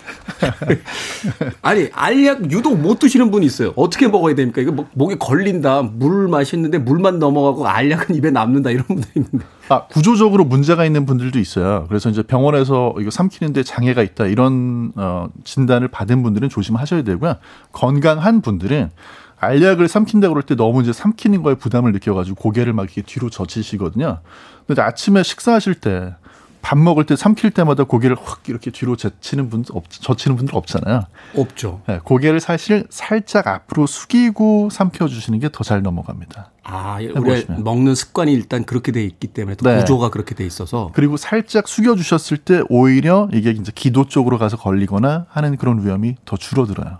아니 1.63 1.89
알약 1.91 2.51
유독 2.51 2.77
못 2.77 2.99
드시는 2.99 3.31
분이 3.31 3.43
있어요. 3.43 3.73
어떻게 3.75 4.07
먹어야 4.07 4.35
됩니까? 4.35 4.61
이거 4.61 4.85
목에 4.93 5.15
걸린다. 5.15 5.81
물 5.81 6.27
마시는데 6.27 6.77
물만 6.77 7.17
넘어가고 7.17 7.67
알약은 7.67 8.15
입에 8.15 8.29
남는다 8.29 8.69
이런 8.69 8.85
분도 8.85 9.07
있는데. 9.15 9.45
아 9.69 9.87
구조적으로 9.87 10.45
문제가 10.45 10.85
있는 10.85 11.07
분들도 11.07 11.39
있어요. 11.39 11.85
그래서 11.89 12.07
이제 12.11 12.21
병원에서 12.21 12.93
이거 12.99 13.09
삼키는데 13.09 13.63
장애가 13.63 14.03
있다 14.03 14.27
이런 14.27 14.91
어, 14.95 15.27
진단을 15.43 15.87
받은 15.87 16.21
분들은 16.21 16.49
조심하셔야 16.49 17.01
되고요. 17.01 17.37
건강한 17.71 18.41
분들은 18.41 18.91
알약을 19.39 19.87
삼킨다 19.87 20.29
그럴 20.29 20.43
때 20.43 20.55
너무 20.55 20.83
이제 20.83 20.93
삼키는 20.93 21.41
거에 21.41 21.55
부담을 21.55 21.93
느껴가지고 21.93 22.35
고개를 22.35 22.73
막 22.73 22.83
이렇게 22.83 23.01
뒤로 23.01 23.31
젖히시거든요. 23.31 24.19
근데 24.67 24.83
아침에 24.83 25.23
식사하실 25.23 25.75
때 25.75 26.13
밥 26.61 26.77
먹을 26.77 27.05
때 27.05 27.15
삼킬 27.15 27.51
때마다 27.51 27.83
고개를 27.85 28.15
확 28.21 28.41
이렇게 28.47 28.69
뒤로 28.69 28.95
젖히는 28.95 29.49
분 29.49 29.63
없, 29.71 29.89
젖히는 29.89 30.35
분들 30.37 30.55
없잖아요. 30.55 31.03
없죠. 31.35 31.81
네, 31.87 31.99
고개를 32.03 32.39
사실 32.39 32.85
살짝 32.89 33.47
앞으로 33.47 33.87
숙이고 33.87 34.69
삼켜 34.71 35.07
주시는 35.07 35.39
게 35.39 35.49
더 35.49 35.63
잘 35.63 35.81
넘어갑니다. 35.81 36.51
아, 36.63 36.97
우리 36.99 37.07
해보시면. 37.31 37.63
먹는 37.63 37.95
습관이 37.95 38.31
일단 38.33 38.63
그렇게 38.65 38.91
돼 38.91 39.03
있기 39.03 39.27
때문에 39.27 39.55
또 39.55 39.69
네. 39.69 39.79
구조가 39.79 40.09
그렇게 40.09 40.35
돼 40.35 40.45
있어서 40.45 40.91
그리고 40.93 41.17
살짝 41.17 41.67
숙여 41.67 41.95
주셨을 41.95 42.37
때 42.37 42.61
오히려 42.69 43.27
이게 43.33 43.49
이제 43.51 43.71
기도 43.73 44.05
쪽으로 44.07 44.37
가서 44.37 44.57
걸리거나 44.57 45.25
하는 45.29 45.57
그런 45.57 45.83
위험이 45.83 46.15
더 46.25 46.37
줄어들어요. 46.37 46.97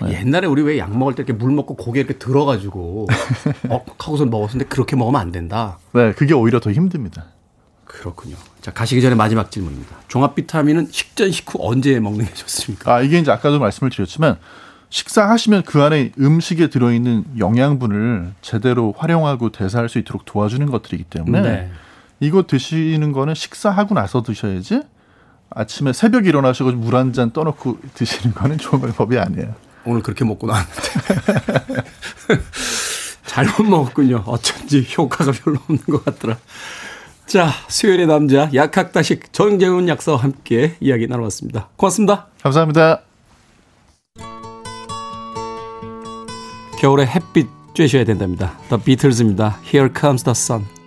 아, 0.00 0.08
옛날에 0.10 0.46
우리 0.46 0.62
왜 0.62 0.78
약 0.78 0.96
먹을 0.96 1.14
때 1.14 1.22
이렇게 1.22 1.32
물 1.32 1.52
먹고 1.52 1.74
고개 1.76 2.00
이렇게 2.00 2.18
들어가지고 2.18 3.06
어 3.70 3.84
하고서 3.98 4.26
먹었는데 4.26 4.66
그렇게 4.66 4.94
먹으면 4.96 5.20
안 5.20 5.32
된다. 5.32 5.78
네, 5.92 6.12
그게 6.12 6.34
오히려 6.34 6.60
더 6.60 6.70
힘듭니다. 6.70 7.24
그렇군요. 7.98 8.36
자 8.60 8.72
가시기 8.72 9.02
전에 9.02 9.14
마지막 9.14 9.50
질문입니다. 9.50 9.96
종합 10.06 10.34
비타민은 10.34 10.88
식전 10.90 11.32
식후 11.32 11.58
언제 11.60 11.98
먹는 11.98 12.24
게 12.24 12.32
좋습니까? 12.32 12.94
아, 12.94 13.00
이게 13.00 13.18
이제 13.18 13.30
아까도 13.30 13.58
말씀을 13.58 13.90
드렸지만 13.90 14.36
식사하시면 14.90 15.64
그 15.64 15.82
안에 15.82 16.12
음식에 16.18 16.68
들어있는 16.68 17.38
영양분을 17.38 18.32
제대로 18.40 18.94
활용하고 18.96 19.50
대사할 19.50 19.88
수 19.88 19.98
있도록 19.98 20.24
도와주는 20.24 20.64
것들이기 20.66 21.04
때문에 21.04 21.42
네. 21.42 21.70
이거 22.20 22.44
드시는 22.46 23.12
거는 23.12 23.34
식사하고 23.34 23.94
나서 23.94 24.22
드셔야지 24.22 24.82
아침에 25.50 25.92
새벽 25.92 26.24
에 26.24 26.28
일어나셔서 26.28 26.72
물한 26.72 27.12
잔 27.12 27.32
떠놓고 27.32 27.78
드시는 27.94 28.34
거는 28.34 28.58
좋은 28.58 28.80
방법이 28.80 29.18
아니에요. 29.18 29.54
오늘 29.84 30.02
그렇게 30.02 30.24
먹고 30.24 30.46
나왔는데 30.46 30.82
잘못 33.26 33.64
먹었군요. 33.64 34.24
어쩐지 34.26 34.86
효과가 34.96 35.32
별로 35.32 35.58
없는 35.68 35.84
것 35.84 36.04
같더라. 36.04 36.36
자, 37.28 37.50
수요일의 37.68 38.06
남자 38.06 38.48
약학다식 38.54 39.34
정재훈 39.34 39.86
약사와 39.86 40.16
함께 40.16 40.76
이야기 40.80 41.06
나눠봤습니다. 41.06 41.68
고맙습니다. 41.76 42.28
감사합니다. 42.40 43.02
겨울에 46.78 47.04
햇빛 47.04 47.46
쬐셔야 47.74 48.06
된답니다. 48.06 48.58
The 48.70 48.82
Beatles입니다. 48.82 49.58
Here 49.62 49.90
comes 49.94 50.24
the 50.24 50.32
sun. 50.32 50.77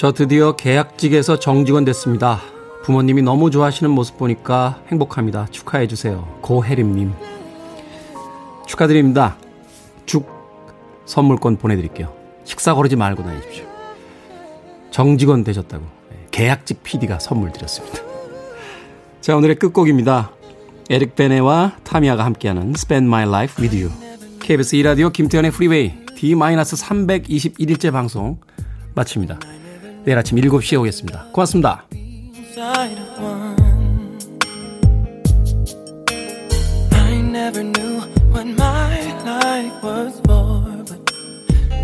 저 0.00 0.12
드디어 0.12 0.56
계약직에서 0.56 1.38
정직원 1.38 1.84
됐습니다. 1.84 2.40
부모님이 2.84 3.20
너무 3.20 3.50
좋아하시는 3.50 3.90
모습 3.90 4.16
보니까 4.16 4.82
행복합니다. 4.88 5.48
축하해 5.50 5.88
주세요. 5.88 6.26
고혜림님. 6.40 7.12
축하드립니다. 8.66 9.36
죽 10.06 10.26
선물권 11.04 11.58
보내드릴게요. 11.58 12.14
식사 12.44 12.72
거르지 12.72 12.96
말고 12.96 13.24
다니십시오. 13.24 13.66
정직원 14.90 15.44
되셨다고 15.44 15.84
네, 16.08 16.28
계약직 16.30 16.82
PD가 16.82 17.18
선물 17.18 17.52
드렸습니다. 17.52 17.98
자 19.20 19.36
오늘의 19.36 19.56
끝곡입니다. 19.56 20.30
에릭 20.88 21.14
베네와 21.14 21.76
타미아가 21.84 22.24
함께하는 22.24 22.70
Spend 22.70 23.06
My 23.06 23.28
Life 23.28 23.62
With 23.62 23.84
You. 23.84 23.92
KBS 24.40 24.76
2라디오 24.76 25.12
김태훈의 25.12 25.50
Freeway 25.50 25.92
D-321일째 26.16 27.92
방송 27.92 28.38
마칩니다. 28.94 29.59
내일 30.04 30.18
아침 30.18 30.38
7시에 30.38 30.78
오겠습니다. 30.80 31.26
고맙습니다. 31.32 31.84
never 37.52 37.62
knew 37.64 38.00
what 38.32 38.46
my 38.46 39.12
life 39.24 39.82
was 39.82 40.20
for, 40.26 40.62
but 40.88 41.00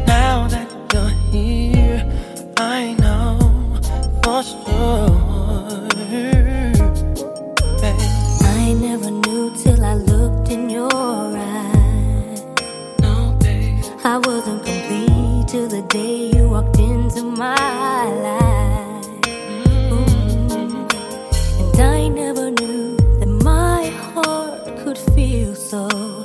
now 0.07 0.47
that 0.49 0.69
you're 0.93 1.15
here, 1.33 2.05
I 2.57 2.95
know 3.01 3.39
for 4.23 4.43
sure. 4.43 5.89
Babe, 7.81 8.01
I 8.43 8.75
never 8.81 9.11
knew 9.11 9.53
till 9.63 9.85
I 9.85 9.95
looked 9.95 10.51
in 10.51 10.71
your 10.71 10.91
eyes. 10.95 12.45
no, 13.01 13.37
babe. 13.41 13.83
I 14.05 14.19
wasn't 14.19 14.65
complete 14.65 15.49
till 15.49 15.69
the 15.69 15.83
day 15.89 16.31
you 16.33 16.49
walked 16.51 16.79
into 17.07 17.23
my 17.23 18.05
life. 18.27 19.07
Mm. 19.91 20.91
And 21.61 21.81
I 21.81 22.09
never 22.09 22.51
knew 22.51 22.97
that 23.21 23.29
my 23.29 23.87
heart 23.87 24.77
could 24.79 24.99
feel 25.15 25.55
so. 25.55 26.16